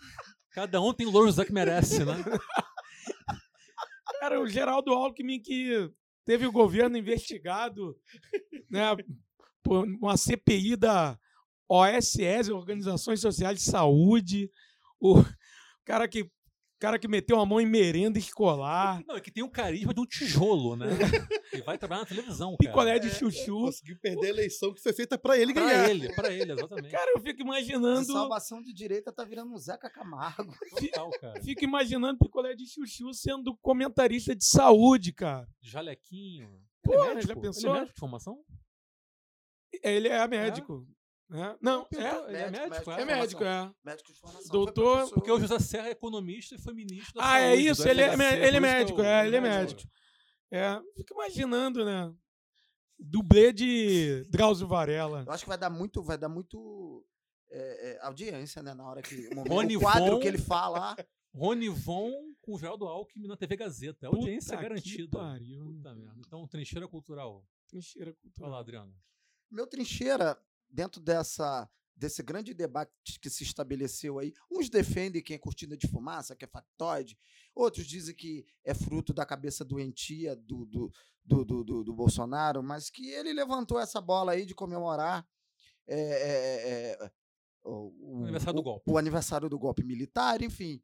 [0.50, 2.14] Cada um tem o José que merece, né?
[4.20, 5.90] Cara, o Geraldo Alckmin que
[6.24, 7.96] teve o governo investigado,
[8.68, 8.84] né,
[9.62, 11.18] por uma CPI da
[11.68, 14.50] OSS, Organizações Sociais de Saúde,
[15.00, 15.24] o
[15.84, 16.30] cara que
[16.78, 20.00] cara que meteu a mão em merenda escolar, Não, é que tem o carisma de
[20.00, 20.86] um tijolo, né?
[21.52, 22.58] E vai trabalhar na televisão, cara.
[22.58, 23.60] picolé de chuchu.
[23.62, 25.90] Conseguiu perder a eleição que foi feita pra ele Pra ganhar.
[25.90, 26.90] ele, pra ele, exatamente.
[26.90, 30.52] Cara, eu fico A imaginando, salvação de direita tá virando um Zeca Camargo.
[30.78, 31.40] Total, cara.
[31.42, 35.48] fico imaginando picolé de chuchu sendo comentarista de saúde, cara.
[35.60, 36.50] De jalequinho.
[36.82, 37.40] Pô, ele é já médico?
[37.40, 37.62] pensou?
[37.62, 38.38] Ele é médico de formação?
[39.82, 40.86] Ele é médico,
[41.28, 41.56] né?
[41.60, 43.72] Não, Ele é, é médico, médico, é médico, é.
[43.84, 44.50] Médico de formação.
[44.50, 45.10] Doutor.
[45.10, 47.88] Porque o José Serra é economista e foi ministro da Ah, é saúde, isso, do
[47.88, 49.82] ele é, FHC, por ele é isso médico, é, ele é médico.
[50.50, 52.12] É, fico imaginando, né?
[52.98, 55.22] Dublê de Drauzio Varela.
[55.26, 57.06] Eu acho que vai dar muito, vai dar muito
[57.50, 58.74] é, é, audiência, né?
[58.74, 60.96] Na hora que o, momento, Rony o quadro Von- que ele fala.
[61.34, 62.10] Rony Von
[62.40, 64.06] com o Geraldo Alckmin na TV Gazeta.
[64.06, 65.18] A audiência Puta que garantida.
[65.18, 65.64] pariu.
[65.66, 66.14] Puta merda.
[66.26, 67.44] Então, trincheira cultural.
[67.68, 68.50] Trincheira cultural.
[68.50, 68.92] lá, Adriano.
[69.50, 70.36] Meu trincheira,
[70.68, 75.88] dentro dessa desse grande debate que se estabeleceu aí, uns defendem que é cortina de
[75.88, 77.18] fumaça, que é factoide,
[77.52, 80.92] outros dizem que é fruto da cabeça doentia do, do,
[81.24, 85.26] do, do, do- Bolsonaro, mas que ele levantou essa bola aí de comemorar
[85.88, 87.10] é, é, é,
[87.64, 88.84] o, O aniversário do golpe.
[88.88, 90.80] o aniversário do golpe militar, enfim.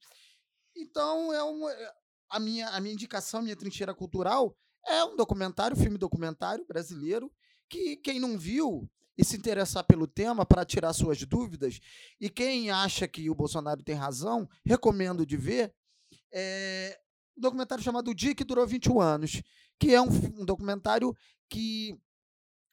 [0.76, 1.94] Então, é uma, é-
[2.30, 7.32] a, minha, a minha indicação, minha trincheira cultural é um documentário, filme documentário brasileiro,
[7.68, 11.80] que quem não viu e se interessar pelo tema para tirar suas dúvidas,
[12.20, 15.72] e quem acha que o Bolsonaro tem razão, recomendo de ver,
[16.32, 16.98] é
[17.36, 19.42] um documentário chamado O Dia que Durou 21 Anos,
[19.78, 20.08] que é um,
[20.40, 21.14] um documentário
[21.48, 21.96] que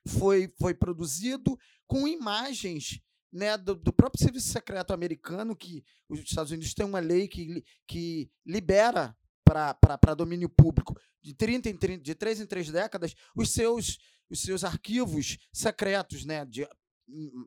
[0.08, 1.58] foi, foi produzido
[1.88, 3.00] com imagens
[3.32, 7.64] né, do, do próprio serviço secreto americano, que os Estados Unidos têm uma lei que,
[7.88, 13.52] que libera para domínio público de 30 em 30, de 3 em 3 décadas os
[13.52, 14.00] seus,
[14.32, 16.68] os seus arquivos secretos, né, de,
[17.08, 17.46] hum,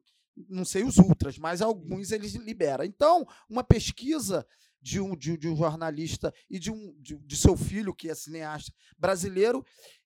[0.48, 2.85] não sei os ultras, mas alguns eles liberam.
[2.85, 4.47] Então, uma pesquisa
[4.82, 8.15] de um, de, de um jornalista e de, um, de, de seu filho, que é
[8.15, 9.65] cineasta brasileiro,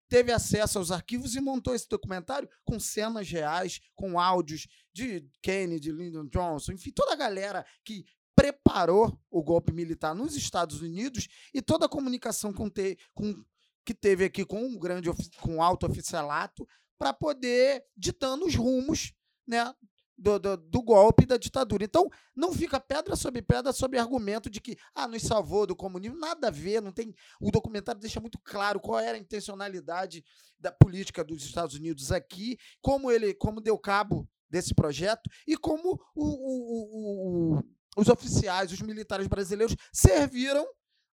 [0.08, 5.90] teve acesso aos arquivos e montou esse documentário com cenas reais, com áudios de Kennedy,
[5.90, 8.04] Lyndon Johnson, enfim, toda a galera que
[8.36, 13.44] preparou o golpe militar nos Estados Unidos e toda a comunicação com te, com,
[13.88, 15.08] que teve aqui com um grande
[15.40, 19.14] com alto oficialato para poder ditando os rumos
[19.46, 19.72] né,
[20.14, 21.84] do, do, do golpe da ditadura.
[21.84, 22.06] Então,
[22.36, 26.18] não fica pedra sobre pedra sobre argumento de que ah, nos salvou do comunismo.
[26.18, 27.14] Nada a ver, não tem.
[27.40, 30.22] O documentário deixa muito claro qual era a intencionalidade
[30.58, 35.98] da política dos Estados Unidos aqui, como ele como deu cabo desse projeto e como
[36.14, 37.62] o, o, o,
[37.96, 40.68] os oficiais, os militares brasileiros serviram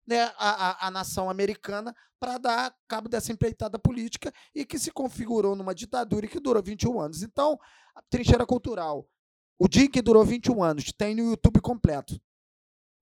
[0.08, 4.92] né, a, a, a nação americana para dar cabo dessa empreitada política e que se
[4.92, 7.22] configurou numa ditadura e que durou 21 anos.
[7.22, 7.58] Então,
[7.96, 9.08] a trincheira cultural,
[9.60, 12.20] o dia que durou 21 anos, tem no YouTube completo.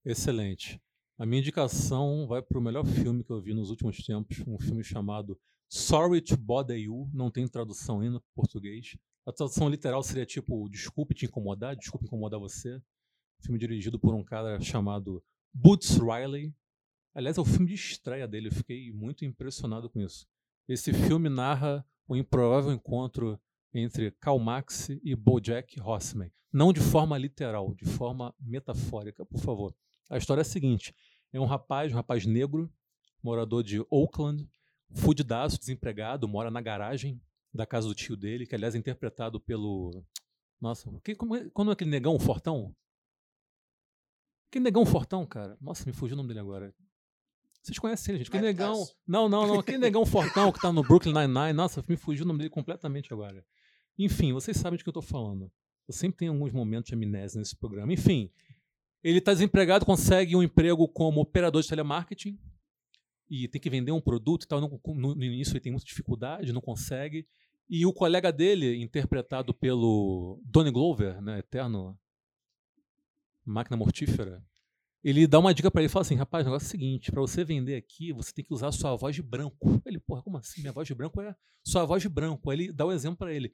[0.04, 0.82] Excelente.
[1.20, 4.58] A minha indicação vai para o melhor filme que eu vi nos últimos tempos, um
[4.58, 8.98] filme chamado Sorry to Bother You, não tem tradução ainda para português.
[9.26, 12.82] A tradução literal seria tipo Desculpe te incomodar, desculpe incomodar você.
[13.40, 15.24] Filme dirigido por um cara chamado
[15.54, 16.54] Boots Riley.
[17.14, 20.26] Aliás, é o filme de estreia dele, eu fiquei muito impressionado com isso.
[20.68, 23.40] Esse filme narra o improvável encontro
[23.74, 26.32] entre Karl Marx e Bojack Horseman.
[26.54, 29.76] Não de forma literal, de forma metafórica, por favor.
[30.10, 30.94] A história é a seguinte:
[31.32, 32.72] é um rapaz, um rapaz negro,
[33.24, 34.50] morador de Oakland,
[34.94, 37.22] fudidaço, desempregado, mora na garagem
[37.54, 40.04] da casa do tio dele, que aliás é interpretado pelo.
[40.60, 42.76] Nossa, quem, como é, quando é aquele negão fortão?
[44.50, 45.58] Aquele negão fortão, cara.
[45.62, 46.76] Nossa, me fugiu o nome dele agora.
[47.62, 48.30] Vocês conhecem ele, gente.
[48.30, 48.86] Aquele negão.
[49.08, 49.60] Não, não, não.
[49.60, 51.54] Aquele negão fortão que tá no Brooklyn Nine-Nine.
[51.54, 53.46] Nossa, me fugiu o nome dele completamente agora.
[53.98, 55.52] Enfim, vocês sabem de que eu tô falando.
[55.88, 57.94] Eu sempre tenho alguns momentos de amnésia nesse programa.
[57.94, 58.32] Enfim,
[59.04, 62.40] ele está desempregado, consegue um emprego como operador de telemarketing
[63.30, 64.60] e tem que vender um produto e tal.
[64.60, 67.28] No, no- no início ele tem muita dificuldade, não consegue.
[67.70, 71.98] E o colega dele, interpretado pelo Donny Glover, né, eterno
[73.46, 74.44] máquina mortífera,
[75.04, 77.22] ele dá uma dica para ele fala assim: rapaz, o negócio é o seguinte, para
[77.22, 79.82] você vender aqui, você tem que usar a sua voz de branco.
[79.86, 80.62] Ele, porra, como assim?
[80.62, 82.50] Minha voz de branco é sua voz de branco.
[82.50, 83.52] Aí ele dá o exemplo para ele.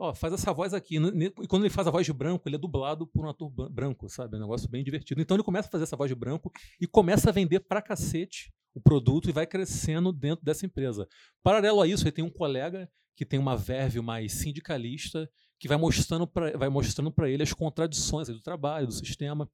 [0.00, 0.96] Ó, faz essa voz aqui.
[0.96, 4.08] E quando ele faz a voz de branco, ele é dublado por um ator branco,
[4.08, 4.34] sabe?
[4.34, 5.20] É um negócio bem divertido.
[5.20, 8.52] Então ele começa a fazer essa voz de branco e começa a vender pra cacete
[8.74, 11.08] o produto e vai crescendo dentro dessa empresa.
[11.42, 15.76] Paralelo a isso, ele tem um colega que tem uma verve mais sindicalista que vai
[15.76, 19.50] mostrando para ele as contradições do trabalho, do sistema.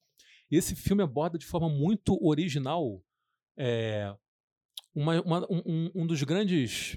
[0.56, 3.02] Esse filme aborda de forma muito original
[3.56, 4.14] é,
[4.94, 6.96] uma- uma- um- um- dos grandes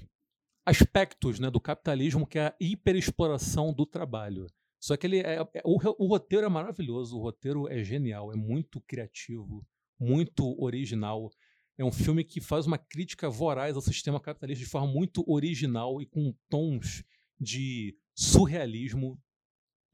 [0.66, 4.46] aspectos né, do capitalismo, que é a hiperexploração do trabalho.
[4.80, 8.36] Só que ele é, é- o, o roteiro é maravilhoso, o roteiro é genial, é
[8.36, 9.66] muito criativo,
[9.98, 11.30] muito original.
[11.76, 16.00] É um filme que faz uma crítica voraz ao sistema capitalista de forma muito original
[16.02, 17.04] e com tons
[17.40, 19.18] de surrealismo.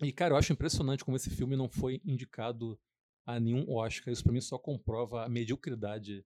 [0.03, 2.79] E, cara, eu acho impressionante como esse filme não foi indicado
[3.27, 4.13] a nenhum Oscar.
[4.13, 6.25] Isso, para mim, só comprova a mediocridade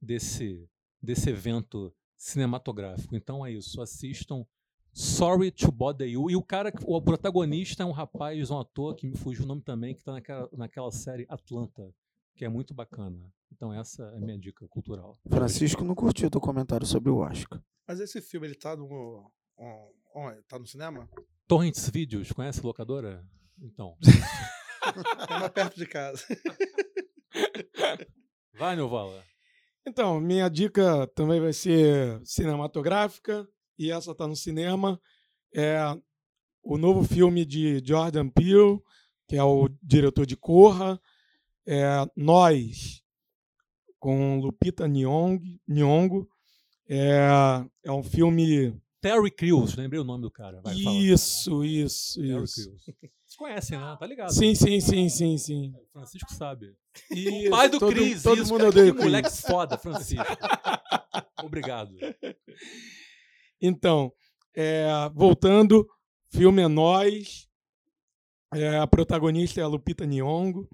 [0.00, 0.68] desse,
[1.02, 3.14] desse evento cinematográfico.
[3.16, 4.46] Então é isso, assistam
[4.94, 6.30] Sorry to Bother You.
[6.30, 9.62] E o cara, o protagonista é um rapaz, um ator que me fugiu o nome
[9.62, 11.90] também, que está naquela, naquela série Atlanta,
[12.36, 13.18] que é muito bacana.
[13.50, 15.18] Então essa é a minha dica cultural.
[15.28, 17.62] Francisco não curtiu o teu comentário sobre o Oscar.
[17.88, 19.30] Mas esse filme, ele tá no.
[19.58, 21.08] on- on- tá no cinema?
[21.48, 23.26] Torrents Videos, conhece a locadora?
[23.60, 23.96] Então,
[25.28, 26.24] É mais perto de casa.
[28.54, 29.24] vai, Neuvala.
[29.86, 33.48] Então, minha dica também vai ser cinematográfica,
[33.78, 35.00] e essa tá no cinema.
[35.54, 35.78] É
[36.62, 38.80] o novo filme de Jordan Peele,
[39.26, 41.00] que é o diretor de Corra.
[41.66, 43.02] É Nós,
[43.98, 46.28] com Lupita Nyong, Nyong'o.
[46.88, 47.28] É,
[47.84, 48.80] é um filme...
[49.00, 50.60] Terry Crews, lembrei o nome do cara.
[50.62, 50.76] Vai.
[50.76, 52.72] Isso, isso, Terry isso.
[53.32, 53.96] Vocês conhecem, né?
[53.98, 54.32] Tá ligado?
[54.32, 55.74] Sim, sim, sim, sim, sim.
[55.74, 56.76] O Francisco sabe.
[57.10, 59.78] Isso, o pai do todo, Cris, todo isso, mundo cara, odeia que o moleque foda,
[59.78, 60.26] Francisco.
[61.42, 61.96] Obrigado.
[63.60, 64.12] Então,
[64.54, 65.88] é, voltando,
[66.30, 67.48] filme é Nós.
[68.54, 70.68] É, a protagonista é a Lupita Nyong'o.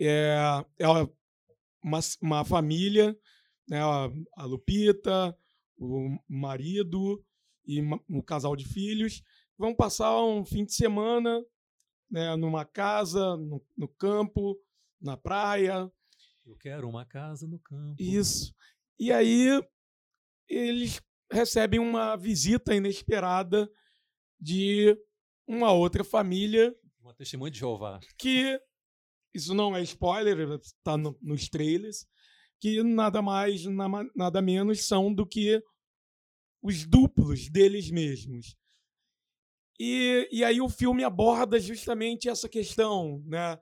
[0.00, 3.16] É, é uma, uma família,
[3.68, 5.36] né, a, a Lupita,
[5.78, 7.24] o marido
[7.64, 9.22] e um casal de filhos
[9.58, 11.42] vão passar um fim de semana
[12.10, 14.56] né, numa casa, no, no campo,
[15.00, 15.90] na praia,
[16.44, 17.96] Eu quero uma casa no campo.
[17.98, 18.54] isso.
[18.98, 19.48] E aí
[20.48, 21.00] eles
[21.30, 23.68] recebem uma visita inesperada
[24.40, 24.96] de
[25.46, 27.98] uma outra família Uma testemunha de Jeová.
[28.18, 28.60] que
[29.34, 32.06] isso não é spoiler, está no, nos trailers,
[32.60, 35.62] que nada mais, na- nada menos são do que
[36.62, 38.56] os duplos deles mesmos.
[39.78, 43.58] E, e aí o filme aborda justamente essa questão né,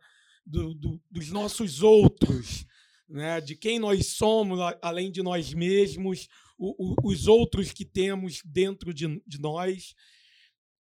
[0.47, 2.65] do- do- dos nossos outros,
[3.09, 6.29] né, de quem nós somos, além de nós mesmos,
[6.59, 9.95] o- o- os outros que temos dentro de, de nós.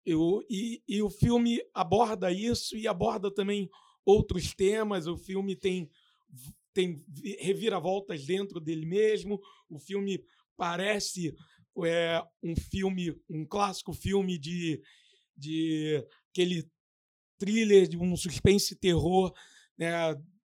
[0.05, 3.69] Eu- e, e o filme aborda isso e aborda também
[4.05, 5.07] outros temas.
[5.07, 5.89] O filme tem,
[6.73, 9.39] tem vi- reviravoltas dentro dele mesmo.
[9.69, 10.23] O filme
[10.57, 11.33] parece
[11.85, 14.79] é, um filme, um clássico filme de,
[15.35, 16.69] de aquele
[17.37, 19.33] thriller, de um suspense terror
[19.77, 19.91] né,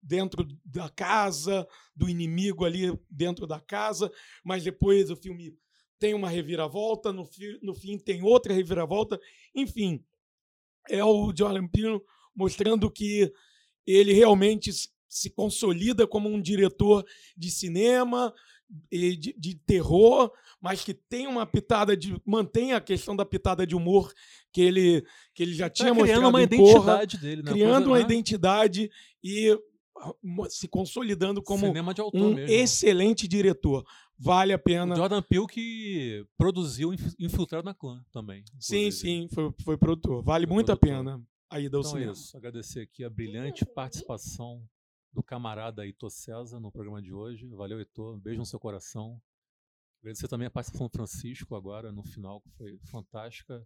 [0.02, 4.12] dentro da casa, do inimigo ali dentro da casa,
[4.44, 5.58] mas depois o filme
[6.00, 9.18] tem uma reviravolta, no, fi, no fim tem outra reviravolta.
[9.56, 10.04] Enfim,
[10.90, 12.02] é o Jordan Peele
[12.36, 13.32] mostrando que
[13.86, 14.72] ele realmente
[15.08, 17.06] se consolida como um diretor
[17.38, 18.34] de cinema
[18.92, 23.76] de, de terror, mas que tem uma pitada de mantém a questão da pitada de
[23.76, 24.12] humor
[24.52, 26.72] que ele que ele já Tá tinha criando mostrado uma em Corra,
[27.04, 27.52] identidade dele, né?
[27.52, 28.04] criando uma né?
[28.04, 28.90] identidade
[29.24, 29.58] e
[29.98, 30.14] ah,
[30.50, 32.52] se consolidando como um mesmo.
[32.52, 33.86] excelente diretor.
[34.18, 34.96] Vale a O pena.
[34.96, 38.44] Jordan Peele que produziu Inf- Infiltrado na Clã também.
[38.60, 38.92] Sim, inclusive.
[38.92, 40.24] sim, foi, foi produtor.
[40.24, 41.04] Vale Foi muito a produtor.
[41.04, 42.36] pena a ida ao Então é isso.
[42.38, 44.64] Agradecer aqui a brilhante participação
[45.14, 47.48] do camarada Heitor César no programa de hoje.
[47.50, 48.16] Valeu, Heitor.
[48.16, 49.22] Um beijo no seu coração.
[50.02, 53.66] Agradecer também a participação do Francisco agora no final, que foi fantástica.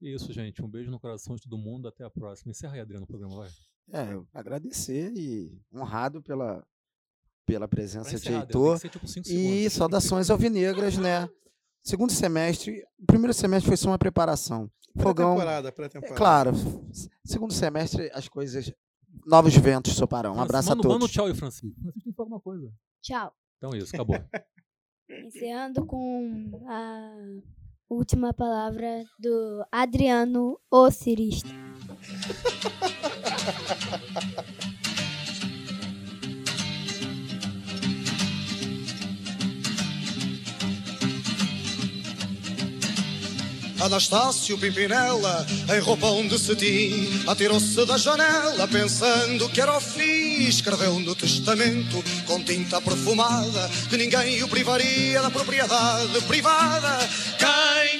[0.00, 0.62] E é isso, gente.
[0.62, 1.88] Um beijo no coração de todo mundo.
[1.88, 2.50] Até a próxima.
[2.50, 3.50] Encerra aí, Adriano, o programa, vai.
[3.92, 6.64] É, eu agradecer e honrado pela,
[7.46, 8.78] pela presença de Heitor.
[8.78, 9.06] ser, tipo.
[9.28, 11.28] E saudações alvinegras, né?
[11.82, 14.70] Segundo semestre, o primeiro semestre foi só uma preparação.
[14.98, 15.34] Fogão.
[15.36, 16.16] Pré-temporada, É pré-temporada.
[16.16, 16.50] claro,
[16.90, 18.72] s- segundo semestre as coisas.
[19.24, 20.34] Novos ventos soparão.
[20.36, 21.10] Um abraço a Manda um todos.
[21.10, 21.80] tchau aí, Francisco.
[21.80, 22.70] Francisco tem que alguma coisa.
[23.02, 23.32] Tchau.
[23.58, 24.16] Então é isso, acabou.
[25.08, 27.12] Encerrando com a
[27.88, 31.48] última palavra do Adriano Osirista.
[43.80, 50.44] Anastácio Pimpinela, em roupão de cetim, atirou-se da janela pensando que era o fim.
[50.46, 57.08] Escreveu no testamento com tinta perfumada que ninguém o privaria da propriedade privada.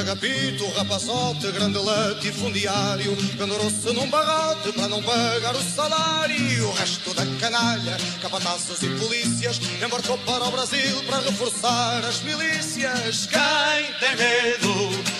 [0.00, 6.68] Agapito, rapazote, grande latifundiário Pendurou-se num barrote para não pagar o salário.
[6.68, 9.60] O resto da canalha, capatazes e polícias.
[9.84, 13.26] Embarcou para o Brasil para reforçar as milícias.
[13.26, 15.19] Quem tem medo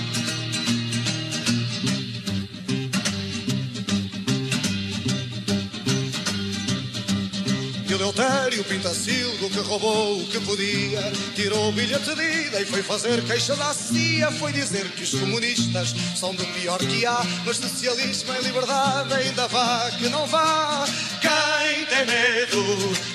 [8.11, 11.01] Eleutério Pintacilgo que roubou o que podia
[11.33, 14.29] Tirou o bilhete de ida e foi fazer queixa da CIA.
[14.33, 19.47] Foi dizer que os comunistas são do pior que há Mas socialismo e liberdade ainda
[19.47, 20.85] vá que não vá.
[21.21, 22.63] Quem tem medo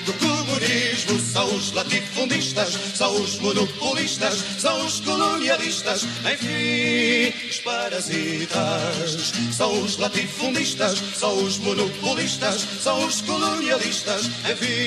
[0.05, 6.03] do comunismo São os latifundistas, são os monopolistas São os colonialistas,
[6.33, 14.86] enfim, os parasitas São os latifundistas, são os monopolistas São os colonialistas, enfim,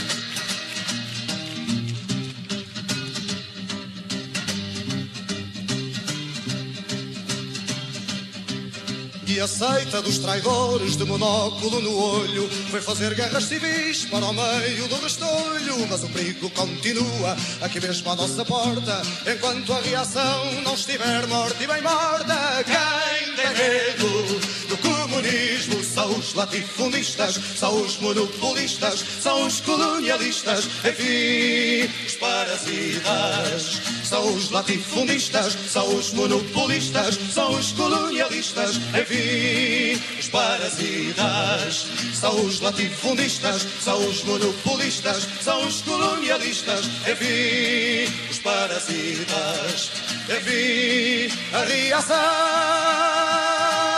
[9.31, 12.49] E a seita dos traidores de monóculo no olho.
[12.69, 18.11] Foi fazer guerras civis para o meio do restolho Mas o perigo continua aqui mesmo
[18.11, 19.01] à nossa porta.
[19.25, 25.81] Enquanto a reação não estiver morta e bem morta Quem tem medo do comunismo?
[25.81, 35.57] São os latifundistas, são os monopolistas São os colonialistas, enfim, os parasitas São os latifundistas,
[35.69, 41.87] são os monopolistas São os colonialistas, enfim, os parasitas.
[42.13, 49.91] São os latifundistas, são os monopolistas São os colonialistas, enfim, os parasitas.
[50.29, 53.90] Enfim, a reação